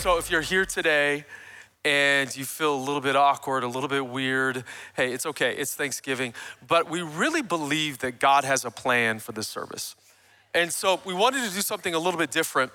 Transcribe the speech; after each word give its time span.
so, 0.00 0.16
if 0.16 0.30
you're 0.30 0.40
here 0.40 0.64
today 0.64 1.26
and 1.84 2.34
you 2.34 2.46
feel 2.46 2.74
a 2.74 2.82
little 2.82 3.02
bit 3.02 3.16
awkward, 3.16 3.62
a 3.64 3.68
little 3.68 3.88
bit 3.88 4.06
weird, 4.06 4.64
hey, 4.96 5.12
it's 5.12 5.26
okay. 5.26 5.54
It's 5.54 5.74
Thanksgiving. 5.74 6.32
But 6.66 6.88
we 6.88 7.02
really 7.02 7.42
believe 7.42 7.98
that 7.98 8.18
God 8.18 8.44
has 8.44 8.64
a 8.64 8.70
plan 8.70 9.18
for 9.18 9.32
this 9.32 9.46
service. 9.46 9.96
And 10.54 10.72
so, 10.72 11.00
we 11.04 11.12
wanted 11.12 11.46
to 11.46 11.54
do 11.54 11.60
something 11.60 11.92
a 11.92 11.98
little 11.98 12.18
bit 12.18 12.30
different. 12.30 12.72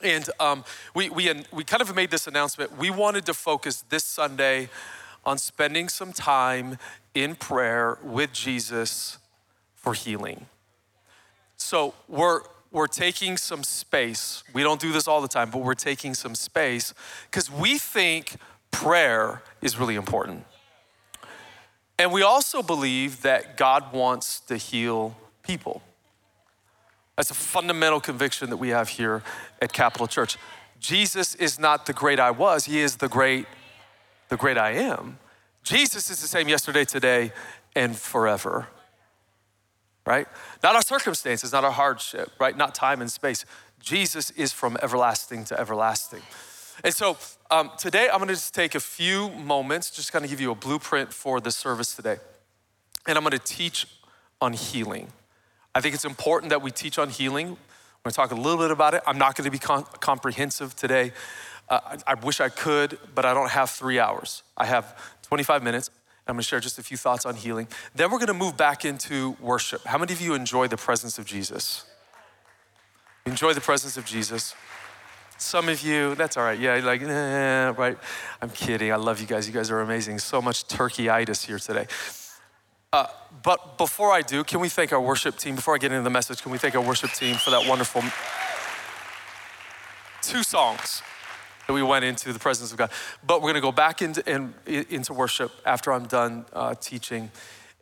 And 0.00 0.30
um, 0.40 0.64
we, 0.94 1.10
we, 1.10 1.30
we 1.52 1.64
kind 1.64 1.82
of 1.82 1.94
made 1.94 2.10
this 2.10 2.26
announcement. 2.26 2.78
We 2.78 2.88
wanted 2.88 3.26
to 3.26 3.34
focus 3.34 3.84
this 3.90 4.04
Sunday 4.04 4.70
on 5.26 5.36
spending 5.36 5.90
some 5.90 6.14
time 6.14 6.78
in 7.14 7.34
prayer 7.34 7.98
with 8.02 8.32
Jesus 8.32 9.18
for 9.74 9.92
healing. 9.92 10.46
So 11.58 11.92
we're 12.08 12.40
we're 12.70 12.86
taking 12.86 13.36
some 13.36 13.62
space. 13.62 14.44
We 14.52 14.62
don't 14.62 14.80
do 14.80 14.92
this 14.92 15.08
all 15.08 15.20
the 15.20 15.28
time, 15.28 15.50
but 15.50 15.62
we're 15.62 15.74
taking 15.74 16.14
some 16.14 16.34
space 16.34 16.92
because 17.30 17.50
we 17.50 17.78
think 17.78 18.36
prayer 18.70 19.42
is 19.62 19.78
really 19.78 19.94
important. 19.94 20.44
And 21.98 22.12
we 22.12 22.22
also 22.22 22.62
believe 22.62 23.22
that 23.22 23.56
God 23.56 23.92
wants 23.92 24.40
to 24.40 24.56
heal 24.56 25.16
people. 25.42 25.82
That's 27.16 27.30
a 27.30 27.34
fundamental 27.34 28.00
conviction 28.00 28.50
that 28.50 28.58
we 28.58 28.68
have 28.68 28.88
here 28.88 29.22
at 29.60 29.72
Capital 29.72 30.06
Church. 30.06 30.36
Jesus 30.78 31.34
is 31.34 31.58
not 31.58 31.86
the 31.86 31.92
great 31.92 32.20
I 32.20 32.30
was, 32.30 32.66
he 32.66 32.80
is 32.80 32.96
the 32.96 33.08
great 33.08 33.46
the 34.28 34.36
great 34.36 34.58
I 34.58 34.72
am. 34.72 35.18
Jesus 35.62 36.10
is 36.10 36.20
the 36.20 36.28
same 36.28 36.48
yesterday, 36.48 36.84
today, 36.84 37.32
and 37.74 37.96
forever. 37.96 38.68
Right? 40.06 40.26
Not 40.62 40.74
our 40.74 40.82
circumstances, 40.82 41.52
not 41.52 41.64
our 41.64 41.70
hardship, 41.70 42.32
right? 42.38 42.56
Not 42.56 42.74
time 42.74 43.00
and 43.00 43.10
space. 43.10 43.44
Jesus 43.80 44.30
is 44.30 44.52
from 44.52 44.76
everlasting 44.82 45.44
to 45.46 45.58
everlasting. 45.58 46.22
And 46.84 46.94
so 46.94 47.16
um, 47.50 47.70
today 47.78 48.08
I'm 48.12 48.18
gonna 48.18 48.32
just 48.32 48.54
take 48.54 48.74
a 48.74 48.80
few 48.80 49.30
moments, 49.30 49.90
just 49.90 50.12
kind 50.12 50.24
of 50.24 50.30
give 50.30 50.40
you 50.40 50.50
a 50.50 50.54
blueprint 50.54 51.12
for 51.12 51.40
the 51.40 51.50
service 51.50 51.94
today. 51.94 52.16
And 53.06 53.16
I'm 53.16 53.24
gonna 53.24 53.38
teach 53.38 53.86
on 54.40 54.52
healing. 54.52 55.08
I 55.74 55.80
think 55.80 55.94
it's 55.94 56.04
important 56.04 56.50
that 56.50 56.62
we 56.62 56.70
teach 56.70 56.98
on 56.98 57.10
healing. 57.10 57.48
I'm 57.48 57.56
gonna 58.04 58.14
talk 58.14 58.30
a 58.30 58.34
little 58.34 58.58
bit 58.58 58.70
about 58.70 58.94
it. 58.94 59.02
I'm 59.06 59.18
not 59.18 59.36
gonna 59.36 59.50
be 59.50 59.58
com- 59.58 59.86
comprehensive 60.00 60.74
today. 60.76 61.12
Uh, 61.68 61.80
I, 61.84 62.12
I 62.12 62.14
wish 62.14 62.40
I 62.40 62.48
could, 62.48 62.98
but 63.14 63.24
I 63.24 63.34
don't 63.34 63.50
have 63.50 63.70
three 63.70 63.98
hours. 63.98 64.42
I 64.56 64.66
have 64.66 64.96
25 65.22 65.62
minutes. 65.62 65.90
I'm 66.28 66.34
gonna 66.34 66.42
share 66.42 66.60
just 66.60 66.78
a 66.78 66.82
few 66.82 66.98
thoughts 66.98 67.24
on 67.24 67.36
healing. 67.36 67.68
Then 67.94 68.10
we're 68.10 68.18
gonna 68.18 68.34
move 68.34 68.56
back 68.56 68.84
into 68.84 69.34
worship. 69.40 69.84
How 69.86 69.96
many 69.96 70.12
of 70.12 70.20
you 70.20 70.34
enjoy 70.34 70.68
the 70.68 70.76
presence 70.76 71.18
of 71.18 71.24
Jesus? 71.24 71.86
Enjoy 73.24 73.54
the 73.54 73.62
presence 73.62 73.96
of 73.96 74.04
Jesus. 74.04 74.54
Some 75.38 75.68
of 75.70 75.80
you, 75.82 76.14
that's 76.16 76.36
all 76.36 76.44
right. 76.44 76.58
Yeah, 76.58 76.74
like, 76.84 77.00
eh, 77.00 77.72
right. 77.78 77.96
I'm 78.42 78.50
kidding. 78.50 78.92
I 78.92 78.96
love 78.96 79.20
you 79.20 79.26
guys. 79.26 79.46
You 79.46 79.54
guys 79.54 79.70
are 79.70 79.80
amazing. 79.80 80.18
So 80.18 80.42
much 80.42 80.66
turkeyitis 80.66 81.46
here 81.46 81.58
today. 81.58 81.86
Uh, 82.92 83.06
but 83.42 83.78
before 83.78 84.12
I 84.12 84.20
do, 84.20 84.44
can 84.44 84.60
we 84.60 84.68
thank 84.68 84.92
our 84.92 85.00
worship 85.00 85.36
team? 85.36 85.54
Before 85.54 85.74
I 85.74 85.78
get 85.78 85.92
into 85.92 86.02
the 86.02 86.10
message, 86.10 86.42
can 86.42 86.52
we 86.52 86.58
thank 86.58 86.74
our 86.74 86.82
worship 86.82 87.12
team 87.12 87.36
for 87.36 87.50
that 87.50 87.66
wonderful 87.66 88.02
two 90.22 90.42
songs? 90.42 91.02
We 91.74 91.82
went 91.82 92.04
into 92.04 92.32
the 92.32 92.38
presence 92.38 92.72
of 92.72 92.78
God. 92.78 92.90
But 93.26 93.42
we're 93.42 93.52
going 93.52 93.54
to 93.56 93.60
go 93.60 93.72
back 93.72 94.00
into, 94.00 94.26
in, 94.30 94.54
into 94.66 95.12
worship 95.12 95.52
after 95.66 95.92
I'm 95.92 96.06
done 96.06 96.46
uh, 96.52 96.74
teaching. 96.74 97.30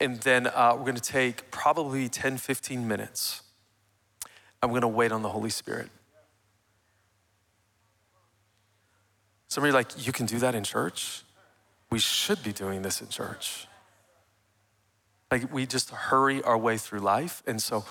And 0.01 0.21
then 0.23 0.49
uh, 0.49 0.75
we're 0.77 0.83
going 0.83 0.97
to 0.97 1.01
take 1.01 1.51
probably 1.51 2.09
10, 2.09 2.39
15 2.39 2.89
minutes. 2.89 3.43
I'm 4.63 4.71
going 4.71 4.83
to 4.83 4.89
wait 4.89 5.13
on 5.13 5.23
the 5.23 5.29
Holy 5.29 5.51
Spirit. 5.51 5.91
Some 9.49 9.63
of 9.63 9.69
you 9.69 9.73
are 9.73 9.79
like, 9.79 10.05
you 10.05 10.13
can 10.13 10.27
do 10.27 10.39
that 10.41 10.55
in 10.55 10.65
church? 10.65 11.23
We 11.91 12.01
should 12.01 12.43
be 12.43 12.53
doing 12.53 12.83
this 12.83 13.01
in 13.01 13.09
church. 13.09 13.69
Like, 15.31 15.53
we 15.53 15.65
just 15.65 15.91
hurry 15.91 16.43
our 16.43 16.59
way 16.59 16.77
through 16.77 17.01
life. 17.01 17.43
And 17.47 17.63
so, 17.63 17.85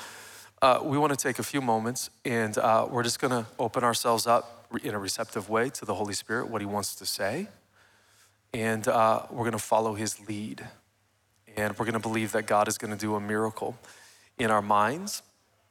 uh, 0.62 0.80
we 0.84 0.98
want 0.98 1.18
to 1.18 1.18
take 1.18 1.40
a 1.40 1.44
few 1.44 1.62
moments 1.62 2.10
and 2.26 2.58
uh, 2.58 2.88
we're 2.90 3.04
just 3.04 3.20
going 3.20 3.32
to 3.32 3.46
open 3.58 3.84
ourselves 3.84 4.28
up 4.28 4.55
in 4.84 4.94
a 4.94 5.00
receptive 5.00 5.50
way 5.50 5.70
to 5.72 5.86
the 5.86 5.96
Holy 5.96 6.14
Spirit, 6.14 6.50
what 6.50 6.62
He 6.62 6.66
wants 6.66 6.96
to 6.96 7.06
say. 7.06 7.48
And 8.54 8.88
uh, 8.88 9.24
we're 9.30 9.40
going 9.40 9.52
to 9.52 9.58
follow 9.60 9.94
His 9.94 10.28
lead. 10.28 10.66
And 11.58 11.78
we're 11.78 11.86
going 11.86 11.94
to 11.94 12.00
believe 12.00 12.32
that 12.34 12.48
God 12.48 12.68
is 12.68 12.78
going 12.78 12.92
to 12.92 13.00
do 13.00 13.16
a 13.16 13.20
miracle 13.20 13.78
in 14.38 14.52
our 14.52 14.62
minds 14.62 15.24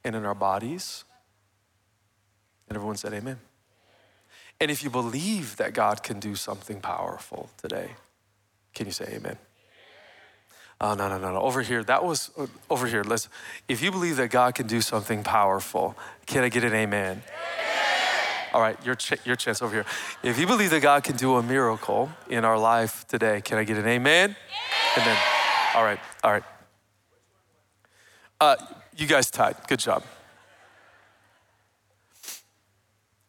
and 0.03 0.15
in 0.15 0.25
our 0.25 0.35
bodies. 0.35 1.03
And 2.67 2.75
everyone 2.75 2.97
said, 2.97 3.13
Amen. 3.13 3.37
And 4.59 4.71
if 4.71 4.83
you 4.83 4.89
believe 4.89 5.57
that 5.57 5.73
God 5.73 6.01
can 6.01 6.19
do 6.19 6.35
something 6.35 6.79
powerful 6.79 7.49
today, 7.57 7.91
can 8.73 8.85
you 8.85 8.91
say 8.91 9.05
amen? 9.15 9.37
Oh, 10.81 10.93
no, 10.93 11.07
no, 11.07 11.17
no, 11.17 11.31
no. 11.31 11.39
Over 11.39 11.61
here, 11.61 11.83
that 11.85 12.03
was 12.03 12.31
uh, 12.37 12.47
over 12.69 12.85
here. 12.85 13.03
Let's, 13.03 13.29
if 13.67 13.81
you 13.81 13.91
believe 13.91 14.17
that 14.17 14.29
God 14.29 14.55
can 14.55 14.67
do 14.67 14.81
something 14.81 15.23
powerful, 15.23 15.95
can 16.25 16.43
I 16.43 16.49
get 16.49 16.63
an 16.63 16.73
amen? 16.73 17.23
All 18.55 18.61
right, 18.61 18.77
your, 18.85 18.95
ch- 18.95 19.25
your 19.25 19.35
chance 19.35 19.61
over 19.61 19.73
here. 19.73 19.85
If 20.23 20.39
you 20.39 20.47
believe 20.47 20.69
that 20.69 20.81
God 20.81 21.03
can 21.03 21.17
do 21.17 21.35
a 21.35 21.43
miracle 21.43 22.09
in 22.29 22.45
our 22.45 22.57
life 22.57 23.05
today, 23.09 23.41
can 23.41 23.57
I 23.57 23.65
get 23.65 23.75
an 23.75 23.85
amen? 23.85 24.33
And 24.95 25.05
then, 25.05 25.17
all 25.75 25.83
right, 25.83 25.99
all 26.23 26.31
right. 26.31 26.43
Uh, 28.39 28.55
you 28.95 29.07
guys 29.07 29.29
tied. 29.29 29.57
Good 29.67 29.79
job. 29.79 30.03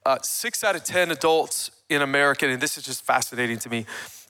Uh, 0.05 0.19
six 0.23 0.63
out 0.63 0.77
of 0.77 0.85
10 0.85 1.11
adults 1.11 1.73
in 1.89 2.03
America, 2.03 2.47
and 2.47 2.63
this 2.63 2.79
is 2.79 2.85
just 2.85 3.05
fascinating 3.05 3.59
to 3.59 3.69
me, 3.69 3.85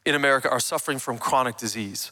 in 0.07 0.15
America 0.15 0.49
are 0.49 0.59
suffering 0.59 0.99
from 0.99 1.19
chronic 1.19 1.59
disease. 1.59 2.11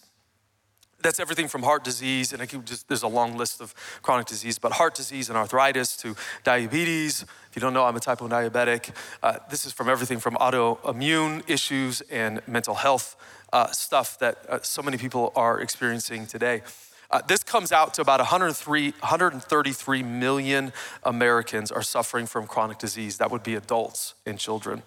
That's 1.04 1.20
everything 1.20 1.48
from 1.48 1.62
heart 1.62 1.84
disease, 1.84 2.32
and 2.32 2.40
I 2.40 2.46
can 2.46 2.64
just, 2.64 2.88
there's 2.88 3.02
a 3.02 3.08
long 3.08 3.36
list 3.36 3.60
of 3.60 3.74
chronic 4.00 4.26
disease, 4.26 4.58
but 4.58 4.72
heart 4.72 4.94
disease 4.94 5.28
and 5.28 5.36
arthritis 5.36 5.98
to 5.98 6.16
diabetes. 6.44 7.20
If 7.22 7.50
you 7.54 7.60
don't 7.60 7.74
know, 7.74 7.84
I'm 7.84 7.94
a 7.94 8.00
type 8.00 8.22
1 8.22 8.30
diabetic. 8.30 8.90
Uh, 9.22 9.36
this 9.50 9.66
is 9.66 9.72
from 9.74 9.90
everything 9.90 10.18
from 10.18 10.34
autoimmune 10.36 11.42
issues 11.46 12.00
and 12.10 12.40
mental 12.48 12.74
health 12.74 13.16
uh, 13.52 13.66
stuff 13.66 14.18
that 14.20 14.38
uh, 14.48 14.60
so 14.62 14.80
many 14.80 14.96
people 14.96 15.30
are 15.36 15.60
experiencing 15.60 16.24
today. 16.24 16.62
Uh, 17.10 17.20
this 17.28 17.42
comes 17.42 17.70
out 17.70 17.92
to 17.92 18.00
about 18.00 18.20
103, 18.20 18.92
133 18.92 20.02
million 20.02 20.72
Americans 21.02 21.70
are 21.70 21.82
suffering 21.82 22.24
from 22.24 22.46
chronic 22.46 22.78
disease. 22.78 23.18
That 23.18 23.30
would 23.30 23.42
be 23.42 23.56
adults 23.56 24.14
and 24.24 24.38
children. 24.38 24.82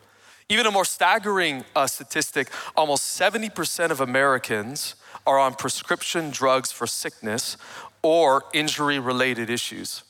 Even 0.50 0.66
a 0.66 0.72
more 0.72 0.86
staggering 0.86 1.64
uh, 1.76 1.86
statistic 1.86 2.50
almost 2.76 3.20
70% 3.20 3.92
of 3.92 4.02
Americans 4.02 4.96
are 5.28 5.38
on 5.38 5.54
prescription 5.54 6.32
drugs 6.32 6.72
for 6.72 6.88
sickness 6.88 7.58
or 8.02 8.46
injury 8.54 8.98
related 8.98 9.50
issues. 9.50 10.04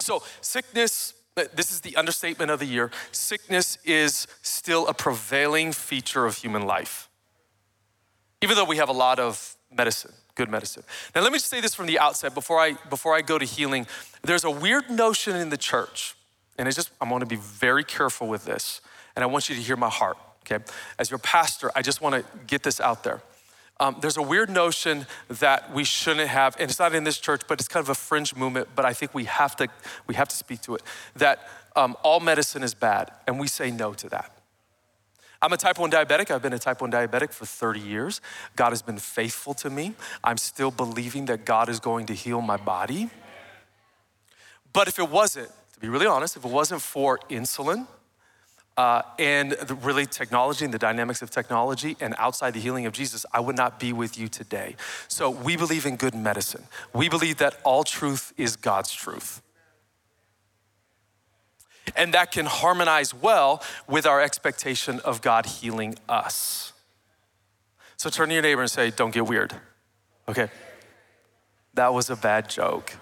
So, 0.00 0.22
sickness, 0.40 1.14
uh, 1.36 1.44
this 1.54 1.70
is 1.70 1.80
the 1.80 1.96
understatement 1.96 2.50
of 2.50 2.58
the 2.58 2.66
year, 2.66 2.90
sickness 3.12 3.78
is 3.84 4.26
still 4.42 4.88
a 4.88 4.94
prevailing 4.94 5.72
feature 5.72 6.26
of 6.26 6.36
human 6.36 6.62
life, 6.62 7.08
even 8.42 8.56
though 8.56 8.64
we 8.64 8.78
have 8.78 8.88
a 8.88 8.92
lot 8.92 9.18
of 9.20 9.56
medicine. 9.70 10.12
Good 10.34 10.50
medicine. 10.50 10.82
Now, 11.14 11.20
let 11.20 11.30
me 11.30 11.38
just 11.38 11.50
say 11.50 11.60
this 11.60 11.74
from 11.74 11.86
the 11.86 11.98
outset 11.98 12.34
before 12.34 12.58
I, 12.58 12.72
before 12.88 13.14
I 13.14 13.20
go 13.20 13.38
to 13.38 13.44
healing. 13.44 13.86
There's 14.22 14.44
a 14.44 14.50
weird 14.50 14.90
notion 14.90 15.36
in 15.36 15.50
the 15.50 15.58
church, 15.58 16.16
and 16.58 16.66
I 16.66 16.70
just, 16.70 16.90
I'm 17.00 17.10
gonna 17.10 17.26
be 17.26 17.36
very 17.36 17.84
careful 17.84 18.26
with 18.28 18.44
this, 18.44 18.80
and 19.14 19.22
I 19.22 19.26
want 19.26 19.48
you 19.48 19.54
to 19.54 19.60
hear 19.60 19.76
my 19.76 19.90
heart, 19.90 20.16
okay? 20.40 20.64
As 20.98 21.10
your 21.10 21.18
pastor, 21.18 21.70
I 21.76 21.82
just 21.82 22.00
wanna 22.00 22.24
get 22.46 22.62
this 22.62 22.80
out 22.80 23.04
there. 23.04 23.22
Um, 23.82 23.96
there's 24.00 24.16
a 24.16 24.22
weird 24.22 24.48
notion 24.48 25.06
that 25.28 25.74
we 25.74 25.82
shouldn't 25.82 26.28
have, 26.28 26.54
and 26.60 26.70
it's 26.70 26.78
not 26.78 26.94
in 26.94 27.02
this 27.02 27.18
church, 27.18 27.40
but 27.48 27.58
it's 27.58 27.66
kind 27.66 27.84
of 27.84 27.88
a 27.88 27.96
fringe 27.96 28.36
movement. 28.36 28.68
But 28.76 28.84
I 28.84 28.92
think 28.92 29.12
we 29.12 29.24
have 29.24 29.56
to 29.56 29.66
we 30.06 30.14
have 30.14 30.28
to 30.28 30.36
speak 30.36 30.60
to 30.62 30.76
it 30.76 30.82
that 31.16 31.48
um, 31.74 31.96
all 32.04 32.20
medicine 32.20 32.62
is 32.62 32.74
bad, 32.74 33.10
and 33.26 33.40
we 33.40 33.48
say 33.48 33.72
no 33.72 33.92
to 33.94 34.08
that. 34.10 34.30
I'm 35.42 35.52
a 35.52 35.56
type 35.56 35.80
1 35.80 35.90
diabetic. 35.90 36.30
I've 36.30 36.42
been 36.42 36.52
a 36.52 36.60
type 36.60 36.80
1 36.80 36.92
diabetic 36.92 37.32
for 37.32 37.44
30 37.44 37.80
years. 37.80 38.20
God 38.54 38.70
has 38.70 38.82
been 38.82 38.98
faithful 38.98 39.52
to 39.54 39.68
me. 39.68 39.94
I'm 40.22 40.36
still 40.36 40.70
believing 40.70 41.24
that 41.24 41.44
God 41.44 41.68
is 41.68 41.80
going 41.80 42.06
to 42.06 42.14
heal 42.14 42.40
my 42.40 42.58
body. 42.58 43.10
But 44.72 44.86
if 44.86 45.00
it 45.00 45.10
wasn't, 45.10 45.50
to 45.72 45.80
be 45.80 45.88
really 45.88 46.06
honest, 46.06 46.36
if 46.36 46.44
it 46.44 46.50
wasn't 46.52 46.82
for 46.82 47.18
insulin, 47.28 47.88
uh, 48.76 49.02
and 49.18 49.52
the, 49.52 49.74
really 49.74 50.06
technology 50.06 50.64
and 50.64 50.72
the 50.72 50.78
dynamics 50.78 51.20
of 51.22 51.30
technology 51.30 51.96
and 52.00 52.14
outside 52.18 52.54
the 52.54 52.60
healing 52.60 52.86
of 52.86 52.92
Jesus, 52.92 53.26
I 53.32 53.40
would 53.40 53.56
not 53.56 53.78
be 53.78 53.92
with 53.92 54.18
you 54.18 54.28
today. 54.28 54.76
So 55.08 55.30
we 55.30 55.56
believe 55.56 55.84
in 55.84 55.96
good 55.96 56.14
medicine. 56.14 56.64
We 56.94 57.08
believe 57.08 57.36
that 57.38 57.58
all 57.64 57.84
truth 57.84 58.32
is 58.36 58.56
God's 58.56 58.92
truth. 58.92 59.42
And 61.96 62.14
that 62.14 62.32
can 62.32 62.46
harmonize 62.46 63.12
well 63.12 63.62
with 63.86 64.06
our 64.06 64.22
expectation 64.22 65.00
of 65.00 65.20
God 65.20 65.44
healing 65.44 65.96
us. 66.08 66.72
So 67.96 68.08
turn 68.08 68.28
to 68.28 68.34
your 68.34 68.42
neighbor 68.42 68.62
and 68.62 68.70
say, 68.70 68.90
Don't 68.90 69.12
get 69.12 69.26
weird. 69.26 69.52
Okay. 70.28 70.48
That 71.74 71.92
was 71.92 72.08
a 72.08 72.16
bad 72.16 72.48
joke. 72.48 72.92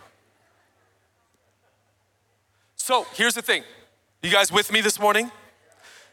So 2.77 3.07
here's 3.15 3.35
the 3.35 3.43
thing. 3.43 3.63
You 4.23 4.31
guys 4.31 4.51
with 4.51 4.73
me 4.73 4.81
this 4.81 4.99
morning? 4.99 5.31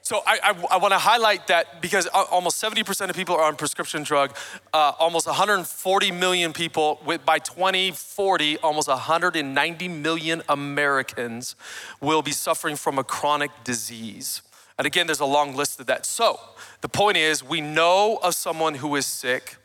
So 0.08 0.22
I, 0.26 0.40
I, 0.42 0.76
I 0.76 0.78
want 0.78 0.94
to 0.94 0.98
highlight 0.98 1.48
that 1.48 1.82
because 1.82 2.08
almost 2.08 2.64
70% 2.64 3.10
of 3.10 3.16
people 3.18 3.36
are 3.36 3.44
on 3.44 3.58
prescription 3.58 4.04
drug. 4.04 4.34
Uh, 4.74 4.94
almost 5.00 5.28
140 5.28 6.12
million 6.14 6.54
people, 6.54 7.02
with, 7.06 7.26
by 7.26 7.40
2040, 7.40 8.58
almost 8.60 8.88
190 8.88 9.88
million 9.90 10.44
Americans 10.48 11.58
will 12.00 12.22
be 12.22 12.32
suffering 12.32 12.78
from 12.78 12.98
a 12.98 13.04
chronic 13.04 13.52
disease. 13.66 14.42
And 14.78 14.88
again, 14.88 15.08
there's 15.08 15.20
a 15.20 15.26
long 15.26 15.58
list 15.58 15.78
of 15.82 15.88
that. 15.88 16.06
So 16.06 16.40
the 16.80 16.88
point 16.88 17.18
is, 17.18 17.44
we 17.44 17.60
know 17.60 18.18
of 18.24 18.34
someone 18.34 18.76
who 18.76 18.96
is 18.96 19.06
sick 19.06 19.58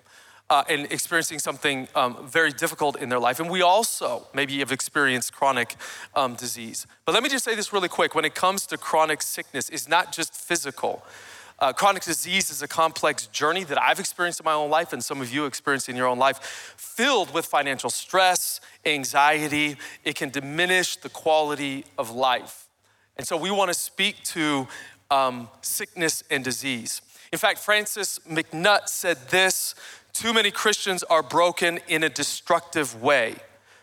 uh, 0.53 0.63
and 0.69 0.85
experiencing 0.93 1.39
something 1.39 1.89
um, 1.95 2.29
very 2.29 2.53
difficult 2.53 2.97
in 3.01 3.09
their 3.09 3.19
life. 3.19 3.41
And 3.41 3.49
we 3.49 3.63
also 3.63 4.27
maybe 4.35 4.59
have 4.59 4.71
experienced 4.71 5.33
chronic 5.33 5.77
um, 6.15 6.35
disease. 6.35 6.87
But 7.07 7.15
let 7.15 7.23
me 7.23 7.31
just 7.31 7.43
say 7.43 7.55
this 7.55 7.73
really 7.73 7.89
quick 7.89 8.15
when 8.15 8.27
it 8.27 8.35
comes 8.35 8.67
to 8.67 8.77
chronic 8.77 9.23
sickness, 9.23 9.71
it's 9.71 9.89
not 9.89 10.13
just 10.13 10.35
physical. 10.35 11.03
Uh, 11.59 11.73
chronic 11.73 12.03
disease 12.03 12.51
is 12.51 12.61
a 12.61 12.69
complex 12.69 13.29
journey 13.29 13.65
that 13.65 13.81
I've 13.81 13.99
experienced 13.99 14.41
in 14.41 14.45
my 14.45 14.53
own 14.53 14.69
life, 14.69 14.93
and 14.93 15.03
some 15.03 15.23
of 15.23 15.33
you 15.33 15.47
experienced 15.47 15.89
in 15.89 15.97
your 15.97 16.07
own 16.07 16.19
life, 16.19 16.39
filled 16.77 17.33
with 17.33 17.47
financial 17.47 17.89
stress, 17.89 18.61
anxiety. 18.85 19.77
It 20.05 20.17
can 20.17 20.29
diminish 20.29 20.97
the 20.97 21.09
quality 21.09 21.87
of 21.97 22.11
life. 22.11 22.69
And 23.17 23.27
so 23.27 23.39
we 23.39 23.51
want 23.51 23.71
to 23.73 23.79
speak 23.79 24.23
to 24.25 24.69
um, 25.11 25.49
sickness 25.63 26.23
and 26.31 26.45
disease. 26.45 27.01
In 27.33 27.39
fact, 27.39 27.59
Francis 27.61 28.19
MacNutt 28.29 28.91
said 28.91 29.17
this 29.31 29.75
too 30.13 30.33
many 30.33 30.51
Christians 30.51 31.03
are 31.05 31.23
broken 31.23 31.81
in 31.89 32.03
a 32.03 32.09
destructive 32.09 33.01
way, 33.01 33.37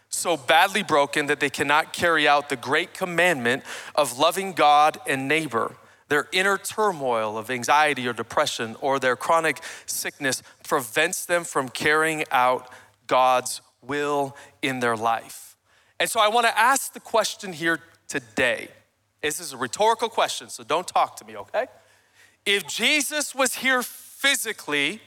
so 0.10 0.38
badly 0.38 0.84
broken 0.84 1.26
that 1.28 1.40
they 1.40 1.50
cannot 1.50 1.94
carry 1.94 2.28
out 2.28 2.50
the 2.50 2.56
great 2.56 2.94
commandment 2.94 3.64
of 3.96 4.18
loving 4.20 4.54
God 4.54 4.98
and 5.08 5.28
neighbor. 5.28 5.76
Their 6.08 6.28
inner 6.32 6.58
turmoil 6.58 7.38
of 7.38 7.52
anxiety 7.52 8.08
or 8.08 8.14
depression 8.14 8.76
or 8.82 9.00
their 9.00 9.16
chronic 9.16 9.62
sickness 9.86 10.42
prevents 10.64 11.26
them 11.26 11.44
from 11.44 11.70
carrying 11.70 12.24
out 12.32 12.72
God's 13.06 13.62
will 13.82 14.36
in 14.62 14.80
their 14.80 14.96
life. 14.96 15.56
And 16.00 16.10
so 16.10 16.20
I 16.20 16.30
want 16.30 16.48
to 16.48 16.58
ask 16.58 16.94
the 16.94 17.00
question 17.00 17.54
here 17.54 17.80
today. 18.08 18.70
This 19.22 19.40
is 19.40 19.54
a 19.54 19.58
rhetorical 19.58 20.10
question, 20.10 20.50
so 20.50 20.64
don't 20.64 20.88
talk 20.88 21.18
to 21.18 21.26
me, 21.26 21.36
okay? 21.38 21.68
If 22.46 22.68
Jesus 22.68 23.36
was 23.36 23.56
here 23.56 23.84
physically, 23.84 25.02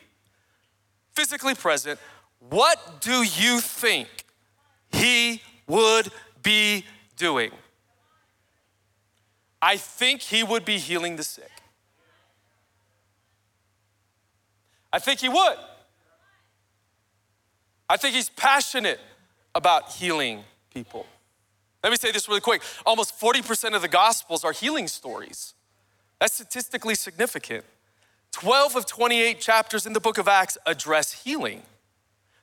physically 1.14 1.54
present, 1.54 1.98
what 2.50 3.00
do 3.00 3.22
you 3.22 3.60
think 3.60 4.08
he 4.90 5.42
would 5.66 6.10
be 6.42 6.84
doing? 7.16 7.50
I 9.60 9.76
think 9.76 10.22
he 10.22 10.42
would 10.42 10.64
be 10.64 10.78
healing 10.78 11.16
the 11.16 11.22
sick. 11.22 11.50
I 14.92 14.98
think 14.98 15.20
he 15.20 15.28
would. 15.28 15.56
I 17.88 17.96
think 17.96 18.14
he's 18.14 18.30
passionate 18.30 18.98
about 19.54 19.90
healing 19.90 20.42
people. 20.72 21.06
Let 21.82 21.90
me 21.90 21.96
say 21.96 22.12
this 22.12 22.28
really 22.28 22.40
quick. 22.40 22.62
Almost 22.86 23.18
40% 23.20 23.74
of 23.74 23.82
the 23.82 23.88
Gospels 23.88 24.44
are 24.44 24.52
healing 24.52 24.88
stories. 24.88 25.54
That's 26.20 26.34
statistically 26.34 26.94
significant. 26.94 27.64
12 28.32 28.76
of 28.76 28.86
28 28.86 29.40
chapters 29.40 29.86
in 29.86 29.92
the 29.92 30.00
book 30.00 30.18
of 30.18 30.26
Acts 30.26 30.58
address 30.66 31.22
healing. 31.24 31.62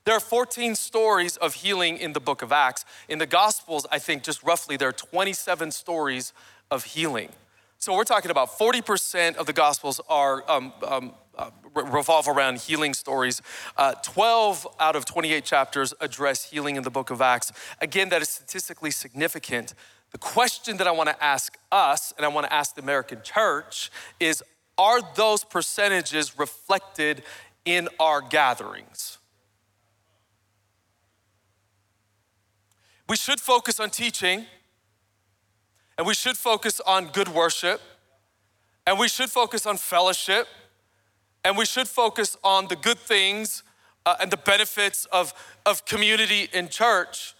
There 0.05 0.15
are 0.15 0.19
14 0.19 0.75
stories 0.75 1.37
of 1.37 1.55
healing 1.55 1.97
in 1.97 2.13
the 2.13 2.19
book 2.19 2.41
of 2.41 2.51
Acts. 2.51 2.85
In 3.07 3.19
the 3.19 3.27
Gospels, 3.27 3.85
I 3.91 3.99
think 3.99 4.23
just 4.23 4.41
roughly 4.43 4.77
there 4.77 4.87
are 4.87 4.93
27 4.93 5.71
stories 5.71 6.33
of 6.71 6.83
healing. 6.83 7.29
So 7.77 7.95
we're 7.95 8.03
talking 8.03 8.31
about 8.31 8.49
40% 8.49 9.35
of 9.35 9.45
the 9.45 9.53
Gospels 9.53 10.01
are 10.09 10.49
um, 10.49 10.73
um, 10.85 11.13
uh, 11.37 11.51
revolve 11.73 12.27
around 12.27 12.59
healing 12.59 12.93
stories. 12.93 13.41
Uh, 13.77 13.93
12 14.03 14.67
out 14.79 14.95
of 14.95 15.05
28 15.05 15.45
chapters 15.45 15.93
address 16.01 16.49
healing 16.49 16.75
in 16.75 16.83
the 16.83 16.91
book 16.91 17.09
of 17.09 17.21
Acts. 17.21 17.51
Again, 17.81 18.09
that 18.09 18.21
is 18.21 18.29
statistically 18.29 18.91
significant. 18.91 19.73
The 20.11 20.17
question 20.17 20.77
that 20.77 20.87
I 20.87 20.91
want 20.91 21.09
to 21.09 21.23
ask 21.23 21.57
us, 21.71 22.13
and 22.17 22.25
I 22.25 22.29
want 22.29 22.47
to 22.47 22.53
ask 22.53 22.75
the 22.75 22.81
American 22.81 23.21
church, 23.23 23.91
is 24.19 24.43
are 24.79 25.01
those 25.13 25.43
percentages 25.43 26.39
reflected 26.39 27.21
in 27.65 27.89
our 27.99 28.21
gatherings? 28.21 29.17
We 33.09 33.17
should 33.17 33.41
focus 33.41 33.79
on 33.79 33.89
teaching, 33.89 34.45
and 35.97 36.07
we 36.07 36.13
should 36.13 36.37
focus 36.37 36.79
on 36.79 37.07
good 37.07 37.27
worship, 37.27 37.81
and 38.87 38.97
we 38.97 39.09
should 39.09 39.29
focus 39.29 39.65
on 39.65 39.77
fellowship, 39.77 40.47
and 41.43 41.57
we 41.57 41.65
should 41.65 41.87
focus 41.87 42.37
on 42.43 42.67
the 42.67 42.75
good 42.75 42.99
things 42.99 43.63
uh, 44.05 44.15
and 44.21 44.31
the 44.31 44.37
benefits 44.37 45.05
of, 45.11 45.33
of 45.65 45.85
community 45.85 46.47
in 46.53 46.69
church. 46.69 47.35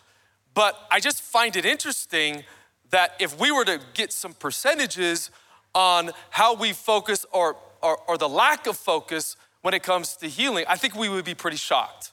But 0.54 0.78
I 0.92 1.00
just 1.00 1.22
find 1.22 1.56
it 1.56 1.66
interesting 1.66 2.44
that 2.90 3.14
if 3.20 3.40
we 3.40 3.50
were 3.52 3.66
to 3.66 3.80
get 3.94 4.12
some 4.12 4.34
percentages 4.34 5.32
on 5.80 6.12
how 6.30 6.54
we 6.54 6.74
focus 6.74 7.26
or, 7.32 7.56
or, 7.82 7.98
or 8.10 8.18
the 8.18 8.28
lack 8.28 8.68
of 8.68 8.76
focus 8.76 9.38
when 9.62 9.74
it 9.74 9.82
comes 9.82 10.18
to 10.18 10.28
healing, 10.28 10.66
I 10.68 10.76
think 10.76 10.94
we 10.94 11.08
would 11.08 11.24
be 11.24 11.34
pretty 11.34 11.56
shocked. 11.56 12.12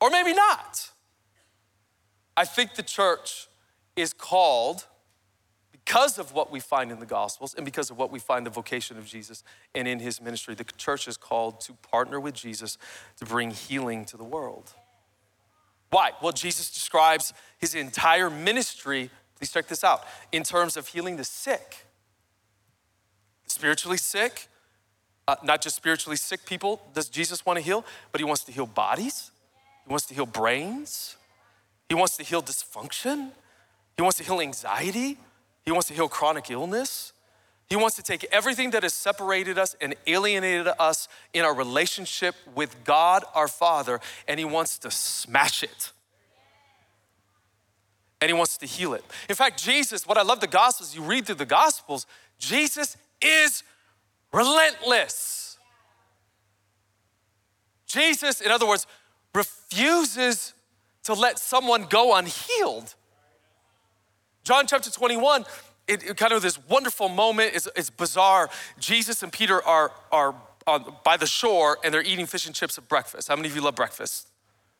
Or 0.00 0.08
maybe 0.08 0.32
not. 0.32 0.90
I 2.38 2.46
think 2.46 2.74
the 2.74 2.82
church 2.82 3.48
is 3.96 4.14
called 4.14 4.86
because 5.72 6.18
of 6.18 6.32
what 6.32 6.50
we 6.50 6.58
find 6.58 6.90
in 6.90 7.00
the 7.00 7.06
Gospels 7.06 7.54
and 7.54 7.66
because 7.66 7.90
of 7.90 7.98
what 7.98 8.10
we 8.10 8.18
find 8.18 8.46
the 8.46 8.50
vocation 8.50 8.96
of 8.96 9.04
Jesus 9.04 9.44
and 9.74 9.86
in 9.86 9.98
his 9.98 10.18
ministry. 10.18 10.54
The 10.54 10.64
church 10.64 11.06
is 11.06 11.18
called 11.18 11.60
to 11.62 11.74
partner 11.74 12.18
with 12.18 12.32
Jesus 12.32 12.78
to 13.18 13.26
bring 13.26 13.50
healing 13.50 14.06
to 14.06 14.16
the 14.16 14.24
world. 14.24 14.72
Why? 15.90 16.12
Well, 16.22 16.32
Jesus 16.32 16.70
describes 16.72 17.34
his 17.58 17.74
entire 17.74 18.30
ministry, 18.30 19.10
please 19.38 19.52
check 19.52 19.68
this 19.68 19.84
out, 19.84 20.04
in 20.32 20.44
terms 20.44 20.78
of 20.78 20.88
healing 20.88 21.16
the 21.16 21.24
sick 21.24 21.84
spiritually 23.52 23.98
sick, 23.98 24.48
uh, 25.28 25.36
not 25.42 25.62
just 25.62 25.76
spiritually 25.76 26.16
sick 26.16 26.44
people 26.44 26.82
does 26.94 27.08
Jesus 27.08 27.46
want 27.46 27.58
to 27.58 27.64
heal, 27.64 27.84
but 28.10 28.20
he 28.20 28.24
wants 28.24 28.44
to 28.44 28.52
heal 28.52 28.66
bodies, 28.66 29.30
he 29.86 29.90
wants 29.90 30.06
to 30.06 30.14
heal 30.14 30.26
brains, 30.26 31.16
he 31.88 31.94
wants 31.94 32.16
to 32.16 32.22
heal 32.22 32.42
dysfunction, 32.42 33.30
he 33.96 34.02
wants 34.02 34.18
to 34.18 34.24
heal 34.24 34.40
anxiety, 34.40 35.18
he 35.64 35.70
wants 35.70 35.88
to 35.88 35.94
heal 35.94 36.08
chronic 36.08 36.50
illness. 36.50 37.12
He 37.68 37.76
wants 37.76 37.96
to 37.96 38.02
take 38.02 38.24
everything 38.24 38.72
that 38.72 38.82
has 38.82 38.92
separated 38.92 39.58
us 39.58 39.74
and 39.80 39.94
alienated 40.06 40.68
us 40.78 41.08
in 41.32 41.42
our 41.42 41.54
relationship 41.54 42.34
with 42.54 42.84
God 42.84 43.24
our 43.34 43.48
Father, 43.48 43.98
and 44.28 44.38
He 44.38 44.44
wants 44.44 44.76
to 44.80 44.90
smash 44.90 45.62
it. 45.62 45.92
And 48.20 48.28
He 48.28 48.34
wants 48.34 48.58
to 48.58 48.66
heal 48.66 48.92
it. 48.92 49.02
In 49.30 49.34
fact, 49.34 49.62
Jesus, 49.62 50.06
what 50.06 50.18
I 50.18 50.22
love 50.22 50.40
the 50.40 50.46
Gospels, 50.46 50.94
you 50.94 51.00
read 51.00 51.24
through 51.24 51.36
the 51.36 51.46
Gospels, 51.46 52.06
Jesus 52.38 52.98
is 53.22 53.62
relentless. 54.32 55.58
Jesus, 57.86 58.40
in 58.40 58.50
other 58.50 58.66
words, 58.66 58.86
refuses 59.34 60.54
to 61.04 61.14
let 61.14 61.38
someone 61.38 61.86
go 61.88 62.14
unhealed. 62.14 62.94
John 64.44 64.66
chapter 64.66 64.90
21, 64.90 65.44
it, 65.88 66.02
it 66.02 66.16
kind 66.16 66.32
of 66.32 66.42
this 66.42 66.58
wonderful 66.68 67.08
moment, 67.08 67.52
it's, 67.54 67.68
it's 67.76 67.90
bizarre. 67.90 68.50
Jesus 68.78 69.22
and 69.22 69.32
Peter 69.32 69.62
are, 69.62 69.92
are 70.10 70.34
on, 70.66 70.94
by 71.04 71.16
the 71.16 71.26
shore 71.26 71.78
and 71.84 71.92
they're 71.92 72.02
eating 72.02 72.26
fish 72.26 72.46
and 72.46 72.54
chips 72.54 72.78
at 72.78 72.88
breakfast. 72.88 73.28
How 73.28 73.36
many 73.36 73.48
of 73.48 73.54
you 73.54 73.62
love 73.62 73.74
breakfast? 73.74 74.28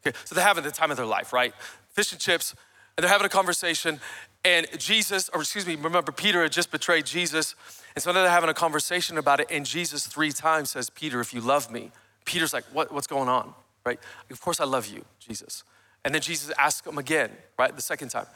Okay, 0.04 0.16
so 0.24 0.34
they're 0.34 0.44
having 0.44 0.64
the 0.64 0.70
time 0.70 0.90
of 0.90 0.96
their 0.96 1.06
life, 1.06 1.32
right? 1.32 1.54
Fish 1.90 2.12
and 2.12 2.20
chips, 2.20 2.54
and 2.96 3.04
they're 3.04 3.10
having 3.10 3.26
a 3.26 3.30
conversation, 3.30 4.00
and 4.44 4.66
Jesus, 4.78 5.30
or 5.32 5.40
excuse 5.40 5.66
me, 5.66 5.76
remember, 5.76 6.10
Peter 6.10 6.42
had 6.42 6.50
just 6.50 6.70
betrayed 6.70 7.06
Jesus. 7.06 7.54
And 7.94 8.02
so 8.02 8.12
they're 8.12 8.28
having 8.28 8.50
a 8.50 8.54
conversation 8.54 9.18
about 9.18 9.40
it. 9.40 9.48
And 9.50 9.66
Jesus 9.66 10.06
three 10.06 10.32
times 10.32 10.70
says, 10.70 10.90
Peter, 10.90 11.20
if 11.20 11.34
you 11.34 11.40
love 11.40 11.70
me, 11.70 11.90
Peter's 12.24 12.52
like, 12.52 12.64
what, 12.72 12.92
what's 12.92 13.06
going 13.06 13.28
on? 13.28 13.54
Right? 13.84 13.98
Of 14.30 14.40
course 14.40 14.60
I 14.60 14.64
love 14.64 14.86
you, 14.86 15.04
Jesus. 15.18 15.64
And 16.04 16.14
then 16.14 16.22
Jesus 16.22 16.52
asks 16.58 16.86
him 16.86 16.98
again, 16.98 17.30
right? 17.58 17.74
The 17.74 17.82
second 17.82 18.08
time, 18.08 18.26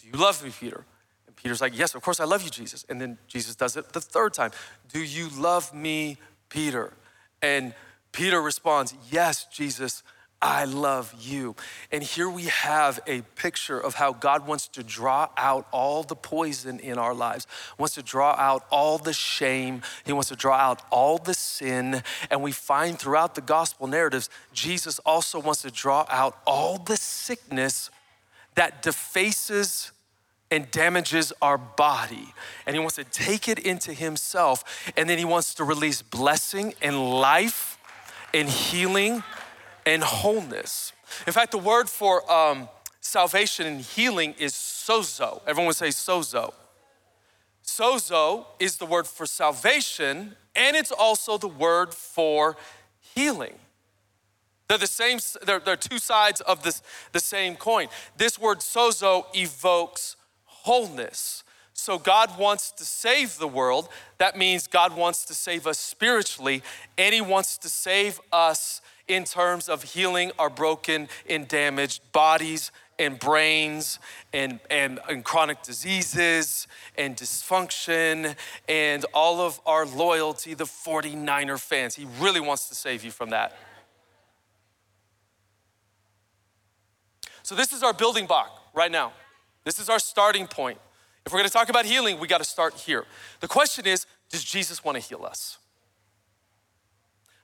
do 0.00 0.08
you 0.08 0.22
love 0.22 0.42
me, 0.44 0.50
Peter? 0.50 0.84
And 1.26 1.36
Peter's 1.36 1.60
like, 1.60 1.76
Yes, 1.76 1.94
of 1.94 2.02
course 2.02 2.20
I 2.20 2.24
love 2.24 2.42
you, 2.42 2.50
Jesus. 2.50 2.84
And 2.88 3.00
then 3.00 3.18
Jesus 3.26 3.54
does 3.54 3.76
it 3.76 3.92
the 3.92 4.00
third 4.00 4.34
time. 4.34 4.50
Do 4.92 5.02
you 5.02 5.28
love 5.30 5.72
me, 5.74 6.18
Peter? 6.48 6.92
And 7.40 7.74
Peter 8.12 8.40
responds, 8.40 8.94
Yes, 9.10 9.46
Jesus, 9.46 10.02
I 10.44 10.66
love 10.66 11.14
you. 11.18 11.56
And 11.90 12.02
here 12.02 12.28
we 12.28 12.44
have 12.44 13.00
a 13.06 13.22
picture 13.34 13.80
of 13.80 13.94
how 13.94 14.12
God 14.12 14.46
wants 14.46 14.68
to 14.68 14.82
draw 14.82 15.30
out 15.38 15.66
all 15.72 16.02
the 16.02 16.14
poison 16.14 16.78
in 16.80 16.98
our 16.98 17.14
lives, 17.14 17.46
wants 17.78 17.94
to 17.94 18.02
draw 18.02 18.32
out 18.32 18.66
all 18.70 18.98
the 18.98 19.14
shame, 19.14 19.80
He 20.04 20.12
wants 20.12 20.28
to 20.28 20.36
draw 20.36 20.56
out 20.56 20.82
all 20.90 21.16
the 21.16 21.32
sin. 21.32 22.02
And 22.30 22.42
we 22.42 22.52
find 22.52 22.98
throughout 22.98 23.34
the 23.34 23.40
gospel 23.40 23.86
narratives, 23.86 24.28
Jesus 24.52 24.98
also 24.98 25.40
wants 25.40 25.62
to 25.62 25.70
draw 25.70 26.04
out 26.10 26.38
all 26.46 26.76
the 26.76 26.98
sickness 26.98 27.88
that 28.54 28.82
defaces 28.82 29.92
and 30.50 30.70
damages 30.70 31.32
our 31.40 31.56
body. 31.56 32.34
And 32.66 32.76
He 32.76 32.80
wants 32.80 32.96
to 32.96 33.04
take 33.04 33.48
it 33.48 33.58
into 33.58 33.94
Himself. 33.94 34.92
And 34.94 35.08
then 35.08 35.16
He 35.16 35.24
wants 35.24 35.54
to 35.54 35.64
release 35.64 36.02
blessing 36.02 36.74
and 36.82 37.18
life 37.18 37.78
and 38.34 38.46
healing 38.46 39.22
and 39.86 40.02
wholeness. 40.02 40.92
In 41.26 41.32
fact, 41.32 41.52
the 41.52 41.58
word 41.58 41.88
for 41.88 42.30
um, 42.30 42.68
salvation 43.00 43.66
and 43.66 43.80
healing 43.80 44.34
is 44.38 44.52
sozo. 44.52 45.40
Everyone 45.46 45.66
would 45.68 45.76
say 45.76 45.88
sozo. 45.88 46.52
Sozo 47.64 48.46
is 48.58 48.76
the 48.76 48.86
word 48.86 49.06
for 49.06 49.26
salvation, 49.26 50.36
and 50.54 50.76
it's 50.76 50.92
also 50.92 51.38
the 51.38 51.48
word 51.48 51.94
for 51.94 52.56
healing. 53.14 53.54
They're 54.68 54.78
the 54.78 54.86
same, 54.86 55.18
they're, 55.44 55.60
they're 55.60 55.76
two 55.76 55.98
sides 55.98 56.40
of 56.42 56.62
this, 56.62 56.82
the 57.12 57.20
same 57.20 57.56
coin. 57.56 57.88
This 58.16 58.38
word 58.38 58.58
sozo 58.58 59.26
evokes 59.34 60.16
wholeness. 60.44 61.42
So 61.74 61.98
God 61.98 62.38
wants 62.38 62.70
to 62.72 62.84
save 62.84 63.38
the 63.38 63.48
world. 63.48 63.88
That 64.18 64.38
means 64.38 64.66
God 64.66 64.96
wants 64.96 65.24
to 65.26 65.34
save 65.34 65.66
us 65.66 65.78
spiritually, 65.78 66.62
and 66.96 67.14
He 67.14 67.20
wants 67.20 67.58
to 67.58 67.68
save 67.68 68.20
us 68.32 68.80
in 69.08 69.24
terms 69.24 69.68
of 69.68 69.82
healing 69.82 70.32
our 70.38 70.50
broken 70.50 71.08
and 71.28 71.46
damaged 71.46 72.00
bodies 72.12 72.72
and 72.98 73.18
brains 73.18 73.98
and, 74.32 74.60
and, 74.70 75.00
and, 75.08 75.24
chronic 75.24 75.62
diseases 75.62 76.68
and 76.96 77.16
dysfunction 77.16 78.36
and 78.68 79.04
all 79.12 79.40
of 79.40 79.60
our 79.66 79.84
loyalty, 79.84 80.54
the 80.54 80.64
49er 80.64 81.58
fans. 81.58 81.96
He 81.96 82.06
really 82.20 82.40
wants 82.40 82.68
to 82.68 82.74
save 82.74 83.04
you 83.04 83.10
from 83.10 83.30
that. 83.30 83.56
So, 87.42 87.54
this 87.54 87.72
is 87.72 87.82
our 87.82 87.92
building 87.92 88.26
block 88.26 88.70
right 88.72 88.90
now. 88.90 89.12
This 89.64 89.78
is 89.78 89.90
our 89.90 89.98
starting 89.98 90.46
point. 90.46 90.78
If 91.26 91.32
we're 91.32 91.40
gonna 91.40 91.50
talk 91.50 91.68
about 91.68 91.84
healing, 91.84 92.18
we 92.18 92.28
gotta 92.28 92.44
start 92.44 92.74
here. 92.74 93.04
The 93.40 93.48
question 93.48 93.86
is 93.86 94.06
Does 94.30 94.44
Jesus 94.44 94.84
wanna 94.84 95.00
heal 95.00 95.24
us? 95.24 95.58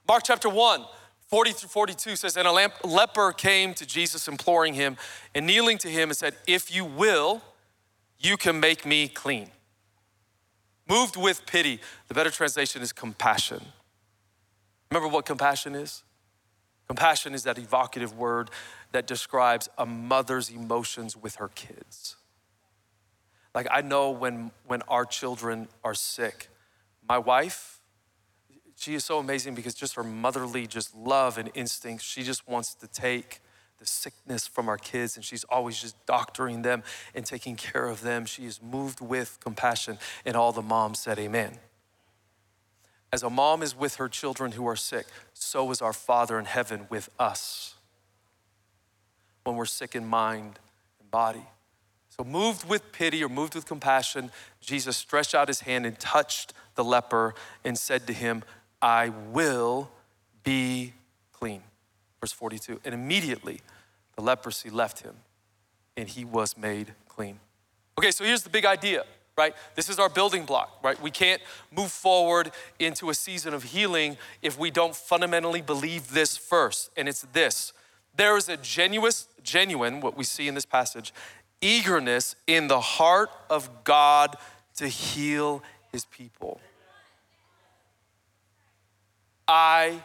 Mark 0.06 0.22
chapter 0.24 0.48
1, 0.48 0.84
40 1.30 1.52
through 1.52 1.68
42 1.68 2.16
says, 2.16 2.36
And 2.36 2.48
a 2.48 2.70
leper 2.84 3.32
came 3.32 3.72
to 3.74 3.86
Jesus, 3.86 4.26
imploring 4.26 4.74
him, 4.74 4.96
and 5.34 5.46
kneeling 5.46 5.78
to 5.78 5.88
him, 5.88 6.10
and 6.10 6.16
said, 6.16 6.34
If 6.46 6.74
you 6.74 6.84
will, 6.84 7.40
you 8.18 8.36
can 8.36 8.58
make 8.58 8.84
me 8.84 9.06
clean. 9.08 9.50
Moved 10.88 11.16
with 11.16 11.46
pity. 11.46 11.80
The 12.08 12.14
better 12.14 12.30
translation 12.30 12.82
is 12.82 12.92
compassion. 12.92 13.62
Remember 14.90 15.08
what 15.08 15.24
compassion 15.24 15.76
is? 15.76 16.02
Compassion 16.88 17.34
is 17.34 17.44
that 17.44 17.56
evocative 17.58 18.12
word 18.12 18.50
that 18.90 19.06
describes 19.06 19.68
a 19.78 19.86
mother's 19.86 20.50
emotions 20.50 21.16
with 21.16 21.36
her 21.36 21.46
kids. 21.46 22.16
Like 23.54 23.68
I 23.70 23.82
know 23.82 24.10
when 24.10 24.50
when 24.66 24.82
our 24.82 25.04
children 25.04 25.68
are 25.84 25.94
sick, 25.94 26.48
my 27.08 27.18
wife 27.18 27.79
she 28.80 28.94
is 28.94 29.04
so 29.04 29.18
amazing 29.18 29.54
because 29.54 29.74
just 29.74 29.94
her 29.96 30.02
motherly 30.02 30.66
just 30.66 30.94
love 30.96 31.36
and 31.36 31.50
instinct, 31.52 32.02
she 32.02 32.22
just 32.22 32.48
wants 32.48 32.74
to 32.76 32.86
take 32.86 33.40
the 33.78 33.84
sickness 33.84 34.46
from 34.46 34.70
our 34.70 34.78
kids 34.78 35.16
and 35.16 35.24
she's 35.24 35.44
always 35.44 35.78
just 35.78 35.94
doctoring 36.06 36.62
them 36.62 36.82
and 37.14 37.26
taking 37.26 37.56
care 37.56 37.88
of 37.88 38.00
them. 38.00 38.24
She 38.24 38.46
is 38.46 38.62
moved 38.62 39.02
with 39.02 39.38
compassion. 39.44 39.98
And 40.24 40.34
all 40.34 40.52
the 40.52 40.62
moms 40.62 40.98
said, 40.98 41.18
Amen. 41.18 41.58
As 43.12 43.22
a 43.22 43.28
mom 43.28 43.62
is 43.62 43.76
with 43.76 43.96
her 43.96 44.08
children 44.08 44.52
who 44.52 44.66
are 44.66 44.76
sick, 44.76 45.06
so 45.34 45.70
is 45.70 45.82
our 45.82 45.92
Father 45.92 46.38
in 46.38 46.46
heaven 46.46 46.86
with 46.88 47.10
us 47.18 47.74
when 49.44 49.56
we're 49.56 49.66
sick 49.66 49.94
in 49.94 50.06
mind 50.06 50.58
and 51.00 51.10
body. 51.10 51.44
So, 52.08 52.24
moved 52.24 52.68
with 52.68 52.92
pity 52.92 53.22
or 53.22 53.28
moved 53.28 53.54
with 53.54 53.66
compassion, 53.66 54.30
Jesus 54.60 54.96
stretched 54.96 55.34
out 55.34 55.48
his 55.48 55.60
hand 55.60 55.86
and 55.86 55.98
touched 55.98 56.54
the 56.76 56.84
leper 56.84 57.34
and 57.64 57.78
said 57.78 58.06
to 58.06 58.12
him, 58.12 58.42
I 58.82 59.10
will 59.32 59.90
be 60.42 60.94
clean. 61.32 61.62
Verse 62.20 62.32
42. 62.32 62.80
And 62.84 62.94
immediately 62.94 63.60
the 64.16 64.22
leprosy 64.22 64.70
left 64.70 65.00
him 65.00 65.16
and 65.96 66.08
he 66.08 66.24
was 66.24 66.56
made 66.56 66.94
clean. 67.08 67.40
Okay, 67.98 68.10
so 68.10 68.24
here's 68.24 68.42
the 68.42 68.50
big 68.50 68.64
idea, 68.64 69.04
right? 69.36 69.54
This 69.74 69.88
is 69.88 69.98
our 69.98 70.08
building 70.08 70.44
block, 70.44 70.78
right? 70.82 71.00
We 71.02 71.10
can't 71.10 71.42
move 71.70 71.90
forward 71.90 72.50
into 72.78 73.10
a 73.10 73.14
season 73.14 73.52
of 73.52 73.62
healing 73.64 74.16
if 74.40 74.58
we 74.58 74.70
don't 74.70 74.94
fundamentally 74.94 75.60
believe 75.60 76.12
this 76.12 76.36
first. 76.36 76.90
And 76.96 77.08
it's 77.08 77.22
this 77.32 77.72
there 78.16 78.36
is 78.36 78.48
a 78.48 78.56
genuine, 78.56 79.12
genuine, 79.42 80.00
what 80.00 80.16
we 80.16 80.24
see 80.24 80.48
in 80.48 80.54
this 80.54 80.66
passage, 80.66 81.14
eagerness 81.60 82.34
in 82.46 82.68
the 82.68 82.80
heart 82.80 83.30
of 83.48 83.84
God 83.84 84.36
to 84.76 84.88
heal 84.88 85.62
his 85.92 86.04
people. 86.04 86.60
I 89.52 90.00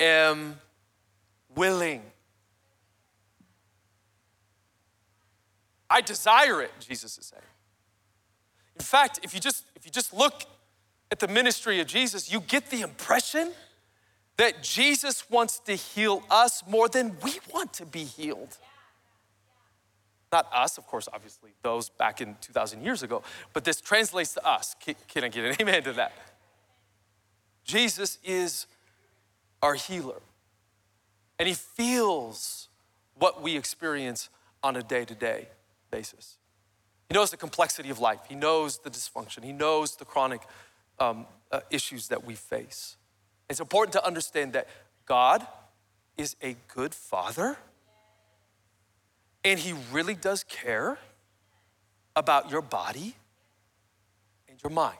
am 0.00 0.58
willing. 1.54 2.00
I 5.90 6.00
desire 6.00 6.62
it, 6.62 6.72
Jesus 6.80 7.18
is 7.18 7.26
saying. 7.26 7.42
In 8.78 8.82
fact, 8.82 9.20
if 9.22 9.34
you 9.34 9.40
just 9.40 9.66
if 9.76 9.84
you 9.84 9.90
just 9.90 10.14
look 10.14 10.44
at 11.10 11.18
the 11.18 11.28
ministry 11.28 11.78
of 11.80 11.88
Jesus, 11.88 12.32
you 12.32 12.40
get 12.40 12.70
the 12.70 12.80
impression 12.80 13.52
that 14.38 14.62
Jesus 14.62 15.28
wants 15.28 15.58
to 15.58 15.74
heal 15.74 16.22
us 16.30 16.62
more 16.66 16.88
than 16.88 17.14
we 17.22 17.38
want 17.52 17.74
to 17.74 17.84
be 17.84 18.04
healed. 18.04 18.56
Not 20.32 20.48
us, 20.54 20.78
of 20.78 20.86
course, 20.86 21.06
obviously, 21.12 21.50
those 21.62 21.90
back 21.90 22.22
in 22.22 22.36
2,000 22.40 22.82
years 22.82 23.02
ago, 23.02 23.22
but 23.52 23.64
this 23.64 23.78
translates 23.82 24.32
to 24.34 24.46
us. 24.46 24.74
Can, 24.82 24.94
can 25.08 25.24
I 25.24 25.28
get 25.28 25.44
an 25.44 25.56
amen 25.60 25.82
to 25.82 25.92
that? 25.94 26.12
Jesus 27.64 28.18
is 28.24 28.66
our 29.62 29.74
healer. 29.74 30.20
And 31.38 31.48
he 31.48 31.54
feels 31.54 32.68
what 33.14 33.42
we 33.42 33.56
experience 33.56 34.28
on 34.62 34.76
a 34.76 34.82
day 34.82 35.04
to 35.04 35.14
day 35.14 35.48
basis. 35.90 36.36
He 37.08 37.14
knows 37.14 37.30
the 37.30 37.36
complexity 37.36 37.90
of 37.90 37.98
life, 37.98 38.20
he 38.28 38.34
knows 38.34 38.78
the 38.78 38.90
dysfunction, 38.90 39.42
he 39.42 39.52
knows 39.52 39.96
the 39.96 40.04
chronic 40.04 40.42
um, 40.98 41.26
uh, 41.50 41.60
issues 41.70 42.08
that 42.08 42.24
we 42.24 42.34
face. 42.34 42.96
It's 43.48 43.60
important 43.60 43.92
to 43.94 44.06
understand 44.06 44.52
that 44.52 44.68
God 45.06 45.46
is 46.16 46.36
a 46.42 46.56
good 46.68 46.94
father 46.94 47.56
and 49.44 49.58
he 49.58 49.74
really 49.90 50.14
does 50.14 50.44
care 50.44 50.98
about 52.14 52.50
your 52.50 52.62
body 52.62 53.14
and 54.48 54.62
your 54.62 54.70
mind. 54.70 54.98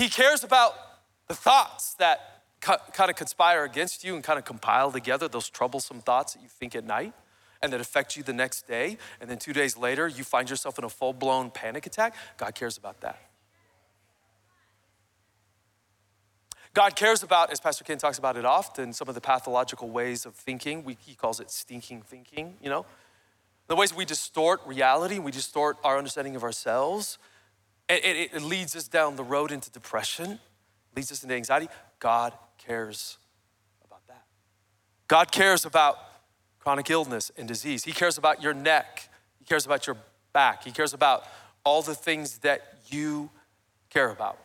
He 0.00 0.08
cares 0.08 0.42
about 0.44 0.72
the 1.28 1.34
thoughts 1.34 1.92
that 1.98 2.42
kind 2.62 3.10
of 3.10 3.16
conspire 3.16 3.64
against 3.64 4.02
you 4.02 4.14
and 4.14 4.24
kind 4.24 4.38
of 4.38 4.46
compile 4.46 4.90
together 4.90 5.28
those 5.28 5.50
troublesome 5.50 6.00
thoughts 6.00 6.32
that 6.32 6.42
you 6.42 6.48
think 6.48 6.74
at 6.74 6.86
night 6.86 7.12
and 7.60 7.70
that 7.70 7.82
affect 7.82 8.16
you 8.16 8.22
the 8.22 8.32
next 8.32 8.66
day, 8.66 8.96
and 9.20 9.28
then 9.28 9.36
two 9.36 9.52
days 9.52 9.76
later, 9.76 10.08
you 10.08 10.24
find 10.24 10.48
yourself 10.48 10.78
in 10.78 10.84
a 10.84 10.88
full 10.88 11.12
blown 11.12 11.50
panic 11.50 11.84
attack, 11.84 12.14
God 12.38 12.54
cares 12.54 12.78
about 12.78 13.02
that. 13.02 13.20
God 16.72 16.96
cares 16.96 17.22
about, 17.22 17.52
as 17.52 17.60
Pastor 17.60 17.84
Ken 17.84 17.98
talks 17.98 18.16
about 18.16 18.38
it 18.38 18.46
often, 18.46 18.94
some 18.94 19.06
of 19.06 19.14
the 19.14 19.20
pathological 19.20 19.90
ways 19.90 20.24
of 20.24 20.34
thinking. 20.34 20.82
We, 20.82 20.96
he 21.04 21.14
calls 21.14 21.40
it 21.40 21.50
stinking 21.50 22.04
thinking, 22.06 22.54
you 22.62 22.70
know? 22.70 22.86
The 23.66 23.76
ways 23.76 23.94
we 23.94 24.06
distort 24.06 24.62
reality, 24.64 25.18
we 25.18 25.30
distort 25.30 25.76
our 25.84 25.98
understanding 25.98 26.36
of 26.36 26.42
ourselves. 26.42 27.18
It, 27.90 28.04
it, 28.04 28.30
it 28.34 28.42
leads 28.42 28.76
us 28.76 28.86
down 28.86 29.16
the 29.16 29.24
road 29.24 29.50
into 29.50 29.70
depression, 29.70 30.38
leads 30.94 31.10
us 31.10 31.22
into 31.24 31.34
anxiety. 31.34 31.68
God 31.98 32.32
cares 32.56 33.18
about 33.84 34.06
that. 34.06 34.24
God 35.08 35.32
cares 35.32 35.64
about 35.64 35.98
chronic 36.60 36.88
illness 36.88 37.32
and 37.36 37.48
disease. 37.48 37.82
He 37.84 37.92
cares 37.92 38.16
about 38.16 38.42
your 38.42 38.54
neck. 38.54 39.08
He 39.38 39.44
cares 39.44 39.66
about 39.66 39.86
your 39.86 39.96
back. 40.32 40.62
He 40.62 40.70
cares 40.70 40.94
about 40.94 41.24
all 41.64 41.82
the 41.82 41.94
things 41.94 42.38
that 42.38 42.78
you 42.88 43.28
care 43.88 44.10
about. 44.10 44.38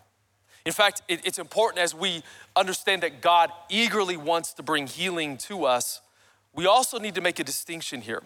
In 0.65 0.71
fact, 0.71 1.03
it's 1.07 1.37
important 1.37 1.83
as 1.83 1.93
we 1.93 2.23
understand 2.55 3.03
that 3.03 3.21
God 3.21 3.51
eagerly 3.69 4.17
wants 4.17 4.53
to 4.53 4.63
bring 4.63 4.87
healing 4.87 5.37
to 5.37 5.65
us, 5.65 6.01
we 6.55 6.65
also 6.65 6.97
need 6.97 7.13
to 7.13 7.21
make 7.21 7.37
a 7.37 7.43
distinction 7.43 8.01
here. 8.01 8.23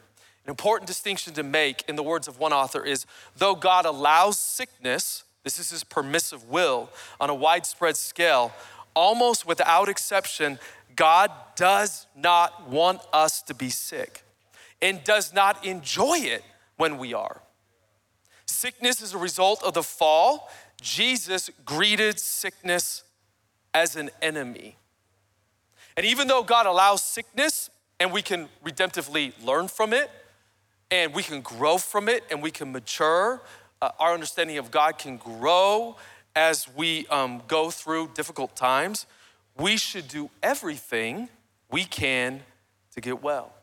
An 0.50 0.54
important 0.54 0.88
distinction 0.88 1.34
to 1.34 1.44
make, 1.44 1.84
in 1.88 1.96
the 1.96 2.02
words 2.02 2.28
of 2.28 2.40
one 2.40 2.54
author, 2.54 2.84
is 2.84 3.06
though 3.38 3.54
God 3.54 3.86
allows 3.86 4.40
sickness, 4.40 5.24
this 5.44 5.60
is 5.60 5.70
his 5.70 5.84
permissive 5.84 6.50
will 6.50 6.90
on 7.20 7.30
a 7.30 7.36
widespread 7.36 7.96
scale, 7.96 8.52
almost 8.96 9.46
without 9.46 9.88
exception, 9.88 10.58
God 10.96 11.30
does 11.56 12.08
not 12.16 12.68
want 12.68 13.00
us 13.14 13.44
to 13.44 13.54
be 13.54 13.70
sick 13.70 14.24
and 14.82 15.04
does 15.04 15.36
not 15.36 15.64
enjoy 15.64 16.18
it 16.18 16.44
when 16.78 16.98
we 16.98 17.14
are. 17.14 17.44
Sickness 18.48 19.04
is 19.04 19.14
a 19.14 19.20
result 19.20 19.62
of 19.62 19.76
the 19.76 19.84
fall. 19.84 20.50
Jesus 20.82 21.52
greeted 21.64 22.20
sickness 22.20 23.04
as 23.76 23.96
an 23.96 24.10
enemy. 24.20 24.78
And 25.96 26.08
even 26.08 26.28
though 26.28 26.42
God 26.42 26.66
allows 26.66 27.04
sickness 27.04 27.70
and 28.00 28.12
we 28.12 28.24
can 28.24 28.50
redemptively 28.66 29.34
learn 29.46 29.68
from 29.68 29.94
it, 29.94 30.10
and 30.92 31.14
we 31.14 31.24
can 31.24 31.42
grow 31.42 31.78
from 31.78 32.10
it 32.10 32.24
and 32.32 32.42
we 32.42 32.52
can 32.52 32.72
mature. 32.72 33.42
Uh, 33.82 33.92
our 34.00 34.14
understanding 34.14 34.58
of 34.58 34.72
God 34.72 34.98
can 34.98 35.18
grow 35.18 35.96
as 36.36 36.68
we 36.76 37.08
um, 37.08 37.42
go 37.48 37.70
through 37.70 38.12
difficult 38.14 38.56
times. 38.56 39.06
We 39.58 39.78
should 39.78 40.08
do 40.08 40.30
everything 40.42 41.30
we 41.72 41.86
can 41.86 42.42
to 42.94 43.02
get 43.02 43.22
well. 43.22 43.54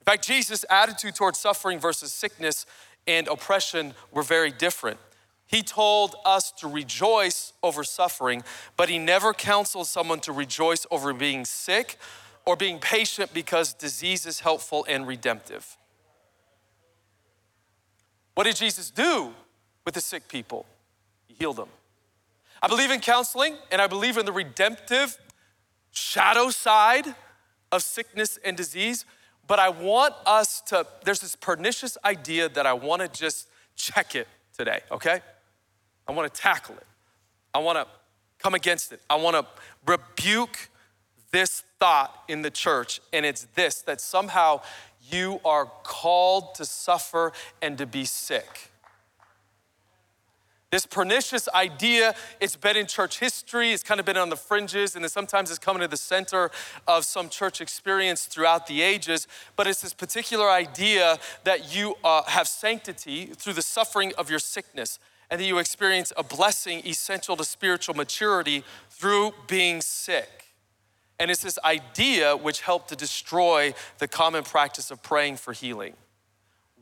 In 0.00 0.04
fact, 0.04 0.26
Jesus' 0.26 0.64
attitude 0.70 1.14
towards 1.14 1.38
suffering 1.38 1.78
versus 1.78 2.12
sickness 2.12 2.66
and 3.06 3.28
oppression 3.28 3.94
were 4.12 4.22
very 4.22 4.50
different. 4.50 4.98
He 5.46 5.62
told 5.62 6.16
us 6.24 6.50
to 6.52 6.68
rejoice 6.68 7.52
over 7.62 7.84
suffering, 7.84 8.42
but 8.76 8.88
he 8.88 8.98
never 8.98 9.32
counseled 9.32 9.86
someone 9.86 10.20
to 10.20 10.32
rejoice 10.32 10.86
over 10.90 11.12
being 11.12 11.44
sick 11.44 11.98
or 12.46 12.56
being 12.56 12.78
patient 12.78 13.32
because 13.32 13.74
disease 13.74 14.26
is 14.26 14.40
helpful 14.40 14.84
and 14.88 15.06
redemptive. 15.06 15.76
What 18.34 18.44
did 18.44 18.56
Jesus 18.56 18.90
do 18.90 19.32
with 19.84 19.94
the 19.94 20.00
sick 20.00 20.28
people? 20.28 20.66
He 21.26 21.34
healed 21.34 21.56
them. 21.56 21.68
I 22.62 22.68
believe 22.68 22.90
in 22.90 23.00
counseling 23.00 23.56
and 23.70 23.80
I 23.80 23.86
believe 23.86 24.16
in 24.16 24.26
the 24.26 24.32
redemptive 24.32 25.18
shadow 25.90 26.50
side 26.50 27.14
of 27.70 27.82
sickness 27.82 28.38
and 28.44 28.56
disease, 28.56 29.04
but 29.46 29.58
I 29.58 29.68
want 29.68 30.14
us 30.26 30.60
to, 30.62 30.86
there's 31.04 31.20
this 31.20 31.36
pernicious 31.36 31.98
idea 32.04 32.48
that 32.48 32.66
I 32.66 32.72
want 32.72 33.02
to 33.02 33.08
just 33.08 33.48
check 33.76 34.14
it 34.14 34.26
today, 34.56 34.80
okay? 34.90 35.20
I 36.06 36.12
want 36.12 36.32
to 36.32 36.40
tackle 36.40 36.76
it. 36.76 36.86
I 37.52 37.58
want 37.58 37.78
to 37.78 37.86
come 38.38 38.54
against 38.54 38.92
it. 38.92 39.00
I 39.08 39.16
want 39.16 39.36
to 39.36 39.46
rebuke 39.86 40.70
this 41.30 41.64
thought 41.80 42.22
in 42.28 42.42
the 42.42 42.50
church, 42.50 43.00
and 43.12 43.26
it's 43.26 43.46
this 43.54 43.82
that 43.82 44.00
somehow 44.00 44.60
you 45.10 45.40
are 45.44 45.66
called 45.82 46.54
to 46.56 46.64
suffer 46.64 47.32
and 47.60 47.78
to 47.78 47.86
be 47.86 48.04
sick. 48.04 48.70
This 50.70 50.86
pernicious 50.86 51.48
idea, 51.54 52.16
it's 52.40 52.56
been 52.56 52.76
in 52.76 52.88
church 52.88 53.20
history, 53.20 53.70
it's 53.70 53.84
kind 53.84 54.00
of 54.00 54.06
been 54.06 54.16
on 54.16 54.28
the 54.28 54.36
fringes, 54.36 54.96
and 54.96 55.04
then 55.04 55.08
sometimes 55.08 55.48
it's 55.50 55.58
coming 55.60 55.82
to 55.82 55.86
the 55.86 55.96
center 55.96 56.50
of 56.88 57.04
some 57.04 57.28
church 57.28 57.60
experience 57.60 58.26
throughout 58.26 58.66
the 58.66 58.82
ages. 58.82 59.28
But 59.54 59.68
it's 59.68 59.82
this 59.82 59.94
particular 59.94 60.50
idea 60.50 61.18
that 61.44 61.72
you 61.72 61.94
uh, 62.02 62.24
have 62.24 62.48
sanctity 62.48 63.26
through 63.26 63.52
the 63.52 63.62
suffering 63.62 64.12
of 64.18 64.28
your 64.28 64.40
sickness, 64.40 64.98
and 65.30 65.40
that 65.40 65.46
you 65.46 65.58
experience 65.58 66.12
a 66.16 66.24
blessing 66.24 66.82
essential 66.84 67.36
to 67.36 67.44
spiritual 67.44 67.94
maturity 67.94 68.64
through 68.90 69.32
being 69.46 69.80
sick. 69.80 70.43
And 71.18 71.30
it's 71.30 71.42
this 71.42 71.58
idea 71.64 72.36
which 72.36 72.60
helped 72.60 72.88
to 72.88 72.96
destroy 72.96 73.74
the 73.98 74.08
common 74.08 74.42
practice 74.42 74.90
of 74.90 75.02
praying 75.02 75.36
for 75.36 75.52
healing. 75.52 75.94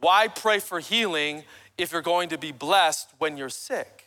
Why 0.00 0.28
pray 0.28 0.58
for 0.58 0.80
healing 0.80 1.44
if 1.76 1.92
you're 1.92 2.02
going 2.02 2.30
to 2.30 2.38
be 2.38 2.50
blessed 2.50 3.10
when 3.18 3.36
you're 3.36 3.48
sick? 3.48 4.06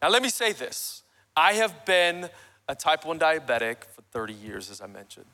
Now, 0.00 0.08
let 0.08 0.22
me 0.22 0.28
say 0.28 0.52
this 0.52 1.02
I 1.36 1.54
have 1.54 1.84
been 1.84 2.30
a 2.68 2.74
type 2.74 3.04
1 3.04 3.18
diabetic 3.18 3.84
for 3.84 4.02
30 4.12 4.32
years, 4.32 4.70
as 4.70 4.80
I 4.80 4.86
mentioned. 4.86 5.26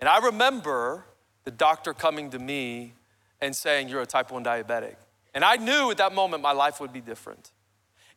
And 0.00 0.08
I 0.08 0.18
remember 0.18 1.04
the 1.44 1.50
doctor 1.50 1.92
coming 1.92 2.30
to 2.30 2.38
me 2.38 2.94
and 3.40 3.54
saying, 3.54 3.88
You're 3.88 4.02
a 4.02 4.06
type 4.06 4.30
1 4.30 4.44
diabetic. 4.44 4.96
And 5.34 5.44
I 5.44 5.56
knew 5.56 5.90
at 5.90 5.98
that 5.98 6.14
moment 6.14 6.42
my 6.42 6.52
life 6.52 6.80
would 6.80 6.92
be 6.92 7.00
different. 7.00 7.50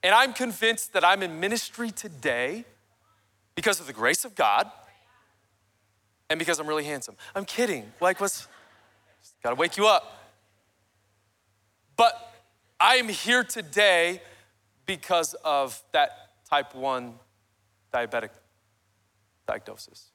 And 0.03 0.15
I'm 0.15 0.33
convinced 0.33 0.93
that 0.93 1.05
I'm 1.05 1.21
in 1.21 1.39
ministry 1.39 1.91
today 1.91 2.65
because 3.55 3.79
of 3.79 3.87
the 3.87 3.93
grace 3.93 4.25
of 4.25 4.35
God 4.35 4.71
and 6.29 6.39
because 6.39 6.59
I'm 6.59 6.67
really 6.67 6.85
handsome. 6.85 7.15
I'm 7.35 7.45
kidding. 7.45 7.91
Like, 7.99 8.21
what's, 8.21 8.47
gotta 9.43 9.55
wake 9.55 9.77
you 9.77 9.87
up. 9.87 10.17
But 11.97 12.33
I 12.79 12.95
am 12.95 13.09
here 13.09 13.43
today 13.43 14.21
because 14.85 15.33
of 15.45 15.81
that 15.91 16.11
type 16.49 16.73
1 16.73 17.13
diabetic 17.93 18.29
diagnosis. 19.47 20.07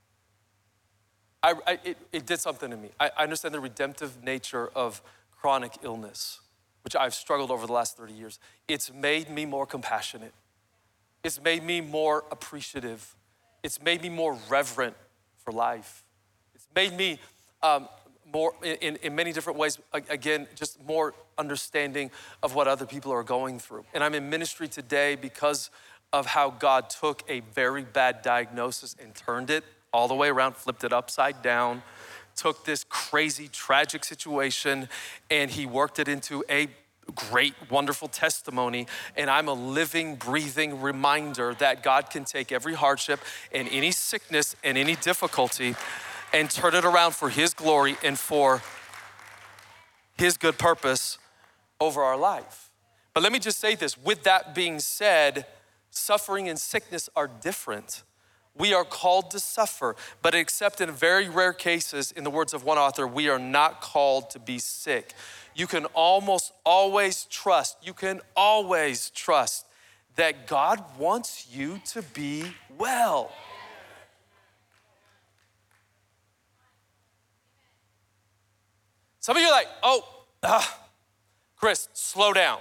I, 1.43 1.55
I, 1.67 1.79
it, 1.85 1.99
it, 2.13 2.27
did 2.27 2.41
something 2.41 2.71
to 2.71 2.77
me. 2.77 2.89
I, 2.99 3.11
I 3.17 3.23
understand 3.23 3.55
the 3.55 3.61
redemptive 3.61 4.23
nature 4.25 4.69
of 4.75 5.03
chronic 5.31 5.73
illness, 5.83 6.41
which 6.83 6.97
I've 6.97 7.15
struggled 7.15 7.51
over 7.51 7.67
the 7.67 7.73
last 7.73 7.97
30 7.97 8.15
years. 8.15 8.41
It's 8.67 8.93
made 8.93 9.31
me 9.31 9.45
more 9.45 9.67
compassionate, 9.67 10.33
it's 11.23 11.41
made 11.41 11.63
me 11.63 11.81
more 11.81 12.25
appreciative 12.31 13.15
it's 13.63 13.83
made 13.83 14.03
me 14.03 14.09
more 14.09 14.39
reverent 14.49 14.97
for 15.45 15.53
life. 15.53 16.05
It's 16.55 16.67
made 16.75 16.97
me 16.97 17.19
um, 17.63 17.89
more, 18.33 18.53
in, 18.63 18.97
in 18.97 19.15
many 19.15 19.33
different 19.33 19.59
ways, 19.59 19.79
again, 19.93 20.47
just 20.55 20.83
more 20.85 21.15
understanding 21.39 22.11
of 22.43 22.55
what 22.55 22.69
other 22.69 22.87
people 22.87 23.13
are 23.13 23.23
going 23.23 23.59
through. 23.59 23.85
And 23.95 24.03
I'm 24.03 24.15
in 24.15 24.29
ministry 24.29 24.69
today 24.69 25.15
because 25.15 25.71
of 26.13 26.27
how 26.27 26.51
God 26.51 26.91
took 26.91 27.23
a 27.29 27.41
very 27.41 27.85
bad 27.85 28.23
diagnosis 28.23 28.97
and 29.03 29.15
turned 29.15 29.51
it 29.51 29.65
all 29.93 30.09
the 30.09 30.15
way 30.15 30.29
around, 30.29 30.57
flipped 30.57 30.85
it 30.85 30.93
upside 30.93 31.43
down, 31.43 31.83
took 32.35 32.65
this 32.65 32.85
crazy, 32.89 33.49
tragic 33.49 34.05
situation, 34.05 34.89
and 35.31 35.51
He 35.51 35.67
worked 35.67 35.99
it 35.99 36.09
into 36.09 36.45
a 36.51 36.69
great, 37.15 37.55
wonderful 37.71 38.09
testimony. 38.09 38.87
And 39.17 39.31
I'm 39.31 39.49
a 39.49 39.53
living, 39.53 40.17
breathing 40.17 40.81
reminder 40.81 41.55
that 41.55 41.83
God 41.83 42.11
can 42.11 42.25
take 42.25 42.53
every 42.53 42.75
hardship 42.75 43.21
and 43.53 43.69
any 43.71 43.93
sickness 43.93 44.57
and 44.65 44.77
any 44.77 44.97
difficulty 44.97 45.75
and 46.33 46.51
turn 46.51 46.75
it 46.75 46.85
around 46.85 47.15
for 47.15 47.31
His 47.31 47.55
glory 47.55 47.97
and 48.03 48.19
for 48.19 48.63
His 50.19 50.37
good 50.37 50.59
purpose 50.59 51.19
over 51.81 52.03
our 52.03 52.17
life. 52.17 52.71
But 53.15 53.23
let 53.23 53.33
me 53.33 53.39
just 53.39 53.59
say 53.59 53.75
this 53.75 53.97
with 53.97 54.25
that 54.25 54.55
being 54.55 54.79
said, 54.81 55.47
suffering 55.91 56.49
and 56.49 56.59
sickness 56.59 57.09
are 57.17 57.29
different. 57.29 58.03
We 58.59 58.73
are 58.73 58.85
called 58.85 59.31
to 59.33 59.41
suffer, 59.41 59.97
but 60.23 60.35
except 60.35 60.81
in 60.81 60.91
very 60.91 61.29
rare 61.29 61.53
cases, 61.53 62.11
in 62.11 62.25
the 62.25 62.31
words 62.31 62.55
of 62.55 62.65
one 62.65 62.79
author, 62.79 63.07
we 63.07 63.29
are 63.29 63.39
not 63.39 63.83
called 63.83 64.31
to 64.31 64.39
be 64.39 64.59
sick 64.59 65.13
you 65.57 65.67
can 65.67 65.87
almost 65.87 66.53
always 66.65 67.25
trust, 67.25 67.79
you 67.83 67.95
can 67.95 68.21
always 68.37 69.09
trust 69.11 69.65
that 70.17 70.47
God 70.47 70.85
wants 70.99 71.49
you 71.51 71.81
to 71.93 72.03
be 72.03 72.45
well. 72.77 73.33
Some 79.19 79.37
of 79.37 79.43
you 79.43 79.49
are 79.49 79.53
like, 79.53 79.67
oh, 79.83 80.07
ah, 80.43 80.81
Chris, 81.57 81.89
slow 81.95 82.35
down. 82.35 82.59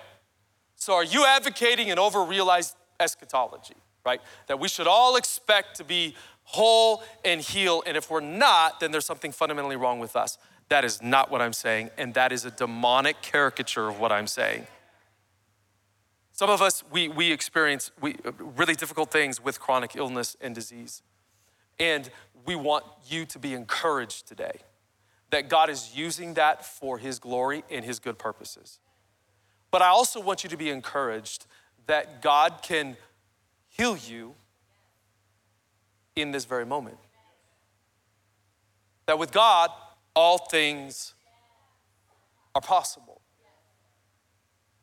So, 0.75 0.93
are 0.93 1.03
you 1.03 1.25
advocating 1.25 1.91
an 1.91 1.99
over 1.99 2.23
realized 2.23 2.75
eschatology, 2.99 3.75
right? 4.05 4.21
That 4.47 4.59
we 4.59 4.69
should 4.69 4.87
all 4.87 5.17
expect 5.17 5.75
to 5.77 5.83
be 5.83 6.15
whole 6.43 7.03
and 7.25 7.41
heal, 7.41 7.83
and 7.85 7.97
if 7.97 8.09
we're 8.09 8.21
not, 8.21 8.79
then 8.79 8.91
there's 8.91 9.05
something 9.05 9.31
fundamentally 9.31 9.75
wrong 9.75 9.99
with 9.99 10.15
us. 10.15 10.37
That 10.69 10.83
is 10.83 11.01
not 11.01 11.29
what 11.29 11.41
I'm 11.41 11.53
saying, 11.53 11.91
and 11.97 12.13
that 12.15 12.31
is 12.31 12.45
a 12.45 12.51
demonic 12.51 13.21
caricature 13.21 13.87
of 13.87 13.99
what 13.99 14.11
I'm 14.11 14.27
saying. 14.27 14.67
Some 16.31 16.49
of 16.49 16.61
us, 16.61 16.83
we, 16.91 17.07
we 17.07 17.31
experience 17.31 17.91
we, 18.01 18.15
really 18.39 18.75
difficult 18.75 19.11
things 19.11 19.41
with 19.41 19.59
chronic 19.59 19.95
illness 19.95 20.35
and 20.41 20.53
disease. 20.53 21.01
And 21.79 22.09
we 22.45 22.55
want 22.55 22.83
you 23.07 23.25
to 23.25 23.39
be 23.39 23.53
encouraged 23.53 24.27
today 24.27 24.59
that 25.29 25.49
God 25.49 25.69
is 25.69 25.95
using 25.95 26.33
that 26.35 26.65
for 26.65 26.97
His 26.97 27.19
glory 27.19 27.63
and 27.69 27.85
His 27.85 27.99
good 27.99 28.17
purposes. 28.17 28.79
But 29.71 29.81
I 29.81 29.87
also 29.87 30.19
want 30.19 30.43
you 30.43 30.49
to 30.49 30.57
be 30.57 30.69
encouraged 30.69 31.45
that 31.87 32.21
God 32.21 32.61
can 32.61 32.97
heal 33.69 33.97
you 33.97 34.35
in 36.15 36.31
this 36.31 36.45
very 36.45 36.65
moment. 36.65 36.97
That 39.05 39.19
with 39.19 39.31
God, 39.31 39.69
all 40.15 40.37
things 40.37 41.13
are 42.53 42.61
possible. 42.61 43.21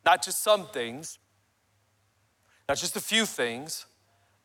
Not 0.05 0.23
just 0.23 0.42
some 0.42 0.66
things, 0.66 1.18
not 2.68 2.77
just 2.77 2.97
a 2.97 3.01
few 3.01 3.25
things, 3.25 3.87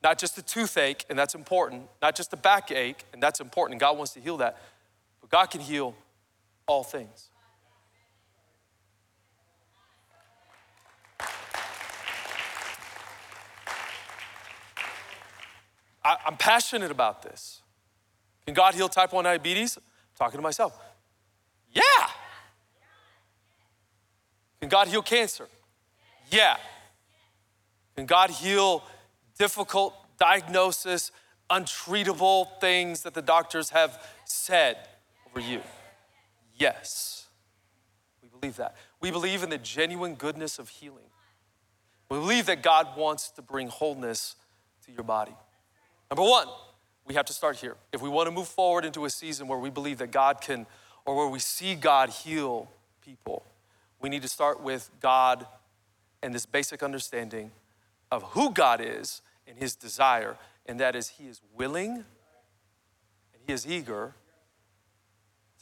not 0.04 0.18
just 0.18 0.38
a 0.38 0.42
toothache, 0.42 1.06
and 1.10 1.18
that's 1.18 1.36
important, 1.36 1.84
not 2.02 2.16
just 2.16 2.32
a 2.34 2.38
backache, 2.38 3.04
and 3.14 3.22
that's 3.22 3.40
important, 3.40 3.74
and 3.74 3.80
God 3.82 3.98
wants 3.98 4.14
to 4.14 4.20
heal 4.20 4.38
that, 4.38 4.58
but 5.20 5.30
God 5.30 5.48
can 5.48 5.62
heal 5.62 5.96
all 6.68 6.84
things. 6.84 7.30
I, 16.04 16.18
am 16.26 16.38
passionate 16.38 16.92
about 16.92 17.22
this. 17.22 17.62
Can 18.46 18.54
God 18.54 18.76
heal 18.76 18.88
type 18.88 19.12
1 19.12 19.26
diabetes? 19.26 19.78
Talking 20.18 20.38
to 20.38 20.42
myself. 20.42 20.78
Yeah. 21.72 21.82
Can 24.60 24.70
God 24.70 24.88
heal 24.88 25.02
cancer? 25.02 25.48
Yeah. 26.32 26.58
Can 27.96 28.06
God 28.06 28.30
heal 28.30 28.84
difficult 29.38 29.94
diagnosis, 30.18 31.12
untreatable 31.50 32.48
things 32.60 33.04
that 33.04 33.14
the 33.14 33.22
doctors 33.22 33.70
have 33.70 34.02
said 34.26 34.78
over 35.30 35.40
you? 35.40 35.62
Yes. 36.56 37.28
We 38.22 38.30
believe 38.30 38.58
that. 38.58 38.76
We 39.00 39.12
believe 39.12 39.44
in 39.44 39.50
the 39.50 39.58
genuine 39.58 40.16
goodness 40.16 40.58
of 40.58 40.70
healing. 40.70 41.06
We 42.10 42.18
believe 42.18 42.48
that 42.48 42.64
God 42.64 42.98
wants 42.98 43.30
to 43.32 43.42
bring 43.42 43.68
wholeness 43.68 44.36
to 44.86 44.92
your 44.92 45.04
body. 45.04 45.36
Number 46.10 46.24
one, 46.24 46.48
we 47.08 47.14
have 47.14 47.26
to 47.26 47.34
start 47.34 47.56
here. 47.56 47.76
If 47.94 48.02
we 48.02 48.10
want 48.10 48.28
to 48.28 48.32
move 48.32 48.48
forward 48.48 48.84
into 48.84 49.06
a 49.06 49.10
season 49.10 49.48
where 49.48 49.58
we 49.58 49.70
believe 49.70 50.00
that 50.00 50.12
God 50.12 50.42
can, 50.42 50.66
or 51.06 51.16
where 51.16 51.28
we 51.28 51.40
see 51.40 51.74
God 51.74 52.10
heal 52.10 52.70
people, 53.02 53.44
we 54.02 54.10
need 54.10 54.22
to 54.24 54.28
start 54.28 54.62
with 54.62 54.90
God 55.02 55.48
and 56.22 56.34
this 56.34 56.46
basic 56.46 56.84
understanding 56.84 57.52
of 58.12 58.24
who 58.24 58.52
God 58.52 58.82
is 58.84 59.22
and 59.48 59.58
his 59.58 59.76
desire, 59.76 60.36
and 60.66 60.80
that 60.80 60.96
is 60.96 61.10
he 61.10 61.28
is 61.28 61.42
willing 61.56 61.92
and 61.94 63.42
he 63.46 63.54
is 63.54 63.66
eager 63.66 64.14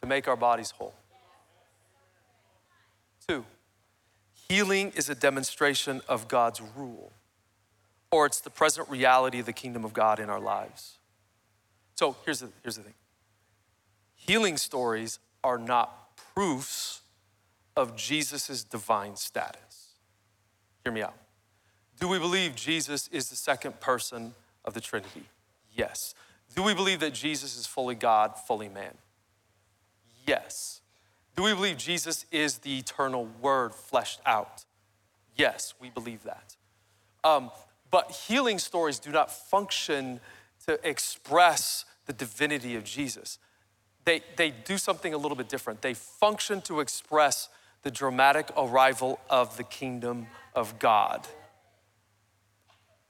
to 0.02 0.08
make 0.08 0.28
our 0.28 0.36
bodies 0.36 0.72
whole. 0.72 0.96
Two, 3.28 3.46
healing 4.50 4.92
is 4.96 5.10
a 5.10 5.16
demonstration 5.16 6.02
of 6.08 6.28
God's 6.28 6.62
rule, 6.76 7.12
or 8.12 8.26
it's 8.26 8.40
the 8.40 8.50
present 8.50 8.90
reality 8.90 9.40
of 9.40 9.46
the 9.46 9.54
kingdom 9.54 9.86
of 9.86 9.94
God 9.94 10.20
in 10.20 10.30
our 10.30 10.40
lives. 10.40 10.98
So 11.96 12.16
here's 12.26 12.42
the, 12.42 12.50
here's 12.62 12.76
the 12.76 12.84
thing 12.84 12.94
healing 14.16 14.58
stories 14.58 15.20
are 15.44 15.58
not 15.58 16.18
proofs 16.34 17.02
of 17.76 17.96
Jesus' 17.96 18.64
divine 18.64 19.16
status. 19.16 19.90
Hear 20.84 20.94
me 20.94 21.02
out. 21.02 21.16
Do 22.00 22.08
we 22.08 22.20
believe 22.20 22.56
Jesus 22.56 23.08
is 23.12 23.30
the 23.30 23.36
second 23.36 23.80
person 23.80 24.34
of 24.64 24.74
the 24.74 24.82
Trinity? 24.82 25.24
Yes. 25.74 26.14
Do 26.56 26.64
we 26.64 26.74
believe 26.74 27.00
that 27.00 27.14
Jesus 27.14 27.58
is 27.58 27.66
fully 27.66 27.96
God, 27.96 28.38
fully 28.38 28.70
man? 28.70 28.94
Yes. 30.26 30.82
Do 31.36 31.44
we 31.44 31.54
believe 31.54 31.78
Jesus 31.78 32.26
is 32.32 32.60
the 32.60 32.78
eternal 32.78 33.28
Word 33.42 33.76
fleshed 33.76 34.22
out? 34.26 34.66
Yes, 35.36 35.74
we 35.80 35.90
believe 35.90 36.24
that. 36.24 36.56
Um, 37.24 37.52
but 37.92 38.12
healing 38.12 38.60
stories 38.60 39.00
do 39.00 39.12
not 39.12 39.32
function 39.32 40.20
to 40.68 40.80
express 40.88 41.86
the 42.06 42.14
divinity 42.14 42.76
of 42.76 42.84
Jesus. 42.84 43.40
They, 44.04 44.22
they 44.36 44.52
do 44.52 44.78
something 44.78 45.14
a 45.14 45.18
little 45.18 45.36
bit 45.36 45.50
different. 45.50 45.82
They 45.82 45.94
function 45.94 46.62
to 46.62 46.80
express 46.80 47.50
the 47.84 47.92
dramatic 47.92 48.50
arrival 48.58 49.20
of 49.30 49.58
the 49.58 49.64
kingdom 49.64 50.28
of 50.56 50.80
God. 50.80 51.28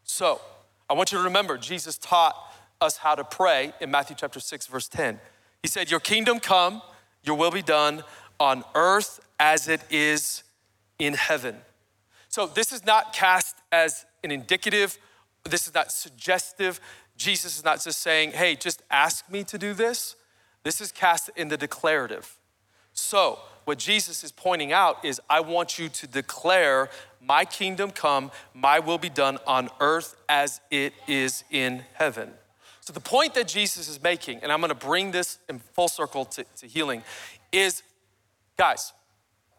So, 0.04 0.42
I 0.90 0.94
want 0.94 1.12
you 1.12 1.18
to 1.18 1.24
remember, 1.24 1.58
Jesus 1.58 1.98
taught 1.98 2.36
us 2.80 2.98
how 2.98 3.16
to 3.16 3.24
pray 3.24 3.74
in 3.82 3.90
Matthew 3.90 4.16
chapter 4.20 4.40
6, 4.40 4.68
verse 4.68 4.88
10. 4.88 5.20
He 5.62 5.68
said, 5.68 5.90
Your 5.90 6.00
kingdom 6.00 6.40
come, 6.40 6.82
your 7.24 7.36
will 7.36 7.52
be 7.52 7.62
done 7.62 8.04
on 8.40 8.64
earth 8.76 9.20
as 9.40 9.68
it 9.68 9.82
is 9.90 10.44
in 11.00 11.14
heaven. 11.14 11.56
So, 12.30 12.46
this 12.46 12.72
is 12.72 12.86
not 12.86 13.14
cast 13.14 13.56
as 13.72 14.06
an 14.24 14.32
indicative, 14.32 14.98
this 15.44 15.68
is 15.68 15.74
not 15.74 15.92
suggestive. 15.92 16.80
Jesus 17.18 17.58
is 17.58 17.64
not 17.64 17.82
just 17.82 18.02
saying, 18.02 18.32
Hey, 18.32 18.56
just 18.56 18.82
ask 18.90 19.30
me 19.30 19.44
to 19.46 19.58
do 19.58 19.74
this. 19.74 20.16
This 20.64 20.82
is 20.82 20.92
cast 20.92 21.30
in 21.36 21.48
the 21.48 21.58
declarative. 21.58 22.38
So, 22.94 23.40
what 23.66 23.78
Jesus 23.80 24.24
is 24.24 24.32
pointing 24.32 24.72
out 24.72 25.04
is, 25.04 25.20
I 25.30 25.40
want 25.40 25.80
you 25.80 25.90
to 25.90 26.08
declare, 26.08 26.90
My 27.22 27.46
kingdom 27.46 27.92
come, 27.92 28.32
my 28.54 28.80
will 28.80 28.98
be 28.98 29.10
done 29.10 29.38
on 29.48 29.70
earth 29.80 30.16
as 30.30 30.62
it 30.72 30.94
is 31.08 31.44
in 31.50 31.84
heaven. 31.94 32.32
So, 32.82 32.94
the 32.94 33.00
point 33.00 33.34
that 33.34 33.48
Jesus 33.48 33.88
is 33.88 34.02
making, 34.02 34.40
and 34.44 34.52
I'm 34.52 34.62
gonna 34.62 34.76
bring 34.76 35.12
this 35.12 35.40
in 35.50 35.60
full 35.60 35.88
circle 35.88 36.26
to, 36.26 36.46
to 36.58 36.68
healing, 36.68 37.04
is 37.52 37.82
guys, 38.58 38.94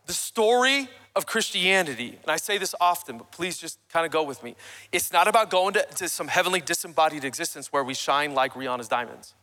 the 0.07 0.13
story 0.13 0.89
of 1.17 1.25
Christianity, 1.25 2.19
and 2.23 2.31
I 2.31 2.37
say 2.37 2.59
this 2.59 2.75
often, 2.79 3.17
but 3.17 3.33
please 3.33 3.57
just 3.57 3.79
kind 3.89 4.05
of 4.05 4.13
go 4.13 4.23
with 4.23 4.43
me. 4.43 4.55
It's 4.93 5.13
not 5.13 5.27
about 5.27 5.49
going 5.49 5.73
to, 5.73 5.87
to 5.97 6.09
some 6.09 6.29
heavenly 6.29 6.61
disembodied 6.61 7.25
existence 7.25 7.73
where 7.73 7.83
we 7.83 7.95
shine 7.95 8.35
like 8.35 8.53
Rihanna's 8.53 8.87
diamonds, 8.87 9.35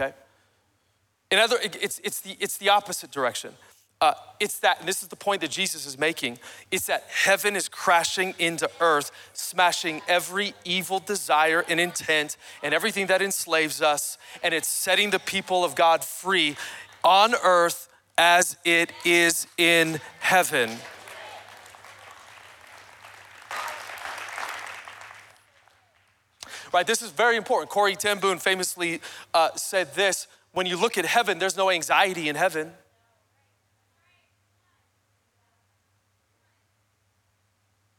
okay? 0.00 0.14
In 1.30 1.38
other, 1.38 1.56
it's, 1.62 2.00
it's, 2.02 2.20
the, 2.20 2.36
it's 2.40 2.58
the 2.58 2.70
opposite 2.70 3.12
direction. 3.12 3.52
Uh, 4.00 4.14
it's 4.40 4.58
that, 4.58 4.80
and 4.80 4.88
this 4.88 5.00
is 5.00 5.08
the 5.08 5.16
point 5.16 5.40
that 5.42 5.50
Jesus 5.50 5.86
is 5.86 5.96
making, 5.96 6.38
it's 6.72 6.86
that 6.86 7.04
heaven 7.08 7.54
is 7.54 7.68
crashing 7.68 8.34
into 8.40 8.68
earth, 8.80 9.12
smashing 9.32 10.02
every 10.08 10.54
evil 10.64 10.98
desire 10.98 11.64
and 11.68 11.78
intent 11.78 12.36
and 12.64 12.74
everything 12.74 13.06
that 13.06 13.22
enslaves 13.22 13.80
us, 13.80 14.18
and 14.42 14.52
it's 14.52 14.66
setting 14.66 15.10
the 15.10 15.20
people 15.20 15.64
of 15.64 15.76
God 15.76 16.04
free 16.04 16.56
on 17.04 17.36
earth 17.44 17.88
as 18.18 18.56
it 18.64 18.92
is 19.04 19.46
in 19.56 20.00
heaven. 20.18 20.68
Right, 26.72 26.86
this 26.86 27.02
is 27.02 27.10
very 27.10 27.36
important. 27.36 27.70
Corrie 27.70 27.96
ten 27.96 28.18
famously 28.38 29.00
uh, 29.34 29.50
said 29.56 29.94
this 29.94 30.26
when 30.52 30.66
you 30.66 30.76
look 30.76 30.96
at 30.96 31.04
heaven, 31.04 31.38
there's 31.38 31.56
no 31.56 31.70
anxiety 31.70 32.28
in 32.28 32.36
heaven. 32.36 32.72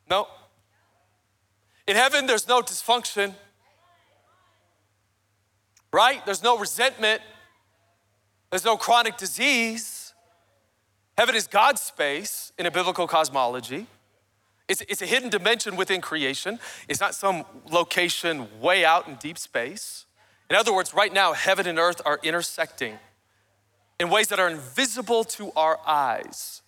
No. 0.10 0.28
In 1.88 1.96
heaven, 1.96 2.28
there's 2.28 2.48
no 2.48 2.62
dysfunction, 2.62 3.34
right? 5.92 6.26
There's 6.26 6.44
no 6.44 6.58
resentment, 6.58 7.22
there's 8.50 8.66
no 8.66 8.78
chronic 8.78 9.18
disease. 9.18 10.14
Heaven 11.18 11.36
is 11.36 11.46
God's 11.46 11.82
space 11.82 12.52
in 12.58 12.66
a 12.66 12.72
biblical 12.72 13.06
cosmology. 13.08 13.86
It's, 14.68 14.82
it's 14.82 15.02
a 15.02 15.06
hidden 15.06 15.30
dimension 15.30 15.76
within 15.76 16.02
creation. 16.02 16.60
It's 16.88 17.02
not 17.02 17.16
some 17.16 17.44
location 17.70 18.48
way 18.62 18.86
out 18.86 19.08
in 19.08 19.16
deep 19.16 19.38
space. 19.38 20.06
In 20.50 20.56
other 20.56 20.74
words, 20.74 20.94
right 20.94 21.12
now, 21.12 21.34
heaven 21.34 21.68
and 21.68 21.80
earth 21.80 22.02
are 22.06 22.20
intersecting 22.24 22.98
in 24.00 24.10
ways 24.10 24.28
that 24.30 24.40
are 24.40 24.50
invisible 24.50 25.24
to 25.24 25.52
our 25.56 25.80
eyes. 25.86 26.62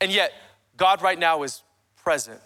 And 0.00 0.12
yet, 0.12 0.32
God 0.76 1.02
right 1.02 1.18
now 1.18 1.42
is 1.42 1.62
present. 1.96 2.40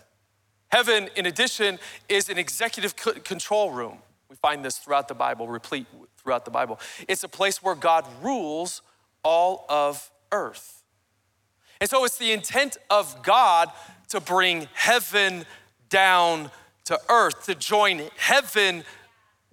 Heaven, 0.68 1.08
in 1.16 1.26
addition, 1.26 1.78
is 2.08 2.28
an 2.28 2.38
executive 2.38 2.96
control 2.96 3.70
room. 3.70 3.98
We 4.28 4.36
find 4.36 4.64
this 4.64 4.78
throughout 4.78 5.08
the 5.08 5.14
Bible, 5.14 5.48
replete 5.48 5.86
throughout 6.16 6.44
the 6.44 6.50
Bible. 6.50 6.80
It's 7.08 7.22
a 7.22 7.28
place 7.28 7.62
where 7.62 7.74
God 7.74 8.04
rules 8.20 8.82
all 9.22 9.64
of 9.68 10.10
earth. 10.32 10.82
And 11.80 11.88
so 11.88 12.04
it's 12.04 12.18
the 12.18 12.32
intent 12.32 12.76
of 12.90 13.22
God 13.22 13.70
to 14.08 14.20
bring 14.20 14.68
heaven 14.74 15.44
down 15.88 16.50
to 16.84 16.98
earth, 17.08 17.46
to 17.46 17.54
join 17.54 18.02
heaven 18.16 18.84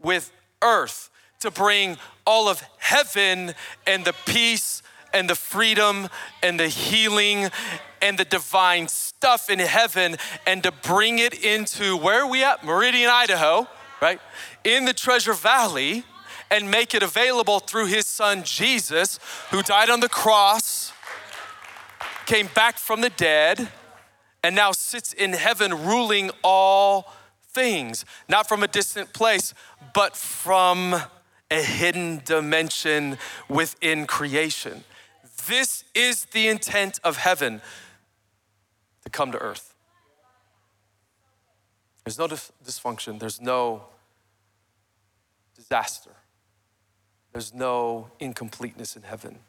with 0.02 0.32
earth, 0.62 1.10
to 1.40 1.52
bring 1.52 1.98
all 2.26 2.48
of 2.48 2.62
heaven 2.78 3.54
and 3.86 4.06
the 4.06 4.14
peace 4.26 4.82
and 5.14 5.30
the 5.30 5.36
freedom 5.36 6.08
and 6.42 6.60
the 6.60 6.68
healing 6.68 7.50
and 8.02 8.18
the 8.18 8.26
divine 8.26 8.88
stuff 8.88 9.50
in 9.50 9.60
heaven 9.60 10.18
and 10.46 10.64
to 10.64 10.72
bring 10.72 11.20
it 11.20 11.34
into 11.44 11.96
where 11.98 12.24
are 12.24 12.28
we 12.30 12.44
at? 12.44 12.64
Meridian, 12.64 13.10
Idaho, 13.10 13.68
right? 14.02 14.20
In 14.64 14.86
the 14.86 14.94
Treasure 14.94 15.34
Valley 15.34 16.04
and 16.52 16.70
make 16.70 16.94
it 16.94 17.02
available 17.02 17.60
through 17.60 17.88
his 17.88 18.06
son 18.06 18.44
Jesus, 18.44 19.20
who 19.50 19.64
died 19.64 19.90
on 19.90 20.02
the 20.02 20.10
cross, 20.10 20.92
came 22.26 22.48
back 22.54 22.78
from 22.78 23.02
the 23.02 23.10
dead, 23.10 23.70
and 24.44 24.56
now 24.56 24.74
sits 24.74 25.14
in 25.14 25.34
heaven 25.34 25.86
ruling 25.86 26.30
all 26.44 27.12
things, 27.54 28.06
not 28.28 28.48
from 28.48 28.62
a 28.62 28.68
distant 28.68 29.14
place, 29.14 29.54
but 29.94 30.18
from 30.18 30.96
a 31.50 31.62
hidden 31.62 32.22
dimension 32.26 33.18
within 33.48 34.06
creation. 34.06 34.84
This 35.48 35.84
is 35.94 36.26
the 36.26 36.48
intent 36.48 37.00
of 37.04 37.18
heaven 37.18 37.62
to 39.04 39.10
come 39.10 39.32
to 39.32 39.38
earth. 39.38 39.76
There's 42.04 42.20
no 42.20 42.28
dysfunction, 42.28 43.20
there's 43.20 43.40
no 43.40 43.84
disaster, 45.56 46.12
there's 47.32 47.54
no 47.54 48.10
incompleteness 48.20 48.96
in 48.96 49.04
heaven. 49.04 49.40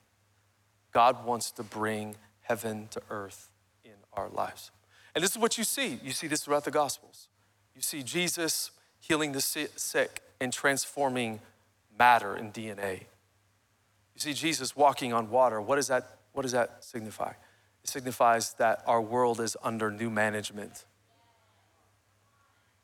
God 0.93 1.25
wants 1.25 1.51
to 1.53 1.65
bring 1.65 2.15
heaven 2.43 2.87
to 2.93 3.03
earth 3.11 3.51
in 3.85 3.95
our 4.13 4.29
lives. 4.29 4.71
And 5.15 5.23
this 5.23 5.31
is 5.31 5.39
what 5.39 5.57
you 5.59 5.65
see. 5.65 5.99
You 6.03 6.13
see 6.13 6.27
this 6.27 6.45
throughout 6.45 6.65
the 6.65 6.71
Gospels. 6.71 7.29
You 7.75 7.83
see 7.83 8.03
Jesus 8.03 8.71
healing 9.07 9.33
the 9.33 9.41
sick, 9.41 10.23
and 10.41 10.53
transforming 10.53 11.41
matter 11.99 12.35
and 12.35 12.53
DNA. 12.53 13.01
You 14.15 14.19
see 14.19 14.33
Jesus 14.33 14.75
walking 14.75 15.13
on 15.13 15.31
water. 15.31 15.61
What 15.61 15.77
does 15.77 15.89
that, 15.89 16.19
what 16.33 16.43
does 16.43 16.53
that 16.53 16.83
signify? 16.83 17.33
It 17.83 17.91
signifies 17.91 18.55
that 18.55 18.83
our 18.87 19.01
world 19.01 19.41
is 19.41 19.57
under 19.63 19.91
new 19.91 20.11
management. 20.11 20.85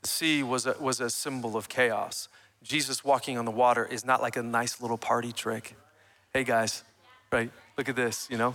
The 0.03 0.09
sea 0.09 0.43
was 0.43 0.67
a, 0.67 0.77
was 0.79 1.01
a 1.01 1.09
symbol 1.09 1.57
of 1.57 1.69
chaos. 1.69 2.29
Jesus 2.63 3.03
walking 3.03 3.39
on 3.39 3.47
the 3.47 3.51
water 3.51 3.87
is 3.87 4.05
not 4.05 4.21
like 4.21 4.37
a 4.37 4.43
nice 4.43 4.81
little 4.81 4.99
party 4.99 5.33
trick. 5.33 5.77
Hey 6.35 6.45
guys, 6.45 6.85
right? 7.33 7.51
Look 7.79 7.89
at 7.89 7.97
this, 7.97 8.29
you 8.31 8.37
know? 8.37 8.55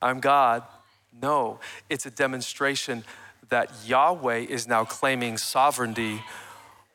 I'm 0.00 0.20
God. 0.20 0.62
No, 1.20 1.60
it's 1.90 2.06
a 2.06 2.10
demonstration 2.10 3.04
that 3.48 3.70
Yahweh 3.84 4.46
is 4.48 4.66
now 4.66 4.84
claiming 4.84 5.36
sovereignty 5.36 6.22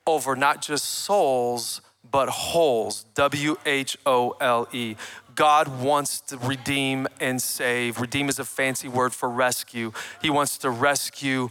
over 0.06 0.36
not 0.36 0.62
just 0.62 0.86
souls, 0.86 1.82
but 2.10 2.30
wholes. 2.30 3.06
W 3.16 3.58
H 3.66 3.98
O 4.06 4.36
L 4.40 4.68
E. 4.72 4.96
God 5.36 5.82
wants 5.82 6.20
to 6.22 6.38
redeem 6.38 7.08
and 7.20 7.40
save. 7.40 8.02
Redeem 8.02 8.28
is 8.28 8.40
a 8.40 8.46
fancy 8.46 8.88
word 8.88 9.14
for 9.14 9.30
rescue. 9.30 9.92
He 10.22 10.32
wants 10.32 10.58
to 10.60 10.70
rescue 10.70 11.50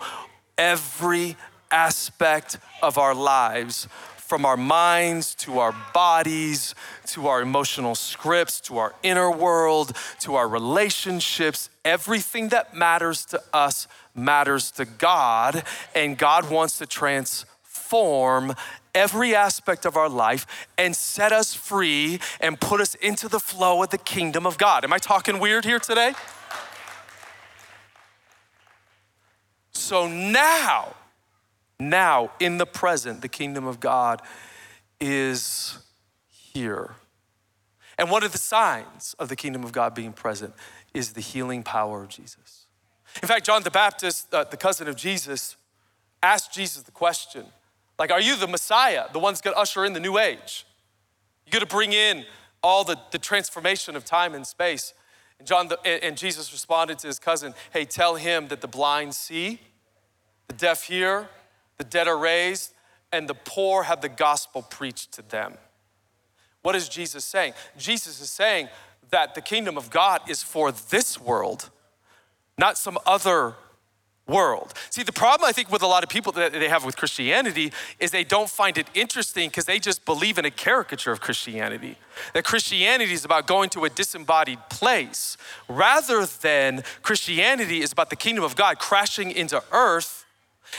every 0.58 1.36
aspect 1.70 2.58
of 2.82 2.98
our 2.98 3.14
lives 3.14 3.86
from 4.26 4.44
our 4.44 4.56
minds 4.56 5.34
to 5.36 5.60
our 5.60 5.74
bodies 5.94 6.74
to 7.06 7.28
our 7.28 7.40
emotional 7.40 7.94
scripts 7.94 8.60
to 8.60 8.78
our 8.78 8.94
inner 9.02 9.30
world 9.30 9.96
to 10.20 10.34
our 10.34 10.48
relationships. 10.48 11.70
Everything 11.84 12.48
that 12.48 12.74
matters 12.74 13.24
to 13.26 13.40
us 13.52 13.86
matters 14.14 14.70
to 14.72 14.84
God, 14.84 15.62
and 15.94 16.18
God 16.18 16.50
wants 16.50 16.78
to 16.78 16.86
transform 16.86 18.54
every 18.94 19.34
aspect 19.34 19.84
of 19.84 19.96
our 19.96 20.08
life 20.08 20.66
and 20.78 20.96
set 20.96 21.30
us 21.30 21.54
free 21.54 22.18
and 22.40 22.58
put 22.58 22.80
us 22.80 22.94
into 22.96 23.28
the 23.28 23.40
flow 23.40 23.82
of 23.82 23.90
the 23.90 23.98
kingdom 23.98 24.46
of 24.46 24.58
God. 24.58 24.84
Am 24.84 24.92
I 24.92 24.98
talking 24.98 25.38
weird 25.38 25.64
here 25.64 25.78
today? 25.78 26.14
So 29.72 30.08
now, 30.08 30.94
now 31.78 32.30
in 32.40 32.58
the 32.58 32.66
present, 32.66 33.22
the 33.22 33.28
kingdom 33.28 33.66
of 33.66 33.80
God 33.80 34.22
is 35.00 35.78
here. 36.28 36.94
And 37.98 38.10
one 38.10 38.22
of 38.22 38.32
the 38.32 38.38
signs 38.38 39.14
of 39.18 39.28
the 39.28 39.36
kingdom 39.36 39.64
of 39.64 39.72
God 39.72 39.94
being 39.94 40.12
present 40.12 40.54
is 40.94 41.12
the 41.12 41.20
healing 41.20 41.62
power 41.62 42.02
of 42.02 42.08
Jesus. 42.08 42.66
In 43.22 43.28
fact, 43.28 43.46
John 43.46 43.62
the 43.62 43.70
Baptist, 43.70 44.32
uh, 44.32 44.44
the 44.44 44.56
cousin 44.56 44.88
of 44.88 44.96
Jesus, 44.96 45.56
asked 46.22 46.52
Jesus 46.52 46.82
the 46.82 46.90
question 46.90 47.46
like, 47.98 48.10
are 48.10 48.20
you 48.20 48.36
the 48.36 48.46
Messiah, 48.46 49.06
the 49.12 49.18
one's 49.18 49.40
gonna 49.40 49.56
usher 49.56 49.84
in 49.84 49.94
the 49.94 50.00
new 50.00 50.18
age? 50.18 50.66
You're 51.46 51.60
gonna 51.60 51.66
bring 51.66 51.92
in 51.92 52.24
all 52.62 52.84
the, 52.84 52.98
the 53.10 53.18
transformation 53.18 53.96
of 53.96 54.04
time 54.04 54.34
and 54.34 54.46
space. 54.46 54.92
And 55.38 55.46
John 55.46 55.68
the, 55.68 56.04
and 56.04 56.16
Jesus 56.16 56.52
responded 56.52 56.98
to 57.00 57.06
his 57.06 57.18
cousin, 57.18 57.54
hey, 57.72 57.84
tell 57.84 58.16
him 58.16 58.48
that 58.48 58.60
the 58.60 58.68
blind 58.68 59.14
see, 59.14 59.60
the 60.48 60.54
deaf 60.54 60.84
hear, 60.84 61.28
the 61.78 61.84
dead 61.84 62.08
are 62.08 62.18
raised, 62.18 62.72
and 63.12 63.28
the 63.28 63.34
poor 63.34 63.84
have 63.84 64.00
the 64.00 64.08
gospel 64.08 64.62
preached 64.62 65.12
to 65.12 65.22
them. 65.22 65.54
What 66.62 66.74
is 66.74 66.88
Jesus 66.88 67.24
saying? 67.24 67.54
Jesus 67.78 68.20
is 68.20 68.30
saying 68.30 68.68
that 69.10 69.34
the 69.34 69.40
kingdom 69.40 69.76
of 69.76 69.90
God 69.90 70.28
is 70.28 70.42
for 70.42 70.72
this 70.72 71.20
world, 71.20 71.70
not 72.58 72.76
some 72.76 72.98
other 73.06 73.54
world. 74.26 74.74
See, 74.90 75.04
the 75.04 75.12
problem 75.12 75.48
I 75.48 75.52
think 75.52 75.70
with 75.70 75.82
a 75.82 75.86
lot 75.86 76.02
of 76.02 76.08
people 76.08 76.32
that 76.32 76.52
they 76.52 76.68
have 76.68 76.84
with 76.84 76.96
Christianity 76.96 77.72
is 78.00 78.10
they 78.10 78.24
don't 78.24 78.50
find 78.50 78.76
it 78.76 78.88
interesting 78.94 79.48
because 79.48 79.66
they 79.66 79.78
just 79.78 80.04
believe 80.04 80.38
in 80.38 80.44
a 80.44 80.50
caricature 80.50 81.12
of 81.12 81.20
Christianity. 81.20 81.96
That 82.34 82.44
Christianity 82.44 83.12
is 83.12 83.24
about 83.24 83.46
going 83.46 83.70
to 83.70 83.84
a 83.84 83.88
disembodied 83.88 84.58
place 84.68 85.36
rather 85.68 86.26
than 86.26 86.82
Christianity 87.02 87.80
is 87.80 87.92
about 87.92 88.10
the 88.10 88.16
kingdom 88.16 88.42
of 88.42 88.56
God 88.56 88.80
crashing 88.80 89.30
into 89.30 89.62
earth 89.70 90.25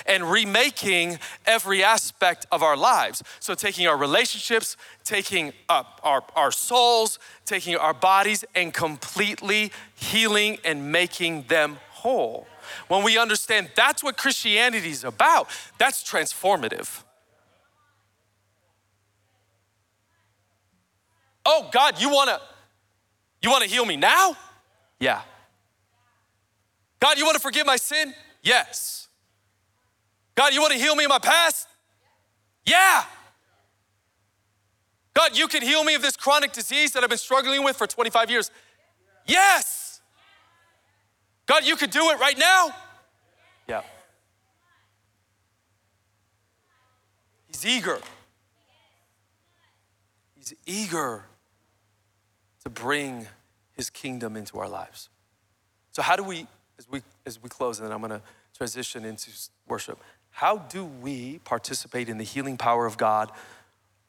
and 0.06 0.30
remaking 0.30 1.20
every 1.46 1.84
aspect 1.84 2.46
of 2.52 2.64
our 2.64 2.78
lives. 2.78 3.24
So, 3.40 3.56
taking 3.56 3.88
our 3.88 3.98
relationships, 3.98 4.78
taking 5.04 5.54
up 5.70 6.00
our, 6.04 6.24
our 6.36 6.52
souls, 6.52 7.20
taking 7.46 7.76
our 7.76 7.94
bodies, 7.94 8.46
and 8.56 8.74
completely 8.74 9.72
healing 9.96 10.58
and 10.64 10.92
making 10.92 11.44
them 11.44 11.78
whole. 11.92 12.48
When 12.88 13.04
we 13.04 13.18
understand 13.18 13.70
that's 13.76 14.04
what 14.04 14.18
Christianity 14.18 14.90
is 14.90 15.04
about, 15.04 15.50
that's 15.78 16.04
transformative. 16.04 17.04
Oh 21.46 21.70
God, 21.72 22.00
you 22.02 22.10
wanna 22.10 22.42
you 23.42 23.50
wanna 23.50 23.68
heal 23.68 23.86
me 23.86 23.96
now? 23.96 24.36
Yeah. 25.00 25.22
God, 27.00 27.18
you 27.18 27.26
wanna 27.26 27.40
forgive 27.40 27.66
my 27.66 27.78
sin? 27.78 28.14
Yes. 28.44 29.07
God, 30.38 30.54
you 30.54 30.62
wanna 30.62 30.76
heal 30.76 30.96
me 30.96 31.04
in 31.04 31.10
my 31.10 31.18
past? 31.18 31.68
Yeah. 32.64 33.04
God, 35.16 35.36
you 35.36 35.48
can 35.48 35.64
heal 35.64 35.84
me 35.84 35.96
of 35.96 36.04
this 36.04 36.16
chronic 36.16 36.54
disease 36.54 36.92
that 36.92 37.04
I've 37.04 37.10
been 37.10 37.18
struggling 37.18 37.64
with 37.64 37.76
for 37.76 37.88
25 37.88 38.30
years. 38.30 38.52
Yes. 39.26 40.00
God, 41.48 41.66
you 41.66 41.76
could 41.76 41.90
do 41.90 42.12
it 42.12 42.20
right 42.20 42.38
now? 42.38 42.70
Yeah. 43.68 43.82
He's 47.48 47.66
eager. 47.66 48.00
He's 50.36 50.54
eager 50.68 51.26
to 52.64 52.70
bring 52.70 53.26
his 53.72 53.90
kingdom 53.90 54.38
into 54.38 54.60
our 54.60 54.70
lives. 54.70 55.10
So, 55.94 56.04
how 56.04 56.16
do 56.16 56.24
we, 56.24 56.46
as 56.78 56.88
we, 56.88 57.02
as 57.26 57.42
we 57.42 57.50
close, 57.50 57.80
and 57.80 57.88
then 57.88 57.94
I'm 57.94 58.02
going 58.02 58.12
to 58.12 58.22
transition 58.56 59.04
into 59.04 59.32
worship, 59.68 60.00
how 60.38 60.60
do 60.60 60.86
we 60.86 61.40
participate 61.46 62.08
in 62.10 62.20
the 62.20 62.24
healing 62.24 62.58
power 62.58 62.86
of 62.86 62.96
God 62.96 63.32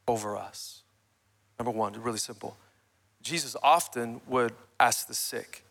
over 0.07 0.37
us? 0.37 0.83
Number 1.59 1.71
one, 1.71 1.95
really 2.03 2.19
simple. 2.19 2.59
Jesus 3.23 3.57
often 3.62 4.21
would 4.27 4.53
ask 4.79 5.09
the 5.09 5.14
sick, 5.14 5.64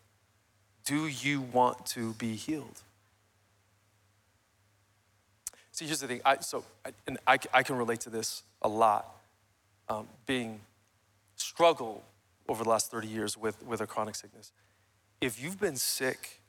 do 0.84 1.06
you 1.06 1.42
want 1.42 1.86
to 1.86 2.12
be 2.14 2.34
healed? 2.34 2.82
See, 5.70 5.84
here's 5.84 6.00
the 6.00 6.08
thing. 6.08 6.22
I, 6.24 6.38
so, 6.40 6.64
and 7.06 7.18
I, 7.24 7.38
I 7.54 7.62
can 7.62 7.76
relate 7.76 8.00
to 8.00 8.10
this 8.10 8.42
a 8.60 8.68
lot. 8.68 9.06
Um, 9.88 10.08
being 10.26 10.58
struggle 11.36 12.02
over 12.48 12.64
the 12.64 12.70
last 12.70 12.90
30 12.90 13.06
years 13.06 13.38
with, 13.38 13.64
with 13.64 13.80
a 13.80 13.86
chronic 13.86 14.16
sickness. 14.16 14.50
If 15.20 15.40
you've 15.40 15.60
been 15.60 15.76
sick 15.76 16.40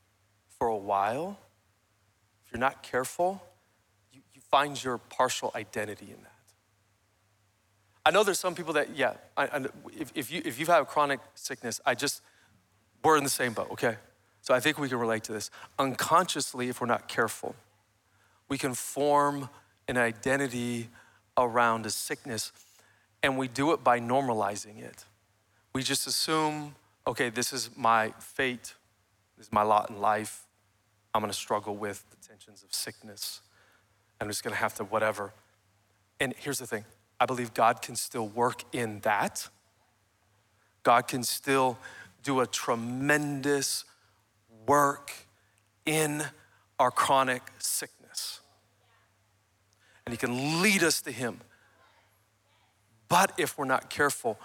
for 0.57 0.67
a 0.67 0.75
while, 0.75 1.37
if 2.43 2.51
you're 2.51 2.59
not 2.59 2.81
careful, 2.81 3.43
find 4.49 4.81
your 4.83 4.97
partial 4.97 5.51
identity 5.55 6.05
in 6.05 6.21
that. 6.23 6.33
I 8.05 8.11
know 8.11 8.23
there's 8.23 8.39
some 8.39 8.55
people 8.55 8.73
that, 8.73 8.95
yeah, 8.95 9.13
I, 9.37 9.43
I, 9.45 9.65
if, 9.97 10.11
if, 10.15 10.31
you, 10.31 10.41
if 10.43 10.59
you've 10.59 10.67
had 10.67 10.81
a 10.81 10.85
chronic 10.85 11.19
sickness, 11.35 11.79
I 11.85 11.95
just, 11.95 12.21
we're 13.03 13.17
in 13.17 13.23
the 13.23 13.29
same 13.29 13.53
boat, 13.53 13.69
okay? 13.71 13.97
So 14.41 14.53
I 14.53 14.59
think 14.59 14.79
we 14.79 14.89
can 14.89 14.97
relate 14.97 15.23
to 15.25 15.33
this. 15.33 15.51
Unconsciously, 15.77 16.69
if 16.69 16.81
we're 16.81 16.87
not 16.87 17.07
careful, 17.07 17.55
we 18.47 18.57
can 18.57 18.73
form 18.73 19.49
an 19.87 19.97
identity 19.97 20.89
around 21.37 21.85
a 21.85 21.89
sickness, 21.89 22.51
and 23.21 23.37
we 23.37 23.47
do 23.47 23.73
it 23.73 23.83
by 23.83 23.99
normalizing 23.99 24.81
it. 24.81 25.05
We 25.73 25.83
just 25.83 26.07
assume, 26.07 26.75
okay, 27.05 27.29
this 27.29 27.53
is 27.53 27.69
my 27.75 28.13
fate, 28.19 28.73
this 29.37 29.47
is 29.47 29.53
my 29.53 29.61
lot 29.61 29.89
in 29.89 29.99
life. 29.99 30.47
I'm 31.13 31.21
gonna 31.21 31.33
struggle 31.33 31.75
with 31.75 32.05
the 32.09 32.27
tensions 32.27 32.63
of 32.63 32.73
sickness. 32.73 33.41
I'm 34.19 34.27
just 34.27 34.43
gonna 34.43 34.55
have 34.55 34.75
to 34.75 34.83
whatever. 34.83 35.33
And 36.19 36.33
here's 36.37 36.59
the 36.59 36.67
thing 36.67 36.85
I 37.19 37.25
believe 37.25 37.53
God 37.53 37.81
can 37.81 37.95
still 37.95 38.27
work 38.27 38.63
in 38.73 38.99
that. 39.01 39.47
God 40.83 41.07
can 41.07 41.23
still 41.23 41.77
do 42.23 42.39
a 42.39 42.47
tremendous 42.47 43.85
work 44.65 45.11
in 45.85 46.23
our 46.79 46.91
chronic 46.91 47.41
sickness. 47.59 48.39
And 50.05 50.13
He 50.13 50.17
can 50.17 50.61
lead 50.61 50.83
us 50.83 51.01
to 51.01 51.11
Him. 51.11 51.41
But 53.07 53.33
if 53.37 53.57
we're 53.57 53.65
not 53.65 53.89
careful, 53.89 54.39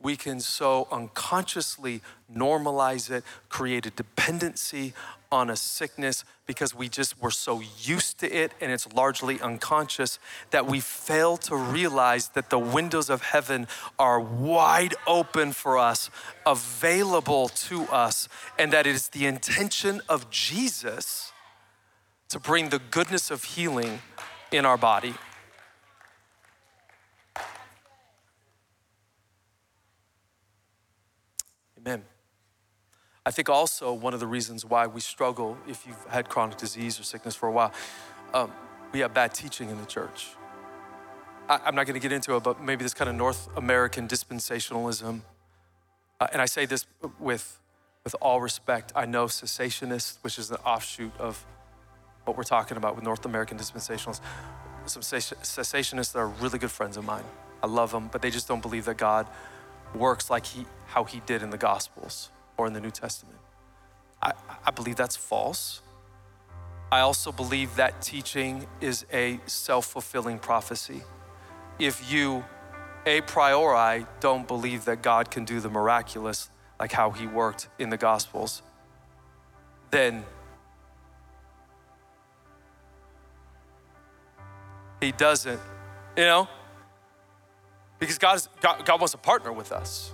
we 0.00 0.16
can 0.16 0.40
so 0.40 0.86
unconsciously 0.92 2.02
normalize 2.32 3.10
it, 3.10 3.24
create 3.48 3.86
a 3.86 3.90
dependency 3.90 4.92
on 5.30 5.50
a 5.50 5.56
sickness 5.56 6.24
because 6.46 6.74
we 6.74 6.88
just 6.88 7.20
were 7.20 7.30
so 7.30 7.60
used 7.80 8.18
to 8.18 8.34
it 8.34 8.52
and 8.60 8.72
it's 8.72 8.90
largely 8.92 9.40
unconscious 9.40 10.18
that 10.50 10.66
we 10.66 10.80
fail 10.80 11.36
to 11.36 11.54
realize 11.54 12.28
that 12.30 12.50
the 12.50 12.58
windows 12.58 13.10
of 13.10 13.22
heaven 13.22 13.66
are 13.98 14.18
wide 14.18 14.94
open 15.06 15.52
for 15.52 15.76
us, 15.76 16.10
available 16.46 17.48
to 17.48 17.82
us, 17.84 18.28
and 18.58 18.72
that 18.72 18.86
it 18.86 18.94
is 18.94 19.08
the 19.08 19.26
intention 19.26 20.00
of 20.08 20.30
Jesus 20.30 21.32
to 22.30 22.38
bring 22.38 22.70
the 22.70 22.80
goodness 22.90 23.30
of 23.30 23.44
healing 23.44 24.00
in 24.50 24.64
our 24.64 24.78
body. 24.78 25.14
Amen. 31.78 32.02
I 33.28 33.30
think 33.30 33.50
also 33.50 33.92
one 33.92 34.14
of 34.14 34.20
the 34.20 34.26
reasons 34.26 34.64
why 34.64 34.86
we 34.86 35.02
struggle, 35.02 35.58
if 35.68 35.86
you've 35.86 36.02
had 36.06 36.30
chronic 36.30 36.56
disease 36.56 36.98
or 36.98 37.02
sickness 37.02 37.34
for 37.34 37.46
a 37.46 37.52
while, 37.52 37.74
um, 38.32 38.50
we 38.90 39.00
have 39.00 39.12
bad 39.12 39.34
teaching 39.34 39.68
in 39.68 39.78
the 39.78 39.84
church. 39.84 40.28
I, 41.46 41.60
am 41.68 41.74
not 41.74 41.84
going 41.84 41.92
to 41.92 42.00
get 42.00 42.10
into 42.10 42.36
it, 42.36 42.42
but 42.42 42.62
maybe 42.62 42.84
this 42.84 42.94
kind 42.94 43.10
of 43.10 43.14
North 43.14 43.50
American 43.54 44.08
dispensationalism. 44.08 45.20
Uh, 46.18 46.26
and 46.32 46.40
I 46.40 46.46
say 46.46 46.64
this 46.64 46.86
with, 47.20 47.60
with 48.02 48.16
all 48.22 48.40
respect. 48.40 48.94
I 48.96 49.04
know 49.04 49.26
cessationists, 49.26 50.16
which 50.22 50.38
is 50.38 50.50
an 50.50 50.56
offshoot 50.64 51.12
of 51.18 51.44
what 52.24 52.34
we're 52.34 52.44
talking 52.44 52.78
about 52.78 52.94
with 52.94 53.04
North 53.04 53.26
American 53.26 53.58
dispensationalists. 53.58 54.22
Some 54.86 55.02
cessationists 55.02 56.12
that 56.14 56.18
are 56.18 56.28
really 56.28 56.58
good 56.58 56.70
friends 56.70 56.96
of 56.96 57.04
mine. 57.04 57.24
I 57.62 57.66
love 57.66 57.92
them, 57.92 58.08
but 58.10 58.22
they 58.22 58.30
just 58.30 58.48
don't 58.48 58.62
believe 58.62 58.86
that 58.86 58.96
God 58.96 59.26
works 59.94 60.30
like 60.30 60.46
he, 60.46 60.64
how 60.86 61.04
he 61.04 61.20
did 61.26 61.42
in 61.42 61.50
the 61.50 61.58
Gospels 61.58 62.30
or 62.58 62.66
in 62.66 62.74
the 62.74 62.80
New 62.80 62.90
Testament. 62.90 63.38
I, 64.20 64.32
I 64.66 64.70
believe 64.72 64.96
that's 64.96 65.16
false. 65.16 65.80
I 66.90 67.00
also 67.00 67.32
believe 67.32 67.76
that 67.76 68.02
teaching 68.02 68.66
is 68.80 69.06
a 69.12 69.40
self 69.46 69.86
fulfilling 69.86 70.38
prophecy. 70.38 71.02
If 71.78 72.12
you 72.12 72.44
a 73.06 73.20
priori 73.22 74.06
don't 74.20 74.46
believe 74.46 74.84
that 74.86 75.02
God 75.02 75.30
can 75.30 75.44
do 75.44 75.60
the 75.60 75.70
miraculous 75.70 76.50
like 76.80 76.92
how 76.92 77.10
he 77.10 77.26
worked 77.26 77.68
in 77.78 77.90
the 77.90 77.96
Gospels, 77.96 78.62
then 79.90 80.24
he 85.00 85.12
doesn't, 85.12 85.60
you 86.16 86.24
know? 86.24 86.48
Because 87.98 88.18
God, 88.18 88.36
is, 88.36 88.48
God, 88.60 88.84
God 88.84 89.00
wants 89.00 89.12
to 89.12 89.18
partner 89.18 89.52
with 89.52 89.72
us. 89.72 90.12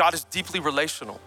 He, 0.00 0.04
God 0.04 0.14
is 0.14 0.24
deeply 0.24 0.60
relational. 0.60 1.20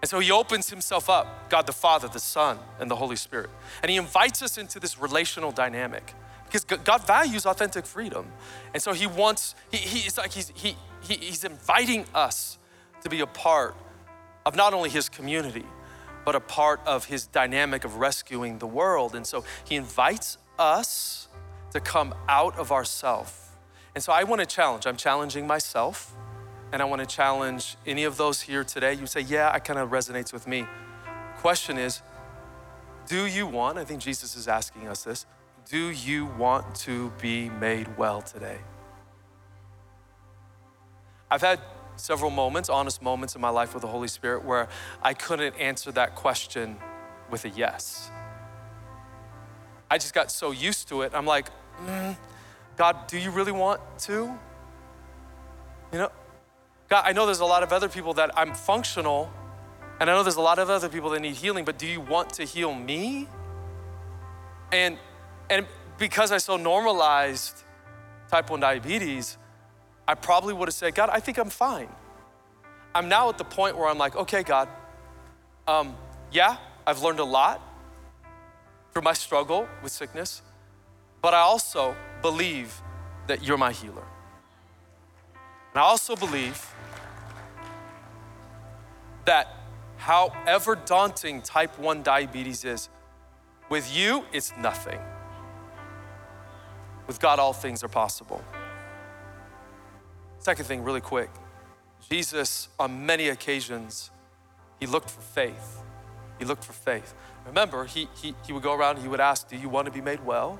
And 0.00 0.08
so 0.08 0.20
he 0.20 0.30
opens 0.30 0.70
himself 0.70 1.08
up, 1.08 1.50
God 1.50 1.66
the 1.66 1.72
Father, 1.72 2.08
the 2.08 2.20
Son, 2.20 2.58
and 2.80 2.90
the 2.90 2.96
Holy 2.96 3.16
Spirit. 3.16 3.50
And 3.82 3.90
he 3.90 3.96
invites 3.96 4.42
us 4.42 4.58
into 4.58 4.80
this 4.80 4.98
relational 4.98 5.52
dynamic 5.52 6.14
because 6.44 6.64
God 6.64 7.06
values 7.06 7.46
authentic 7.46 7.86
freedom. 7.86 8.26
And 8.74 8.82
so 8.82 8.92
he 8.92 9.06
wants, 9.06 9.54
he, 9.70 9.76
he's 9.76 10.16
like, 10.16 10.32
he's, 10.32 10.52
he, 10.54 10.76
he, 11.02 11.14
he's 11.14 11.44
inviting 11.44 12.04
us 12.14 12.58
to 13.02 13.08
be 13.08 13.20
a 13.20 13.26
part 13.26 13.76
of 14.46 14.56
not 14.56 14.72
only 14.72 14.90
his 14.90 15.08
community, 15.08 15.66
but 16.24 16.34
a 16.34 16.40
part 16.40 16.80
of 16.86 17.06
his 17.06 17.26
dynamic 17.26 17.84
of 17.84 17.96
rescuing 17.96 18.58
the 18.58 18.66
world. 18.66 19.14
And 19.14 19.26
so 19.26 19.44
he 19.64 19.76
invites 19.76 20.38
us 20.58 21.28
to 21.72 21.80
come 21.80 22.14
out 22.28 22.58
of 22.58 22.72
ourself. 22.72 23.58
And 23.94 24.02
so 24.02 24.12
I 24.12 24.24
want 24.24 24.40
to 24.40 24.46
challenge, 24.46 24.86
I'm 24.86 24.96
challenging 24.96 25.46
myself 25.46 26.14
and 26.72 26.82
I 26.82 26.84
want 26.84 27.00
to 27.00 27.06
challenge 27.06 27.76
any 27.86 28.04
of 28.04 28.16
those 28.16 28.40
here 28.40 28.64
today. 28.64 28.94
You 28.94 29.06
say, 29.06 29.20
Yeah, 29.20 29.50
I 29.52 29.58
kind 29.58 29.78
of 29.78 29.90
resonates 29.90 30.32
with 30.32 30.46
me. 30.46 30.66
Question 31.38 31.78
is, 31.78 32.02
do 33.06 33.26
you 33.26 33.46
want, 33.46 33.78
I 33.78 33.84
think 33.84 34.02
Jesus 34.02 34.36
is 34.36 34.48
asking 34.48 34.88
us 34.88 35.04
this, 35.04 35.24
do 35.68 35.90
you 35.90 36.26
want 36.26 36.74
to 36.76 37.10
be 37.20 37.48
made 37.48 37.96
well 37.96 38.20
today? 38.20 38.58
I've 41.30 41.40
had 41.40 41.60
several 41.96 42.30
moments, 42.30 42.68
honest 42.68 43.02
moments 43.02 43.34
in 43.34 43.40
my 43.40 43.50
life 43.50 43.74
with 43.74 43.82
the 43.82 43.88
Holy 43.88 44.08
Spirit 44.08 44.44
where 44.44 44.68
I 45.02 45.14
couldn't 45.14 45.54
answer 45.56 45.92
that 45.92 46.14
question 46.14 46.76
with 47.30 47.44
a 47.44 47.50
yes. 47.50 48.10
I 49.90 49.98
just 49.98 50.14
got 50.14 50.30
so 50.30 50.50
used 50.50 50.88
to 50.88 51.02
it. 51.02 51.12
I'm 51.14 51.26
like, 51.26 51.48
mm, 51.86 52.16
God, 52.76 53.06
do 53.06 53.18
you 53.18 53.30
really 53.30 53.52
want 53.52 53.80
to? 54.00 54.34
You 55.92 55.98
know, 55.98 56.10
God, 56.88 57.04
I 57.06 57.12
know 57.12 57.26
there's 57.26 57.40
a 57.40 57.44
lot 57.44 57.62
of 57.62 57.72
other 57.72 57.88
people 57.88 58.14
that 58.14 58.30
I'm 58.36 58.54
functional, 58.54 59.30
and 60.00 60.08
I 60.08 60.14
know 60.14 60.22
there's 60.22 60.36
a 60.36 60.40
lot 60.40 60.58
of 60.58 60.70
other 60.70 60.88
people 60.88 61.10
that 61.10 61.20
need 61.20 61.34
healing, 61.34 61.64
but 61.64 61.78
do 61.78 61.86
you 61.86 62.00
want 62.00 62.32
to 62.34 62.44
heal 62.44 62.74
me? 62.74 63.28
And 64.72 64.98
and 65.50 65.66
because 65.98 66.32
I 66.32 66.38
so 66.38 66.56
normalized 66.56 67.64
type 68.30 68.50
1 68.50 68.60
diabetes, 68.60 69.36
I 70.06 70.14
probably 70.14 70.54
would 70.54 70.68
have 70.68 70.74
said, 70.74 70.94
God, 70.94 71.10
I 71.10 71.20
think 71.20 71.38
I'm 71.38 71.50
fine. 71.50 71.88
I'm 72.94 73.08
now 73.08 73.28
at 73.28 73.38
the 73.38 73.44
point 73.44 73.76
where 73.76 73.88
I'm 73.88 73.98
like, 73.98 74.14
okay, 74.14 74.42
God, 74.42 74.68
um, 75.66 75.96
yeah, 76.30 76.56
I've 76.86 77.02
learned 77.02 77.18
a 77.18 77.24
lot 77.24 77.60
through 78.92 79.02
my 79.02 79.12
struggle 79.12 79.68
with 79.82 79.92
sickness, 79.92 80.42
but 81.22 81.34
I 81.34 81.40
also 81.40 81.96
believe 82.22 82.80
that 83.26 83.42
you're 83.42 83.58
my 83.58 83.72
healer. 83.72 84.04
And 85.72 85.80
I 85.80 85.82
also 85.82 86.16
believe 86.16 86.74
that 89.28 89.54
however 89.98 90.74
daunting 90.74 91.42
type 91.42 91.78
1 91.78 92.02
diabetes 92.02 92.64
is, 92.64 92.88
with 93.68 93.94
you, 93.94 94.24
it's 94.32 94.54
nothing. 94.58 94.98
With 97.06 97.20
God, 97.20 97.38
all 97.38 97.52
things 97.52 97.84
are 97.84 97.88
possible. 97.88 98.42
Second 100.38 100.64
thing, 100.64 100.82
really 100.82 101.02
quick 101.02 101.30
Jesus, 102.08 102.68
on 102.78 103.04
many 103.04 103.28
occasions, 103.28 104.10
he 104.80 104.86
looked 104.86 105.10
for 105.10 105.20
faith. 105.20 105.82
He 106.38 106.46
looked 106.46 106.64
for 106.64 106.72
faith. 106.72 107.12
Remember, 107.46 107.84
he, 107.84 108.08
he, 108.14 108.34
he 108.46 108.52
would 108.54 108.62
go 108.62 108.72
around 108.72 108.98
he 108.98 109.08
would 109.08 109.20
ask, 109.20 109.48
Do 109.48 109.56
you 109.56 109.68
want 109.68 109.86
to 109.86 109.92
be 109.92 110.00
made 110.00 110.24
well? 110.24 110.58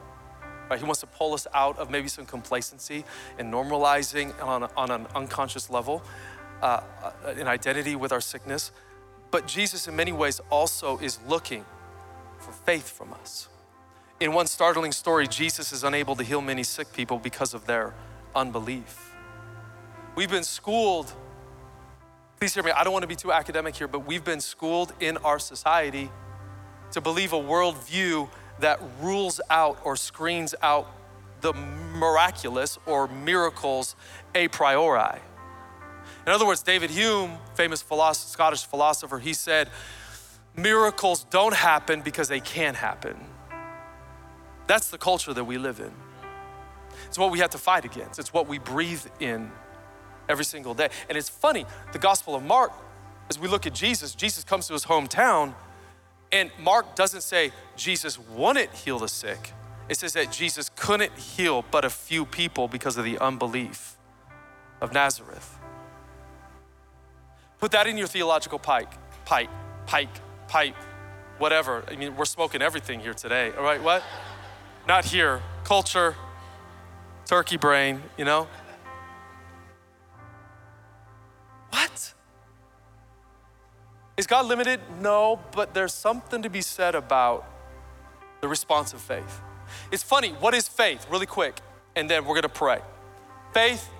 Right? 0.68 0.78
He 0.78 0.84
wants 0.84 1.00
to 1.00 1.06
pull 1.06 1.32
us 1.32 1.46
out 1.54 1.78
of 1.78 1.90
maybe 1.90 2.08
some 2.08 2.26
complacency 2.26 3.04
and 3.38 3.50
normalizing 3.50 4.38
on, 4.42 4.68
on 4.76 4.90
an 4.90 5.06
unconscious 5.14 5.70
level 5.70 6.02
uh, 6.62 6.80
an 7.24 7.46
identity 7.46 7.96
with 7.96 8.12
our 8.12 8.20
sickness. 8.20 8.72
But 9.30 9.46
Jesus, 9.46 9.88
in 9.88 9.96
many 9.96 10.12
ways, 10.12 10.40
also 10.50 10.98
is 10.98 11.18
looking 11.26 11.64
for 12.38 12.52
faith 12.52 12.88
from 12.88 13.12
us. 13.12 13.48
In 14.20 14.32
one 14.32 14.46
startling 14.46 14.92
story, 14.92 15.28
Jesus 15.28 15.72
is 15.72 15.84
unable 15.84 16.16
to 16.16 16.24
heal 16.24 16.40
many 16.40 16.62
sick 16.62 16.92
people 16.92 17.18
because 17.18 17.54
of 17.54 17.66
their 17.66 17.94
unbelief. 18.34 19.14
We've 20.16 20.30
been 20.30 20.44
schooled, 20.44 21.12
please 22.40 22.54
hear 22.54 22.64
me, 22.64 22.72
I 22.72 22.82
don't 22.82 22.92
want 22.92 23.04
to 23.04 23.08
be 23.08 23.14
too 23.14 23.32
academic 23.32 23.76
here, 23.76 23.86
but 23.86 24.06
we've 24.06 24.24
been 24.24 24.40
schooled 24.40 24.92
in 24.98 25.16
our 25.18 25.38
society 25.38 26.10
to 26.92 27.00
believe 27.00 27.32
a 27.32 27.36
worldview 27.36 28.28
that 28.58 28.80
rules 29.00 29.40
out 29.50 29.78
or 29.84 29.94
screens 29.94 30.54
out 30.62 30.90
the 31.40 31.52
miraculous 31.52 32.78
or 32.86 33.06
miracles 33.06 33.94
a 34.34 34.48
priori. 34.48 35.20
In 36.26 36.32
other 36.32 36.46
words, 36.46 36.62
David 36.62 36.90
Hume, 36.90 37.38
famous 37.54 37.82
philosopher, 37.82 38.30
Scottish 38.30 38.64
philosopher, 38.64 39.18
he 39.18 39.32
said, 39.32 39.70
miracles 40.56 41.24
don't 41.30 41.54
happen 41.54 42.02
because 42.02 42.28
they 42.28 42.40
can 42.40 42.74
happen. 42.74 43.16
That's 44.66 44.90
the 44.90 44.98
culture 44.98 45.32
that 45.32 45.44
we 45.44 45.56
live 45.56 45.80
in. 45.80 45.92
It's 47.06 47.18
what 47.18 47.30
we 47.30 47.38
have 47.38 47.50
to 47.50 47.58
fight 47.58 47.84
against. 47.84 48.18
It's 48.18 48.32
what 48.32 48.46
we 48.48 48.58
breathe 48.58 49.06
in 49.20 49.50
every 50.28 50.44
single 50.44 50.74
day. 50.74 50.90
And 51.08 51.16
it's 51.16 51.28
funny, 51.28 51.64
the 51.92 51.98
Gospel 51.98 52.34
of 52.34 52.42
Mark, 52.42 52.72
as 53.30 53.38
we 53.38 53.48
look 53.48 53.66
at 53.66 53.74
Jesus, 53.74 54.14
Jesus 54.14 54.44
comes 54.44 54.66
to 54.66 54.74
his 54.74 54.84
hometown, 54.84 55.54
and 56.30 56.50
Mark 56.58 56.94
doesn't 56.94 57.22
say 57.22 57.52
Jesus 57.76 58.18
wouldn't 58.18 58.72
heal 58.72 58.98
the 58.98 59.08
sick. 59.08 59.52
It 59.88 59.96
says 59.96 60.12
that 60.12 60.30
Jesus 60.30 60.70
couldn't 60.76 61.12
heal 61.12 61.64
but 61.70 61.84
a 61.84 61.90
few 61.90 62.26
people 62.26 62.68
because 62.68 62.98
of 62.98 63.04
the 63.04 63.18
unbelief 63.18 63.96
of 64.82 64.92
Nazareth. 64.92 65.57
Put 67.58 67.72
that 67.72 67.86
in 67.86 67.96
your 67.96 68.06
theological 68.06 68.58
pike, 68.58 68.92
pipe, 69.24 69.50
pike, 69.86 70.08
pipe, 70.46 70.76
whatever. 71.38 71.84
I 71.90 71.96
mean, 71.96 72.16
we're 72.16 72.24
smoking 72.24 72.62
everything 72.62 73.00
here 73.00 73.14
today. 73.14 73.52
All 73.56 73.64
right, 73.64 73.82
what? 73.82 74.02
Not 74.86 75.04
here. 75.04 75.42
Culture, 75.64 76.14
turkey 77.26 77.56
brain, 77.56 78.02
you 78.16 78.24
know? 78.24 78.46
What? 81.70 82.14
Is 84.16 84.26
God 84.26 84.46
limited? 84.46 84.80
No, 85.00 85.40
but 85.52 85.74
there's 85.74 85.92
something 85.92 86.42
to 86.42 86.50
be 86.50 86.60
said 86.60 86.94
about 86.94 87.44
the 88.40 88.48
response 88.48 88.92
of 88.92 89.00
faith. 89.00 89.42
It's 89.90 90.02
funny, 90.02 90.30
what 90.30 90.54
is 90.54 90.68
faith? 90.68 91.06
Really 91.10 91.26
quick, 91.26 91.60
and 91.96 92.08
then 92.08 92.24
we're 92.24 92.34
gonna 92.34 92.48
pray. 92.48 92.80
Faith 93.52 93.90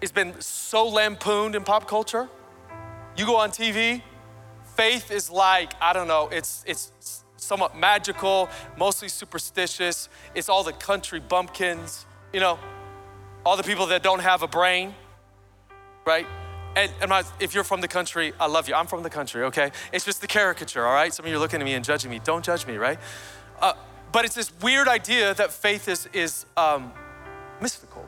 has 0.00 0.12
been 0.12 0.40
so 0.40 0.86
lampooned 0.86 1.56
in 1.56 1.64
pop 1.64 1.88
culture. 1.88 2.28
You 3.16 3.26
go 3.26 3.36
on 3.36 3.50
TV, 3.50 4.02
faith 4.76 5.10
is 5.10 5.30
like, 5.30 5.72
I 5.80 5.92
don't 5.92 6.08
know, 6.08 6.28
it's, 6.32 6.64
it's 6.66 6.92
somewhat 7.36 7.76
magical, 7.76 8.48
mostly 8.78 9.08
superstitious. 9.08 10.08
It's 10.34 10.48
all 10.48 10.62
the 10.62 10.72
country 10.72 11.20
bumpkins, 11.20 12.06
you 12.32 12.40
know, 12.40 12.58
all 13.44 13.56
the 13.56 13.62
people 13.62 13.86
that 13.86 14.02
don't 14.02 14.20
have 14.20 14.42
a 14.42 14.48
brain, 14.48 14.94
right? 16.06 16.26
And, 16.76 16.90
and 17.00 17.10
my, 17.10 17.24
if 17.40 17.54
you're 17.54 17.64
from 17.64 17.80
the 17.80 17.88
country, 17.88 18.32
I 18.38 18.46
love 18.46 18.68
you. 18.68 18.74
I'm 18.74 18.86
from 18.86 19.02
the 19.02 19.10
country, 19.10 19.44
okay? 19.44 19.72
It's 19.92 20.04
just 20.04 20.20
the 20.20 20.26
caricature, 20.26 20.86
all 20.86 20.94
right? 20.94 21.12
Some 21.12 21.24
of 21.24 21.30
you 21.30 21.36
are 21.36 21.40
looking 21.40 21.60
at 21.60 21.64
me 21.64 21.74
and 21.74 21.84
judging 21.84 22.10
me. 22.10 22.20
Don't 22.22 22.44
judge 22.44 22.66
me, 22.66 22.76
right? 22.76 22.98
Uh, 23.60 23.72
but 24.12 24.24
it's 24.24 24.34
this 24.34 24.52
weird 24.60 24.86
idea 24.86 25.34
that 25.34 25.52
faith 25.52 25.88
is, 25.88 26.08
is 26.12 26.46
um, 26.56 26.92
mystical. 27.60 28.06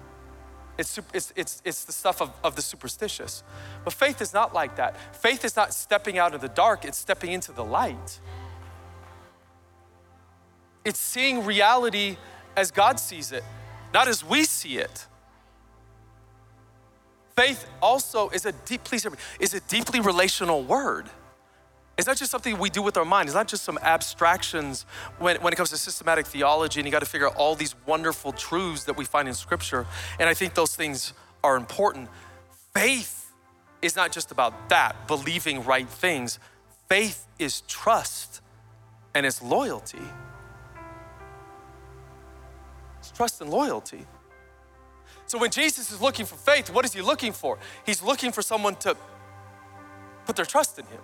It's, 0.78 0.98
it's, 1.12 1.32
it's, 1.36 1.62
it's 1.64 1.84
the 1.84 1.92
stuff 1.92 2.22
of, 2.22 2.32
of 2.42 2.56
the 2.56 2.62
superstitious. 2.62 3.42
But 3.84 3.92
faith 3.92 4.22
is 4.22 4.32
not 4.32 4.54
like 4.54 4.76
that. 4.76 4.96
Faith 5.14 5.44
is 5.44 5.54
not 5.54 5.74
stepping 5.74 6.18
out 6.18 6.34
of 6.34 6.40
the 6.40 6.48
dark, 6.48 6.84
it's 6.84 6.98
stepping 6.98 7.32
into 7.32 7.52
the 7.52 7.64
light. 7.64 8.20
It's 10.84 10.98
seeing 10.98 11.44
reality 11.44 12.16
as 12.56 12.70
God 12.70 12.98
sees 12.98 13.32
it, 13.32 13.44
not 13.94 14.08
as 14.08 14.24
we 14.24 14.44
see 14.44 14.78
it. 14.78 15.06
Faith 17.36 17.66
also 17.80 18.28
is 18.30 18.44
a 18.44 18.52
deep, 18.52 18.84
please 18.84 19.04
me, 19.06 19.16
is 19.40 19.54
a 19.54 19.60
deeply 19.60 20.00
relational 20.00 20.62
word. 20.62 21.08
It's 22.03 22.09
not 22.09 22.16
just 22.16 22.32
something 22.32 22.59
we 22.59 22.68
do 22.68 22.82
with 22.82 22.96
our 22.96 23.05
mind. 23.05 23.28
It's 23.28 23.36
not 23.36 23.46
just 23.46 23.62
some 23.62 23.78
abstractions 23.78 24.86
when, 25.20 25.40
when 25.40 25.53
it 25.53 25.57
comes 25.57 25.70
to 25.70 25.76
systematic 25.76 26.26
theology, 26.26 26.80
and 26.80 26.84
you 26.84 26.90
got 26.90 26.98
to 26.98 27.07
figure 27.07 27.28
out 27.28 27.36
all 27.36 27.55
these 27.55 27.76
wonderful 27.86 28.32
truths 28.32 28.82
that 28.86 28.96
we 28.96 29.05
find 29.05 29.28
in 29.28 29.34
Scripture. 29.34 29.86
And 30.18 30.28
I 30.28 30.34
think 30.34 30.55
those 30.55 30.74
things 30.74 31.12
are 31.44 31.57
important. 31.57 32.09
Faith 32.74 33.32
is 33.82 33.94
not 33.94 34.11
just 34.11 34.32
about 34.32 34.68
that, 34.68 35.07
believing 35.07 35.64
right 35.64 35.88
things. 35.88 36.40
Faith 36.88 37.24
is 37.38 37.61
trust 37.68 38.40
and 39.14 39.24
it's 39.24 39.40
loyalty. 39.40 40.03
It's 42.98 43.12
trust 43.12 43.40
and 43.40 43.48
loyalty. 43.48 44.07
So 45.26 45.38
when 45.38 45.53
Jesus 45.53 45.92
is 45.92 46.03
looking 46.03 46.26
for 46.26 46.34
faith, 46.34 46.68
what 46.68 46.84
is 46.84 46.92
he 46.92 47.00
looking 47.00 47.30
for? 47.30 47.61
He's 47.86 48.03
looking 48.03 48.32
for 48.32 48.42
someone 48.42 48.74
to 48.80 48.96
put 50.26 50.34
their 50.34 50.44
trust 50.44 50.80
in 50.80 50.86
him. 50.86 50.98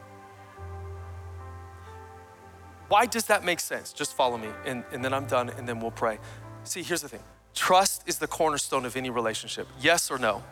Why 2.88 3.06
does 3.06 3.26
that 3.26 3.44
make 3.44 3.60
sense? 3.60 3.92
Just 3.92 4.14
follow 4.14 4.38
me, 4.38 4.48
and, 4.64 4.84
and 4.92 5.04
then 5.04 5.12
I'm 5.12 5.26
done, 5.26 5.50
and 5.50 5.68
then 5.68 5.80
we'll 5.80 5.90
pray. 5.90 6.18
See, 6.64 6.82
here's 6.82 7.02
the 7.02 7.08
thing 7.08 7.22
trust 7.54 8.04
is 8.06 8.18
the 8.18 8.26
cornerstone 8.26 8.84
of 8.84 8.96
any 8.96 9.10
relationship. 9.10 9.66
Yes 9.80 10.10
or 10.10 10.18
no? 10.18 10.42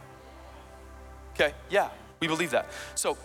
Okay, 1.35 1.53
yeah, 1.71 1.91
we 2.21 2.27
believe 2.27 2.51
that. 2.51 2.67
So 2.95 3.17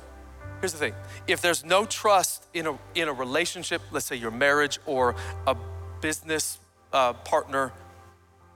here's 0.60 0.74
the 0.74 0.80
thing 0.80 0.94
if 1.28 1.42
there's 1.42 1.64
no 1.64 1.86
trust 1.86 2.46
in 2.54 2.68
a, 2.68 2.78
in 2.96 3.08
a 3.08 3.14
relationship, 3.14 3.82
let's 3.92 4.06
say 4.06 4.16
your 4.16 4.32
marriage 4.32 4.80
or 4.86 5.16
a 5.48 5.56
business 6.02 6.60
uh, 6.94 7.14
partner, 7.14 7.72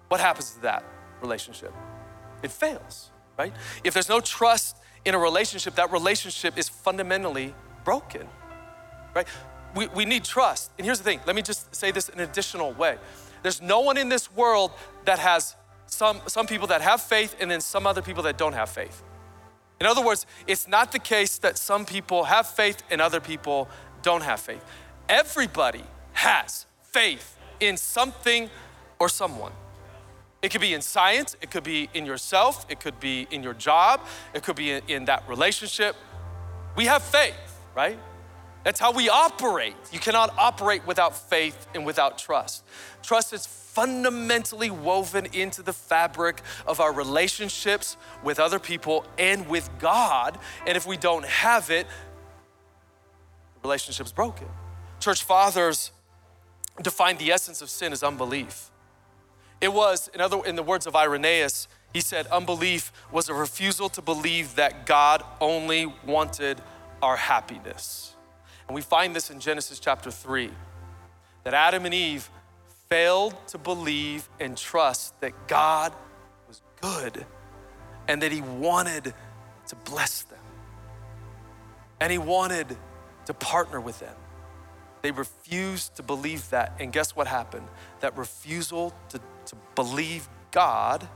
what 0.10 0.20
happens 0.20 0.51
to 0.51 0.62
that 0.62 0.84
relationship? 1.22 1.74
It 2.43 2.51
fails, 2.51 3.12
right? 3.38 3.53
If 3.84 3.93
there's 3.93 4.10
no 4.10 4.20
trust 4.20 4.78
in 5.06 5.16
a 5.16 5.20
relationship, 5.20 5.76
that 5.76 5.91
relationship 5.91 6.58
is 6.58 6.70
fundamentally 6.70 7.53
broken, 7.84 8.28
right? 9.14 9.28
We, 9.76 9.88
we 9.88 10.05
need 10.05 10.23
trust. 10.23 10.71
And 10.78 10.86
here's 10.86 10.99
the 10.99 11.03
thing 11.03 11.19
let 11.26 11.36
me 11.36 11.41
just 11.41 11.73
say 11.76 11.91
this 11.91 12.09
in 12.09 12.19
an 12.19 12.30
additional 12.30 12.73
way. 12.73 12.97
There's 13.43 13.61
no 13.61 13.82
one 13.82 13.97
in 13.97 14.09
this 14.09 14.32
world 14.32 14.71
that 15.05 15.19
has 15.19 15.55
some, 15.86 16.19
some 16.28 16.47
people 16.47 16.67
that 16.67 16.82
have 16.82 17.01
faith 17.01 17.36
and 17.39 17.51
then 17.51 17.61
some 17.61 17.86
other 17.86 18.01
people 18.01 18.23
that 18.23 18.38
don't 18.38 18.53
have 18.53 18.69
faith. 18.69 19.03
In 19.80 19.86
other 19.86 20.03
words, 20.03 20.26
it's 20.47 20.67
not 20.67 20.91
the 20.91 20.99
case 20.99 21.38
that 21.39 21.57
some 21.57 21.86
people 21.86 22.23
have 22.23 22.47
faith 22.47 22.82
and 22.89 23.01
other 23.01 23.19
people 23.19 23.67
don't 24.01 24.23
have 24.23 24.39
faith. 24.39 24.63
Everybody 25.09 25.84
has 26.13 26.65
faith 26.82 27.38
in 27.59 27.78
something 27.78 28.49
or 28.99 29.09
someone. 29.09 29.51
It 30.41 30.49
could 30.49 30.61
be 30.61 30.73
in 30.73 30.82
science, 30.82 31.36
it 31.41 31.51
could 31.51 31.63
be 31.63 31.89
in 31.93 32.05
yourself, 32.05 32.65
it 32.69 32.80
could 32.80 32.99
be 32.99 33.28
in 33.32 33.43
your 33.43 33.53
job, 33.53 34.01
it 34.34 34.43
could 34.43 34.55
be 34.55 34.71
in, 34.71 34.82
in 34.88 35.05
that 35.05 35.28
relationship. 35.28 35.95
We 36.76 36.86
have 36.86 37.01
faith, 37.01 37.36
right? 37.76 37.97
That's 38.66 38.80
how 38.80 38.91
we 38.91 39.09
operate. 39.09 39.76
You 39.91 39.99
cannot 39.99 40.34
operate 40.39 40.88
without 40.88 41.16
faith 41.16 41.68
and 41.76 41.86
without 41.86 42.18
trust. 42.18 42.66
Trust 43.03 43.32
is 43.32 43.45
fundamentally 43.45 44.72
woven 44.72 45.28
into 45.34 45.61
the 45.61 45.72
fabric 45.72 46.41
of 46.66 46.80
our 46.80 46.91
relationships 46.91 47.95
with 48.24 48.39
other 48.39 48.57
people 48.57 49.05
and 49.20 49.47
with 49.47 49.70
God. 49.78 50.39
And 50.66 50.76
if 50.76 50.88
we 50.88 50.97
don't 50.97 51.26
have 51.26 51.70
it, 51.70 51.86
the 53.53 53.61
relationship's 53.61 54.11
broken. 54.11 54.47
Church 54.99 55.24
fathers 55.24 55.91
defined 56.82 57.20
the 57.20 57.32
essence 57.32 57.61
of 57.61 57.70
sin 57.70 57.93
as 57.93 58.01
unbelief. 58.01 58.72
It 59.61 59.72
was, 59.72 60.09
in 60.11 60.22
other 60.22 60.43
in 60.43 60.55
the 60.55 60.63
words 60.63 60.88
of 60.88 60.95
Irenaeus, 60.95 61.68
he 61.93 62.01
said, 62.01 62.26
unbelief 62.28 62.91
was 63.11 63.30
a 63.30 63.34
refusal 63.36 63.89
to 63.89 64.01
believe 64.01 64.55
that 64.55 64.88
God 64.88 65.24
only 65.39 65.86
wanted 66.03 66.61
our 67.03 67.16
happiness. 67.16 68.14
And 68.68 68.76
we 68.76 68.82
find 68.82 69.16
this 69.16 69.30
in 69.30 69.39
Genesis 69.39 69.80
chapter 69.80 70.09
3 70.09 70.49
that 71.43 71.53
Adam 71.53 71.86
and 71.86 71.93
Eve 71.93 72.30
failed 72.89 73.36
to 73.47 73.57
believe 73.57 74.28
and 74.39 74.57
trust 74.57 75.20
that 75.22 75.47
God 75.47 75.93
was 76.47 76.61
good 76.82 77.26
and 78.07 78.22
that 78.22 78.32
He 78.32 78.41
wanted 78.41 79.13
to 79.68 79.76
bless 79.76 80.24
them. 80.24 80.39
And 81.99 82.11
He 82.11 82.18
wanted 82.18 82.76
to 83.26 83.34
partner 83.34 83.80
with 83.80 83.99
them. 83.99 84.16
They 85.01 85.11
refused 85.11 85.95
to 85.97 86.03
believe 86.03 86.49
that. 86.49 86.76
And 86.80 86.91
guess 86.91 87.16
what 87.16 87.28
happened? 87.28 87.68
That 87.99 88.18
refusal 88.18 88.93
to, 89.09 89.20
to 89.45 89.55
believe 89.76 90.28
God 90.51 91.07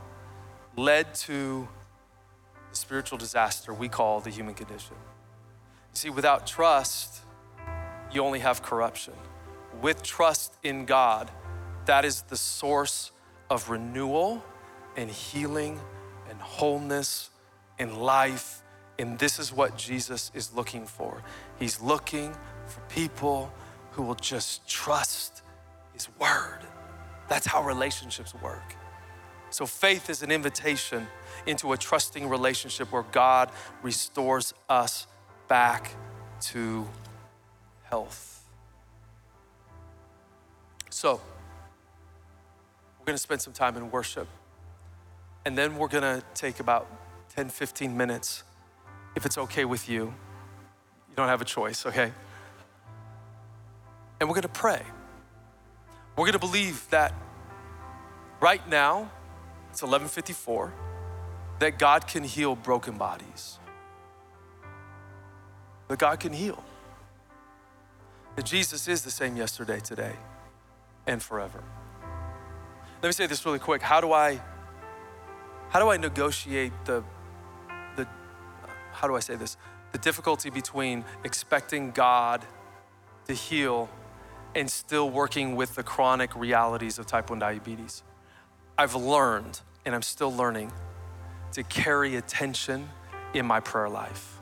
led 0.76 1.12
to 1.14 1.68
the 2.70 2.76
spiritual 2.76 3.18
disaster 3.18 3.74
we 3.74 3.88
call 3.88 4.20
the 4.20 4.30
human 4.30 4.54
condition. 4.54 4.94
See, 5.92 6.10
without 6.10 6.46
trust, 6.46 7.19
you 8.12 8.22
only 8.22 8.40
have 8.40 8.62
corruption. 8.62 9.14
With 9.80 10.02
trust 10.02 10.54
in 10.62 10.84
God, 10.84 11.30
that 11.86 12.04
is 12.04 12.22
the 12.22 12.36
source 12.36 13.12
of 13.48 13.70
renewal 13.70 14.44
and 14.96 15.10
healing 15.10 15.80
and 16.28 16.40
wholeness 16.40 17.30
and 17.78 17.96
life. 17.96 18.62
And 18.98 19.18
this 19.18 19.38
is 19.38 19.52
what 19.52 19.76
Jesus 19.76 20.30
is 20.34 20.54
looking 20.54 20.86
for. 20.86 21.22
He's 21.58 21.80
looking 21.80 22.34
for 22.66 22.80
people 22.88 23.52
who 23.92 24.02
will 24.02 24.14
just 24.14 24.68
trust 24.68 25.42
His 25.92 26.08
word. 26.18 26.60
That's 27.28 27.46
how 27.46 27.64
relationships 27.64 28.34
work. 28.42 28.76
So, 29.50 29.66
faith 29.66 30.10
is 30.10 30.22
an 30.22 30.30
invitation 30.30 31.08
into 31.46 31.72
a 31.72 31.76
trusting 31.76 32.28
relationship 32.28 32.92
where 32.92 33.04
God 33.10 33.50
restores 33.82 34.54
us 34.68 35.06
back 35.48 35.90
to 36.42 36.86
health. 37.90 38.44
So, 40.88 41.20
we're 42.98 43.06
going 43.06 43.16
to 43.16 43.22
spend 43.22 43.42
some 43.42 43.52
time 43.52 43.76
in 43.76 43.90
worship. 43.90 44.28
And 45.44 45.58
then 45.58 45.76
we're 45.76 45.88
going 45.88 46.02
to 46.02 46.22
take 46.34 46.60
about 46.60 46.86
10, 47.34 47.48
15 47.48 47.96
minutes, 47.96 48.44
if 49.16 49.26
it's 49.26 49.36
okay 49.38 49.64
with 49.64 49.88
you. 49.88 50.14
You 51.08 51.16
don't 51.16 51.28
have 51.28 51.40
a 51.40 51.44
choice, 51.44 51.84
okay? 51.86 52.12
And 54.20 54.28
we're 54.28 54.34
going 54.34 54.42
to 54.42 54.48
pray. 54.48 54.82
We're 56.16 56.26
going 56.26 56.32
to 56.32 56.38
believe 56.38 56.88
that 56.90 57.14
right 58.40 58.66
now, 58.68 59.10
it's 59.70 59.82
11:54, 59.82 60.70
that 61.60 61.78
God 61.78 62.06
can 62.06 62.24
heal 62.24 62.54
broken 62.54 62.98
bodies. 62.98 63.58
That 65.88 65.98
God 65.98 66.20
can 66.20 66.32
heal 66.32 66.62
that 68.36 68.44
Jesus 68.44 68.88
is 68.88 69.02
the 69.02 69.10
same 69.10 69.36
yesterday, 69.36 69.80
today, 69.80 70.14
and 71.06 71.22
forever. 71.22 71.62
Let 73.02 73.08
me 73.08 73.12
say 73.12 73.26
this 73.26 73.44
really 73.46 73.58
quick. 73.58 73.82
How 73.82 74.00
do 74.00 74.12
I 74.12 74.40
how 75.70 75.78
do 75.78 75.88
I 75.88 75.96
negotiate 75.96 76.72
the 76.84 77.02
the 77.96 78.06
how 78.92 79.08
do 79.08 79.14
I 79.14 79.20
say 79.20 79.36
this? 79.36 79.56
The 79.92 79.98
difficulty 79.98 80.50
between 80.50 81.04
expecting 81.24 81.90
God 81.90 82.44
to 83.26 83.34
heal 83.34 83.88
and 84.54 84.70
still 84.70 85.10
working 85.10 85.56
with 85.56 85.74
the 85.74 85.82
chronic 85.82 86.34
realities 86.34 86.98
of 86.98 87.06
type 87.06 87.30
1 87.30 87.38
diabetes. 87.38 88.02
I've 88.76 88.94
learned 88.94 89.60
and 89.84 89.94
I'm 89.94 90.02
still 90.02 90.34
learning 90.34 90.72
to 91.52 91.62
carry 91.62 92.16
attention 92.16 92.88
in 93.34 93.46
my 93.46 93.60
prayer 93.60 93.88
life. 93.88 94.39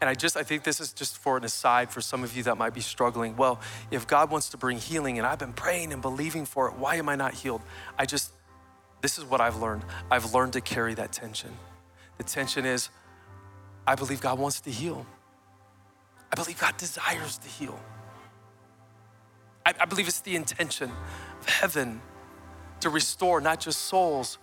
And 0.00 0.08
I 0.08 0.14
just, 0.14 0.36
I 0.36 0.42
think 0.42 0.62
this 0.62 0.80
is 0.80 0.92
just 0.92 1.18
for 1.18 1.36
an 1.36 1.44
aside 1.44 1.90
for 1.90 2.00
some 2.00 2.24
of 2.24 2.34
you 2.34 2.42
that 2.44 2.56
might 2.56 2.72
be 2.72 2.80
struggling. 2.80 3.36
Well, 3.36 3.60
if 3.90 4.06
God 4.06 4.30
wants 4.30 4.48
to 4.50 4.56
bring 4.56 4.78
healing 4.78 5.18
and 5.18 5.26
I've 5.26 5.38
been 5.38 5.52
praying 5.52 5.92
and 5.92 6.00
believing 6.00 6.46
for 6.46 6.68
it, 6.68 6.74
why 6.76 6.96
am 6.96 7.08
I 7.08 7.16
not 7.16 7.34
healed? 7.34 7.60
I 7.98 8.06
just, 8.06 8.32
this 9.02 9.18
is 9.18 9.24
what 9.24 9.42
I've 9.42 9.56
learned. 9.56 9.84
I've 10.10 10.32
learned 10.32 10.54
to 10.54 10.62
carry 10.62 10.94
that 10.94 11.12
tension. 11.12 11.50
The 12.16 12.24
tension 12.24 12.64
is, 12.64 12.88
I 13.86 13.94
believe 13.94 14.20
God 14.20 14.38
wants 14.38 14.60
to 14.62 14.70
heal. 14.70 15.04
I 16.32 16.36
believe 16.36 16.58
God 16.58 16.76
desires 16.78 17.36
to 17.38 17.48
heal. 17.48 17.78
I, 19.66 19.74
I 19.80 19.84
believe 19.84 20.08
it's 20.08 20.20
the 20.20 20.36
intention 20.36 20.90
of 21.40 21.48
heaven 21.48 22.00
to 22.80 22.88
restore 22.88 23.40
not 23.40 23.60
just 23.60 23.82
souls, 23.82 24.38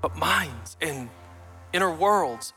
but 0.00 0.16
minds 0.16 0.76
and 0.80 1.08
inner 1.72 1.90
worlds 1.90 2.52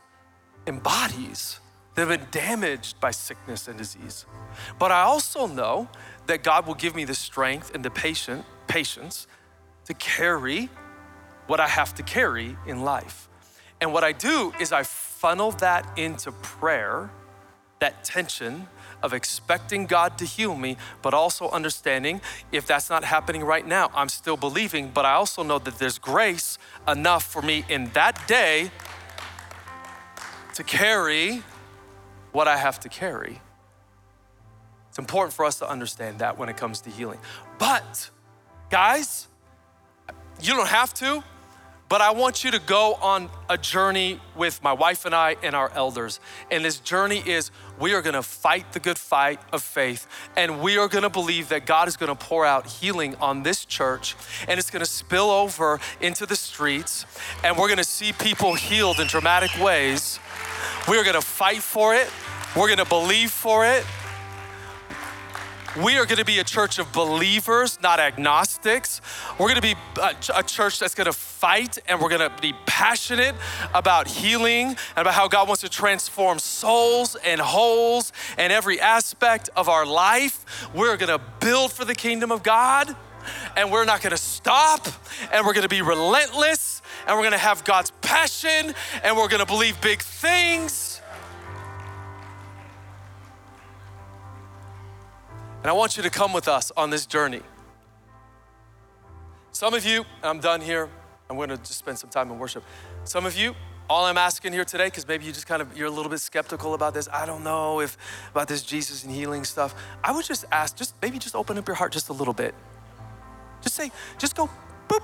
and 0.66 0.82
bodies 0.82 1.60
that 1.94 2.08
have 2.08 2.20
been 2.20 2.28
damaged 2.30 3.00
by 3.00 3.10
sickness 3.10 3.68
and 3.68 3.76
disease. 3.76 4.26
But 4.78 4.92
I 4.92 5.02
also 5.02 5.46
know 5.46 5.88
that 6.26 6.42
God 6.42 6.66
will 6.66 6.74
give 6.74 6.94
me 6.94 7.04
the 7.04 7.14
strength 7.14 7.74
and 7.74 7.84
the 7.84 7.90
patient, 7.90 8.44
patience 8.66 9.26
to 9.86 9.94
carry 9.94 10.68
what 11.46 11.60
I 11.60 11.66
have 11.66 11.94
to 11.96 12.02
carry 12.02 12.56
in 12.66 12.82
life. 12.82 13.28
And 13.80 13.92
what 13.92 14.04
I 14.04 14.12
do 14.12 14.52
is 14.60 14.72
I 14.72 14.82
funnel 14.84 15.50
that 15.52 15.98
into 15.98 16.30
prayer, 16.32 17.10
that 17.80 18.04
tension 18.04 18.68
of 19.02 19.12
expecting 19.12 19.86
God 19.86 20.18
to 20.18 20.24
heal 20.24 20.54
me, 20.54 20.76
but 21.02 21.14
also 21.14 21.48
understanding 21.50 22.20
if 22.52 22.66
that's 22.66 22.90
not 22.90 23.02
happening 23.04 23.42
right 23.42 23.66
now, 23.66 23.90
I'm 23.94 24.08
still 24.08 24.36
believing, 24.36 24.90
but 24.90 25.04
I 25.04 25.12
also 25.12 25.42
know 25.42 25.58
that 25.58 25.78
there's 25.78 25.98
grace 25.98 26.58
enough 26.86 27.24
for 27.24 27.42
me 27.42 27.64
in 27.68 27.90
that 27.90 28.28
day 28.28 28.70
to 30.54 30.62
carry 30.62 31.42
what 32.32 32.48
I 32.48 32.56
have 32.56 32.80
to 32.80 32.88
carry. 32.88 33.40
It's 34.88 34.98
important 34.98 35.32
for 35.32 35.44
us 35.44 35.58
to 35.60 35.68
understand 35.68 36.18
that 36.18 36.38
when 36.38 36.48
it 36.48 36.56
comes 36.56 36.80
to 36.82 36.90
healing. 36.90 37.20
But, 37.58 38.10
guys, 38.70 39.28
you 40.42 40.54
don't 40.54 40.68
have 40.68 40.92
to, 40.94 41.22
but 41.88 42.00
I 42.00 42.12
want 42.12 42.44
you 42.44 42.52
to 42.52 42.60
go 42.60 42.94
on 42.94 43.28
a 43.48 43.58
journey 43.58 44.20
with 44.36 44.62
my 44.62 44.72
wife 44.72 45.04
and 45.04 45.14
I 45.14 45.36
and 45.42 45.56
our 45.56 45.72
elders. 45.74 46.20
And 46.48 46.64
this 46.64 46.78
journey 46.78 47.18
is 47.18 47.50
we 47.80 47.94
are 47.94 48.02
gonna 48.02 48.22
fight 48.22 48.72
the 48.72 48.78
good 48.78 48.96
fight 48.96 49.40
of 49.52 49.60
faith, 49.60 50.06
and 50.36 50.60
we 50.60 50.78
are 50.78 50.86
gonna 50.86 51.10
believe 51.10 51.48
that 51.48 51.66
God 51.66 51.88
is 51.88 51.96
gonna 51.96 52.14
pour 52.14 52.46
out 52.46 52.66
healing 52.66 53.16
on 53.16 53.42
this 53.42 53.64
church, 53.64 54.14
and 54.46 54.60
it's 54.60 54.70
gonna 54.70 54.86
spill 54.86 55.30
over 55.30 55.80
into 56.00 56.26
the 56.26 56.36
streets, 56.36 57.06
and 57.42 57.56
we're 57.58 57.68
gonna 57.68 57.82
see 57.82 58.12
people 58.12 58.54
healed 58.54 59.00
in 59.00 59.08
dramatic 59.08 59.50
ways. 59.60 60.20
We're 60.88 61.04
gonna 61.04 61.22
fight 61.22 61.62
for 61.62 61.94
it, 61.94 62.08
we're 62.56 62.68
gonna 62.68 62.84
believe 62.84 63.30
for 63.30 63.66
it, 63.66 63.84
we 65.76 65.98
are 65.98 66.04
going 66.04 66.18
to 66.18 66.24
be 66.24 66.40
a 66.40 66.44
church 66.44 66.80
of 66.80 66.92
believers, 66.92 67.78
not 67.80 68.00
agnostics. 68.00 69.00
We're 69.38 69.54
going 69.54 69.60
to 69.60 69.62
be 69.62 69.76
a, 70.02 70.42
church 70.42 70.80
that's 70.80 70.96
going 70.96 71.06
to 71.06 71.12
fight 71.12 71.78
and 71.86 72.00
we're 72.00 72.08
going 72.08 72.28
to 72.28 72.42
be 72.42 72.54
passionate 72.66 73.36
about 73.72 74.08
healing 74.08 74.66
and 74.66 74.98
about 74.98 75.14
how 75.14 75.28
God 75.28 75.46
wants 75.46 75.60
to 75.60 75.68
transform 75.68 76.40
souls 76.40 77.14
and 77.24 77.40
wholes 77.40 78.12
and 78.36 78.52
every 78.52 78.80
aspect 78.80 79.48
of 79.56 79.68
our 79.68 79.86
life. 79.86 80.68
We're 80.74 80.96
going 80.96 81.16
to 81.16 81.24
build 81.38 81.72
for 81.72 81.84
the 81.84 81.94
kingdom 81.94 82.32
of 82.32 82.42
God 82.42 82.96
and 83.56 83.70
we're 83.70 83.84
not 83.84 84.02
going 84.02 84.10
to 84.10 84.16
stop 84.18 84.88
and 85.32 85.46
we're 85.46 85.52
going 85.52 85.62
to 85.62 85.68
be 85.68 85.82
relentless 85.82 86.69
and 87.10 87.18
we're 87.18 87.24
to 87.32 87.38
have 87.38 87.64
God's 87.64 87.90
passion 88.00 88.72
and 89.02 89.16
we're 89.16 89.28
to 89.40 89.44
believe 89.44 89.80
big 89.80 90.00
things 90.00 91.00
And 95.62 95.68
I 95.68 95.74
want 95.74 95.96
you 95.96 96.02
to 96.02 96.10
come 96.10 96.32
with 96.32 96.48
us 96.48 96.72
on 96.76 96.88
this 96.88 97.04
journey. 97.04 97.42
Some 99.52 99.74
of 99.74 99.84
you, 99.84 100.06
I'm 100.22 100.40
done 100.40 100.62
here, 100.62 100.88
I'm 101.28 101.36
gonna 101.36 101.58
just 101.58 101.74
spend 101.74 101.98
some 101.98 102.08
time 102.08 102.30
in 102.30 102.38
worship. 102.38 102.64
Some 103.04 103.26
of 103.26 103.36
you, 103.36 103.54
all 103.88 104.06
I'm 104.06 104.16
asking 104.16 104.54
here 104.54 104.64
today, 104.64 104.86
because 104.86 105.06
maybe 105.06 105.26
you 105.26 105.32
just 105.32 105.46
kind 105.46 105.60
of, 105.60 105.76
you're 105.76 105.88
a 105.88 105.90
little 105.90 106.08
bit 106.08 106.20
skeptical 106.20 106.72
about 106.72 106.94
this. 106.94 107.08
I 107.12 107.26
don't 107.26 107.44
know 107.44 107.80
if 107.80 107.98
about 108.30 108.48
this 108.48 108.62
Jesus 108.62 109.04
and 109.04 109.12
healing 109.12 109.44
stuff. 109.44 109.74
I 110.02 110.12
would 110.12 110.24
just 110.24 110.46
ask, 110.50 110.76
just 110.76 110.94
maybe 111.02 111.18
just 111.18 111.34
open 111.34 111.58
up 111.58 111.68
your 111.68 111.74
heart 111.74 111.92
just 111.92 112.08
a 112.08 112.14
little 112.14 112.34
bit. 112.34 112.54
Just 113.60 113.74
say, 113.74 113.92
just 114.16 114.34
go, 114.34 114.48
boop. 114.88 115.02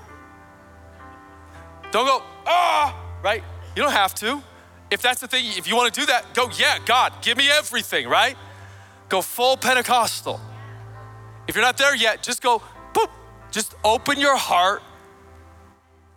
Don't 1.91 2.05
go, 2.05 2.23
ah, 2.45 2.95
right? 3.23 3.43
You 3.75 3.83
don't 3.83 3.91
have 3.91 4.13
to. 4.15 4.41
If 4.89 5.01
that's 5.01 5.21
the 5.21 5.27
thing, 5.27 5.45
if 5.57 5.67
you 5.67 5.75
want 5.75 5.93
to 5.93 5.99
do 5.99 6.05
that, 6.07 6.33
go, 6.33 6.49
yeah, 6.57 6.79
God, 6.85 7.13
give 7.21 7.37
me 7.37 7.49
everything, 7.49 8.07
right? 8.07 8.35
Go 9.09 9.21
full 9.21 9.57
Pentecostal. 9.57 10.39
If 11.47 11.55
you're 11.55 11.63
not 11.63 11.77
there 11.77 11.95
yet, 11.95 12.23
just 12.23 12.41
go, 12.41 12.61
boop. 12.93 13.09
Just 13.51 13.75
open 13.83 14.19
your 14.19 14.35
heart 14.35 14.83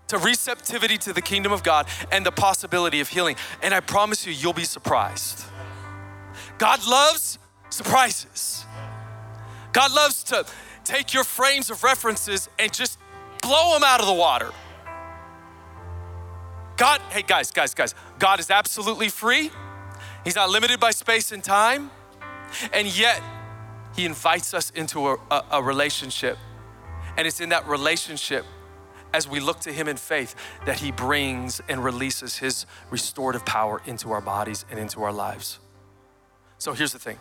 to 0.09 0.19
receptivity 0.19 0.99
to 0.99 1.13
the 1.13 1.23
kingdom 1.23 1.53
of 1.53 1.63
God 1.63 1.87
and 2.11 2.27
the 2.27 2.33
possibility 2.33 3.01
of 3.01 3.09
healing. 3.09 3.37
And 3.63 3.73
I 3.73 3.79
promise 3.81 4.27
you, 4.27 4.33
you'll 4.33 4.53
be 4.53 4.65
surprised. 4.65 5.45
God 6.59 6.85
loves 6.87 7.39
surprises. 7.71 8.65
God 9.73 9.93
loves 9.93 10.25
to 10.25 10.45
take 10.85 11.15
your 11.15 11.23
frames 11.23 11.71
of 11.71 11.85
references 11.85 12.49
and 12.59 12.73
just 12.73 12.99
blow 13.41 13.75
them 13.75 13.85
out 13.85 14.01
of 14.01 14.07
the 14.07 14.13
water. 14.13 14.51
God, 16.81 17.03
hey 17.11 17.21
guys, 17.21 17.51
guys, 17.51 17.75
guys, 17.75 17.95
God 18.19 18.41
is 18.41 18.51
absolutely 18.51 19.11
free. 19.11 19.51
He's 20.25 20.35
not 20.35 20.49
limited 20.49 20.81
by 20.81 20.93
space 20.93 21.31
and 21.31 21.45
time. 21.45 21.91
And 22.73 22.89
yet, 22.99 23.21
He 23.95 24.07
invites 24.07 24.55
us 24.55 24.71
into 24.71 25.09
a, 25.09 25.19
a, 25.31 25.45
a 25.51 25.63
relationship. 25.63 26.39
And 27.19 27.27
it's 27.27 27.39
in 27.39 27.51
that 27.51 27.69
relationship 27.69 28.47
as 29.13 29.29
we 29.29 29.41
look 29.41 29.61
to 29.61 29.73
Him 29.73 29.89
in 29.89 29.99
faith 29.99 30.35
that 30.65 30.79
He 30.79 30.91
brings 30.91 31.61
and 31.69 31.85
releases 31.85 32.39
His 32.39 32.65
restorative 32.89 33.45
power 33.45 33.83
into 33.85 34.11
our 34.13 34.23
bodies 34.23 34.65
and 34.71 34.81
into 34.81 35.03
our 35.03 35.13
lives. 35.13 35.59
So 36.57 36.73
here's 36.73 36.95
the 36.95 36.99
thing 36.99 37.19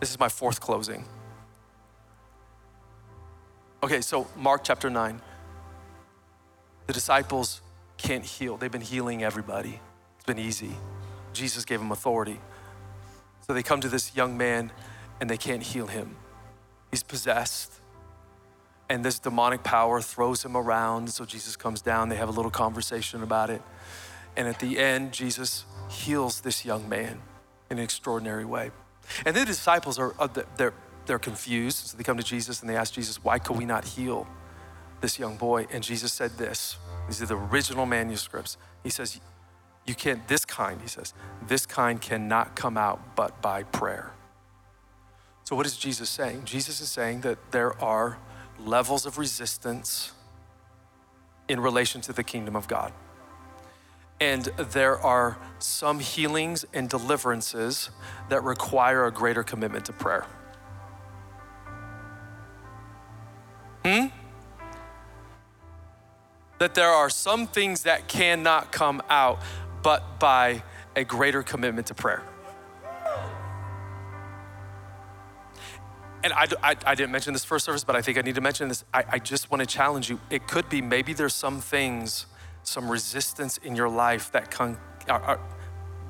this 0.00 0.10
is 0.10 0.18
my 0.18 0.30
fourth 0.30 0.60
closing. 0.62 1.04
Okay, 3.82 4.00
so 4.00 4.26
Mark 4.34 4.64
chapter 4.64 4.88
9. 4.88 5.20
The 6.86 6.94
disciples 6.94 7.60
can't 7.96 8.24
heal, 8.24 8.56
they've 8.56 8.72
been 8.72 8.80
healing 8.80 9.22
everybody, 9.22 9.80
it's 10.16 10.26
been 10.26 10.38
easy. 10.38 10.72
Jesus 11.32 11.64
gave 11.64 11.80
them 11.80 11.92
authority. 11.92 12.40
So 13.46 13.52
they 13.52 13.62
come 13.62 13.80
to 13.80 13.88
this 13.88 14.14
young 14.16 14.38
man 14.38 14.72
and 15.20 15.28
they 15.28 15.36
can't 15.36 15.62
heal 15.62 15.86
him. 15.86 16.16
He's 16.90 17.02
possessed. 17.02 17.72
And 18.88 19.04
this 19.04 19.18
demonic 19.18 19.62
power 19.64 20.00
throws 20.00 20.44
him 20.44 20.56
around. 20.56 21.10
So 21.10 21.24
Jesus 21.24 21.56
comes 21.56 21.82
down. 21.82 22.08
They 22.08 22.16
have 22.16 22.28
a 22.28 22.32
little 22.32 22.50
conversation 22.50 23.22
about 23.22 23.50
it. 23.50 23.62
And 24.36 24.48
at 24.48 24.60
the 24.60 24.78
end, 24.78 25.12
Jesus 25.12 25.64
heals 25.88 26.40
this 26.40 26.64
young 26.64 26.88
man 26.88 27.20
in 27.70 27.78
an 27.78 27.84
extraordinary 27.84 28.44
way. 28.44 28.70
And 29.26 29.36
the 29.36 29.44
disciples 29.44 29.98
are, 29.98 30.14
uh, 30.18 30.28
they're, 30.56 30.74
they're 31.06 31.18
confused. 31.18 31.88
So 31.88 31.96
they 31.96 32.04
come 32.04 32.16
to 32.16 32.24
Jesus 32.24 32.60
and 32.60 32.70
they 32.70 32.76
ask 32.76 32.92
Jesus, 32.92 33.22
why 33.22 33.38
could 33.38 33.56
we 33.56 33.64
not 33.64 33.84
heal 33.84 34.26
this 35.00 35.18
young 35.18 35.36
boy? 35.36 35.66
And 35.70 35.82
Jesus 35.82 36.12
said 36.12 36.32
this. 36.38 36.76
These 37.06 37.22
are 37.22 37.26
the 37.26 37.36
original 37.36 37.86
manuscripts. 37.86 38.56
He 38.82 38.90
says, 38.90 39.20
you 39.86 39.94
can't, 39.94 40.26
this 40.28 40.44
kind, 40.44 40.80
he 40.80 40.88
says, 40.88 41.12
this 41.46 41.66
kind 41.66 42.00
cannot 42.00 42.56
come 42.56 42.76
out 42.76 43.16
but 43.16 43.42
by 43.42 43.64
prayer. 43.64 44.12
So, 45.44 45.54
what 45.54 45.66
is 45.66 45.76
Jesus 45.76 46.08
saying? 46.08 46.46
Jesus 46.46 46.80
is 46.80 46.88
saying 46.88 47.20
that 47.20 47.52
there 47.52 47.78
are 47.82 48.18
levels 48.58 49.04
of 49.04 49.18
resistance 49.18 50.12
in 51.48 51.60
relation 51.60 52.00
to 52.02 52.14
the 52.14 52.24
kingdom 52.24 52.56
of 52.56 52.66
God. 52.66 52.92
And 54.20 54.44
there 54.44 54.98
are 54.98 55.36
some 55.58 55.98
healings 55.98 56.64
and 56.72 56.88
deliverances 56.88 57.90
that 58.30 58.42
require 58.42 59.04
a 59.04 59.10
greater 59.10 59.42
commitment 59.42 59.84
to 59.86 59.92
prayer. 59.92 60.24
Hmm? 63.84 64.06
That 66.58 66.74
there 66.74 66.88
are 66.88 67.10
some 67.10 67.46
things 67.46 67.82
that 67.82 68.08
cannot 68.08 68.72
come 68.72 69.02
out 69.10 69.40
but 69.82 70.18
by 70.18 70.62
a 70.96 71.04
greater 71.04 71.42
commitment 71.42 71.88
to 71.88 71.94
prayer. 71.94 72.22
And 76.24 76.32
I, 76.32 76.46
I, 76.62 76.76
I, 76.86 76.94
didn't 76.94 77.12
mention 77.12 77.34
this 77.34 77.44
first 77.44 77.66
service, 77.66 77.84
but 77.84 77.94
I 77.94 78.00
think 78.00 78.16
I 78.16 78.22
need 78.22 78.36
to 78.36 78.40
mention 78.40 78.68
this. 78.68 78.82
I, 78.94 79.04
I 79.10 79.18
just 79.18 79.50
want 79.50 79.60
to 79.60 79.66
challenge 79.66 80.08
you. 80.08 80.18
It 80.30 80.48
could 80.48 80.70
be 80.70 80.80
maybe 80.80 81.12
there's 81.12 81.34
some 81.34 81.60
things, 81.60 82.24
some 82.62 82.90
resistance 82.90 83.58
in 83.58 83.76
your 83.76 83.90
life 83.90 84.32
that 84.32 84.50
can, 84.50 84.78
are, 85.06 85.20
are 85.20 85.40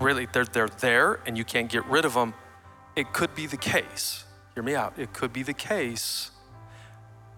really, 0.01 0.27
they're, 0.27 0.45
they're 0.45 0.69
there 0.69 1.21
and 1.27 1.37
you 1.37 1.45
can't 1.45 1.69
get 1.69 1.85
rid 1.87 2.05
of 2.05 2.15
them. 2.15 2.33
It 2.95 3.13
could 3.13 3.35
be 3.35 3.47
the 3.47 3.57
case, 3.57 4.25
hear 4.55 4.63
me 4.63 4.77
out. 4.77 4.97
It 4.97 5.13
could 5.13 5.33
be 5.33 5.43
the 5.43 5.53
case 5.53 6.31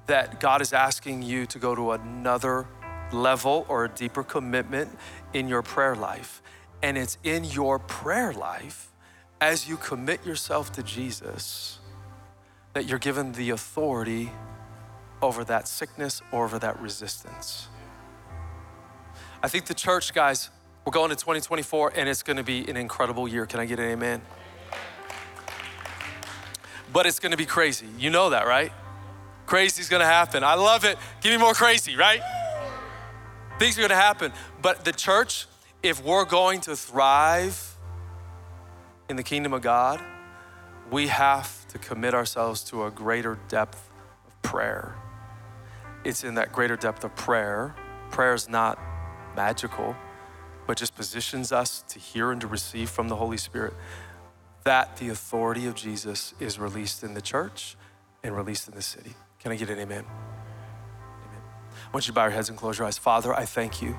that 0.07 0.39
God 0.39 0.61
is 0.61 0.75
asking 0.75 1.23
you 1.23 1.47
to 1.47 1.59
go 1.59 1.75
to 1.75 1.93
another 1.93 2.67
level 3.13 3.67
or 3.69 3.85
a 3.85 3.89
deeper 3.89 4.23
commitment 4.23 4.91
in 5.33 5.49
your 5.49 5.63
prayer 5.63 5.95
life. 5.95 6.43
And 6.83 6.99
it's 6.99 7.19
in 7.25 7.45
your 7.45 7.79
prayer 7.79 8.33
life 8.33 8.93
as 9.41 9.69
you 9.69 9.77
commit 9.77 10.25
yourself 10.25 10.73
to 10.73 10.83
Jesus 10.83 11.79
that 12.73 12.85
you're 12.85 12.99
given 12.99 13.33
the 13.33 13.51
authority 13.51 14.31
over 15.23 15.45
that 15.45 15.67
sickness 15.67 16.21
or 16.31 16.45
over 16.45 16.59
that 16.59 16.79
resistance. 16.81 17.69
I 19.43 19.49
think 19.49 19.67
the 19.67 19.75
church, 19.75 20.13
guys, 20.13 20.51
we're 20.85 20.93
going 20.93 21.11
to 21.11 21.17
2024 21.17 21.93
and 21.97 22.09
it's 22.09 22.23
going 22.23 22.37
to 22.37 22.43
be 22.43 22.69
an 22.69 22.77
incredible 22.77 23.27
year. 23.27 23.47
Can 23.47 23.61
I 23.61 23.67
get 23.67 23.79
an 23.79 23.87
amen? 23.87 24.23
But 26.93 27.07
it's 27.07 27.19
going 27.19 27.33
to 27.33 27.37
be 27.37 27.47
crazy. 27.47 27.87
You 27.99 28.11
know 28.11 28.31
that, 28.31 28.47
right? 28.47 28.73
Crazy's 29.47 29.89
going 29.89 30.01
to 30.01 30.07
happen. 30.07 30.45
I 30.45 30.55
love 30.55 30.85
it. 30.85 30.99
Give 31.21 31.33
me 31.33 31.39
more 31.39 31.55
crazy, 31.55 31.97
right? 31.97 32.21
Things 33.59 33.79
are 33.79 33.81
going 33.81 33.91
to 33.91 33.97
happen. 33.97 34.33
But 34.61 34.85
the 34.85 34.93
church, 34.93 35.47
if 35.83 36.03
we're 36.05 36.25
going 36.25 36.61
to 36.63 36.77
thrive 36.77 37.77
in 39.09 39.17
the 39.17 39.23
kingdom 39.23 39.53
of 39.53 39.63
God, 39.63 40.01
we 40.91 41.09
have 41.09 41.67
to 41.69 41.79
commit 41.79 42.15
ourselves 42.15 42.63
to 42.65 42.85
a 42.85 42.91
greater 42.91 43.39
depth 43.49 43.91
of 44.27 44.43
prayer. 44.43 44.95
It's 46.05 46.23
in 46.23 46.35
that 46.35 46.53
greater 46.53 46.77
depth 46.77 47.03
of 47.03 47.15
prayer 47.17 47.75
Prayer 48.11 48.35
is 48.35 48.49
not 48.49 48.79
magical, 49.35 49.95
but 50.67 50.77
just 50.77 50.95
positions 50.95 51.53
us 51.53 51.85
to 51.89 51.99
hear 51.99 52.33
and 52.33 52.41
to 52.41 52.47
receive 52.47 52.89
from 52.89 53.09
the 53.09 53.17
Holy 53.17 53.37
Spirit 53.37 53.75
that 54.65 54.97
the 54.97 55.11
authority 55.11 55.67
of 55.67 55.75
Jesus 55.75 56.35
is 56.41 56.59
released 56.59 57.05
in 57.05 57.15
the 57.15 57.21
church 57.21 57.77
and 58.25 58.35
released 58.35 58.69
in 58.69 58.75
the 58.75 58.83
city. 58.83 59.15
Can 59.39 59.53
I 59.53 59.57
get 59.57 59.71
an 59.71 59.79
amen? 59.79 60.05
I 61.87 61.91
want 61.93 62.07
you 62.07 62.13
to 62.13 62.15
bow 62.15 62.25
your 62.25 62.33
heads 62.33 62.49
and 62.49 62.59
close 62.59 62.79
your 62.79 62.87
eyes. 62.87 62.99
Father, 62.99 63.33
I 63.33 63.45
thank 63.45 63.81
you. 63.81 63.97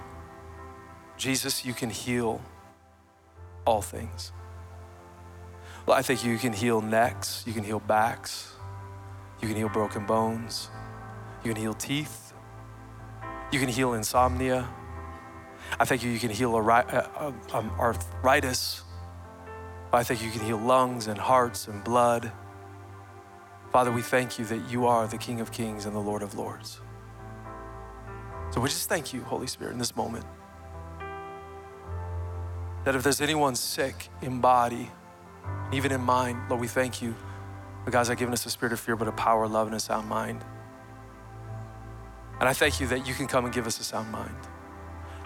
Jesus, 1.17 1.65
you 1.65 1.73
can 1.73 1.89
heal 1.89 2.41
all 3.65 3.81
things. 3.81 4.31
Well, 5.85 5.97
I 5.97 6.01
think 6.01 6.23
you 6.25 6.37
can 6.37 6.53
heal 6.53 6.81
necks, 6.81 7.43
you 7.47 7.53
can 7.53 7.63
heal 7.63 7.79
backs, 7.79 8.53
you 9.41 9.47
can 9.47 9.55
heal 9.55 9.69
broken 9.69 10.05
bones, 10.05 10.69
you 11.43 11.53
can 11.53 11.61
heal 11.61 11.73
teeth, 11.73 12.33
you 13.51 13.59
can 13.59 13.69
heal 13.69 13.93
insomnia. 13.93 14.67
I 15.79 15.85
think 15.85 16.03
you 16.03 16.19
can 16.19 16.29
heal 16.29 16.55
uh, 16.55 17.31
um, 17.53 17.71
arthritis. 17.79 18.83
I 19.93 20.03
think 20.03 20.21
you 20.21 20.31
can 20.31 20.41
heal 20.41 20.57
lungs 20.57 21.07
and 21.07 21.17
hearts 21.17 21.67
and 21.67 21.83
blood. 21.83 22.31
Father, 23.71 23.91
we 23.91 24.01
thank 24.01 24.37
you 24.37 24.45
that 24.45 24.69
you 24.69 24.85
are 24.87 25.07
the 25.07 25.17
King 25.17 25.39
of 25.41 25.51
Kings 25.51 25.85
and 25.85 25.95
the 25.95 25.99
Lord 25.99 26.21
of 26.21 26.35
Lords. 26.35 26.81
So 28.49 28.61
we 28.61 28.69
just 28.69 28.89
thank 28.89 29.13
you, 29.13 29.21
Holy 29.23 29.47
Spirit, 29.47 29.73
in 29.73 29.79
this 29.79 29.95
moment. 29.95 30.25
That 32.85 32.95
if 32.95 33.03
there's 33.03 33.21
anyone 33.21 33.55
sick 33.55 34.09
in 34.21 34.39
body, 34.39 34.89
even 35.73 35.91
in 35.91 36.01
mind, 36.01 36.49
Lord, 36.49 36.61
we 36.61 36.67
thank 36.67 37.01
you. 37.01 37.13
The 37.85 37.91
God's 37.91 38.09
not 38.09 38.17
given 38.17 38.33
us 38.33 38.45
a 38.45 38.49
spirit 38.49 38.73
of 38.73 38.79
fear, 38.79 38.95
but 38.95 39.07
a 39.07 39.11
power, 39.11 39.47
love, 39.47 39.67
and 39.67 39.75
a 39.75 39.79
sound 39.79 40.07
mind. 40.07 40.43
And 42.39 42.47
I 42.47 42.53
thank 42.53 42.79
you 42.79 42.87
that 42.87 43.07
you 43.07 43.13
can 43.13 43.27
come 43.27 43.45
and 43.45 43.53
give 43.53 43.67
us 43.67 43.79
a 43.79 43.83
sound 43.83 44.11
mind. 44.11 44.35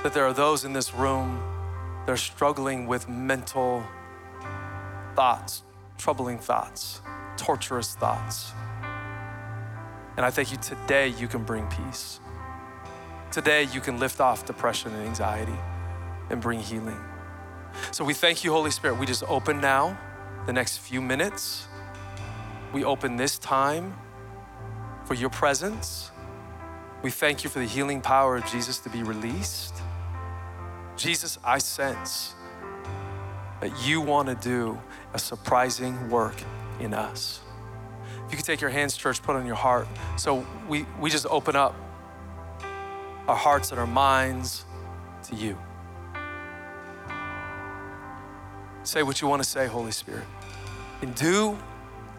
That 0.03 0.13
there 0.13 0.25
are 0.25 0.33
those 0.33 0.63
in 0.65 0.73
this 0.73 0.93
room 0.93 1.39
that 2.05 2.11
are 2.11 2.17
struggling 2.17 2.87
with 2.87 3.07
mental 3.07 3.83
thoughts, 5.15 5.63
troubling 5.97 6.39
thoughts, 6.39 7.01
torturous 7.37 7.95
thoughts. 7.95 8.53
And 10.17 10.25
I 10.25 10.31
thank 10.31 10.51
you 10.51 10.57
today 10.57 11.09
you 11.09 11.27
can 11.27 11.43
bring 11.43 11.67
peace. 11.67 12.19
Today 13.31 13.63
you 13.71 13.79
can 13.79 13.97
lift 13.97 14.19
off 14.19 14.45
depression 14.45 14.93
and 14.93 15.07
anxiety 15.07 15.55
and 16.29 16.41
bring 16.41 16.59
healing. 16.59 16.99
So 17.91 18.03
we 18.03 18.13
thank 18.13 18.43
you, 18.43 18.51
Holy 18.51 18.71
Spirit. 18.71 18.99
We 18.99 19.05
just 19.05 19.23
open 19.23 19.61
now 19.61 19.97
the 20.45 20.51
next 20.51 20.79
few 20.79 21.01
minutes. 21.01 21.65
We 22.73 22.83
open 22.83 23.15
this 23.15 23.39
time 23.39 23.93
for 25.05 25.13
your 25.13 25.29
presence. 25.29 26.11
We 27.03 27.09
thank 27.09 27.45
you 27.45 27.49
for 27.49 27.59
the 27.59 27.65
healing 27.65 28.01
power 28.01 28.35
of 28.35 28.45
Jesus 28.47 28.79
to 28.79 28.89
be 28.89 29.01
released. 29.01 29.75
Jesus, 30.97 31.39
I 31.41 31.59
sense 31.59 32.35
that 33.61 33.71
you 33.87 34.01
want 34.01 34.27
to 34.27 34.35
do 34.35 34.77
a 35.13 35.19
surprising 35.19 36.09
work 36.09 36.35
in 36.81 36.93
us. 36.93 37.39
If 38.25 38.31
you 38.31 38.37
could 38.37 38.45
take 38.45 38.59
your 38.59 38.69
hands, 38.71 38.97
church, 38.97 39.23
put 39.23 39.37
on 39.37 39.45
your 39.45 39.55
heart. 39.55 39.87
So 40.17 40.45
we, 40.67 40.85
we 40.99 41.09
just 41.09 41.25
open 41.27 41.55
up 41.55 41.75
our 43.31 43.37
hearts 43.37 43.71
and 43.71 43.79
our 43.79 43.87
minds 43.87 44.65
to 45.23 45.35
you. 45.35 45.57
Say 48.83 49.03
what 49.03 49.21
you 49.21 49.27
want 49.29 49.41
to 49.41 49.47
say, 49.47 49.67
Holy 49.67 49.91
Spirit, 49.91 50.25
and 51.01 51.15
do 51.15 51.57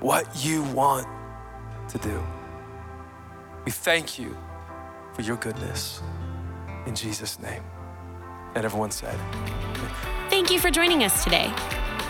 what 0.01 0.25
you 0.43 0.63
want 0.63 1.07
to 1.91 1.99
do. 1.99 2.23
We 3.67 3.73
thank 3.73 4.19
you 4.19 4.35
for 5.13 5.21
your 5.21 5.37
goodness. 5.37 6.01
In 6.87 6.95
Jesus' 6.95 7.39
name. 7.39 7.63
And 8.55 8.65
everyone 8.65 8.91
said, 8.91 9.19
Thank 10.31 10.51
you 10.51 10.59
for 10.59 10.71
joining 10.71 11.05
us 11.05 11.23
today. 11.23 11.53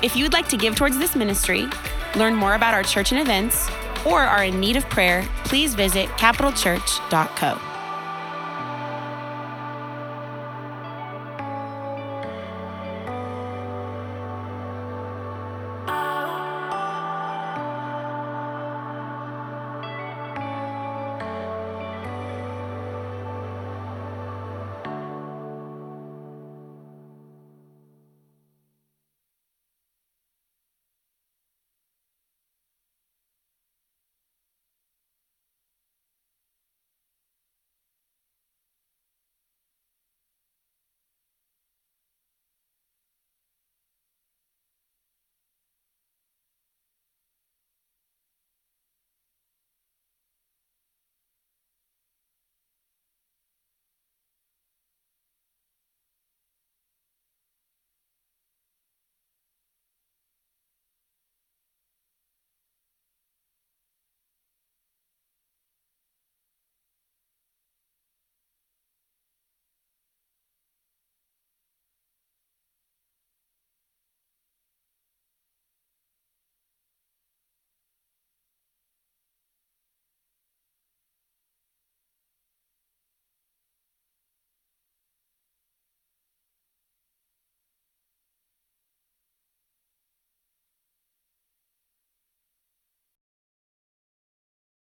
If 0.00 0.14
you 0.14 0.24
would 0.24 0.32
like 0.32 0.48
to 0.50 0.56
give 0.56 0.76
towards 0.76 0.96
this 0.96 1.16
ministry, 1.16 1.66
learn 2.14 2.36
more 2.36 2.54
about 2.54 2.72
our 2.72 2.84
church 2.84 3.10
and 3.10 3.20
events, 3.20 3.68
or 4.06 4.20
are 4.20 4.44
in 4.44 4.60
need 4.60 4.76
of 4.76 4.88
prayer, 4.90 5.26
please 5.44 5.74
visit 5.74 6.08
capitalchurch.co. 6.10 7.71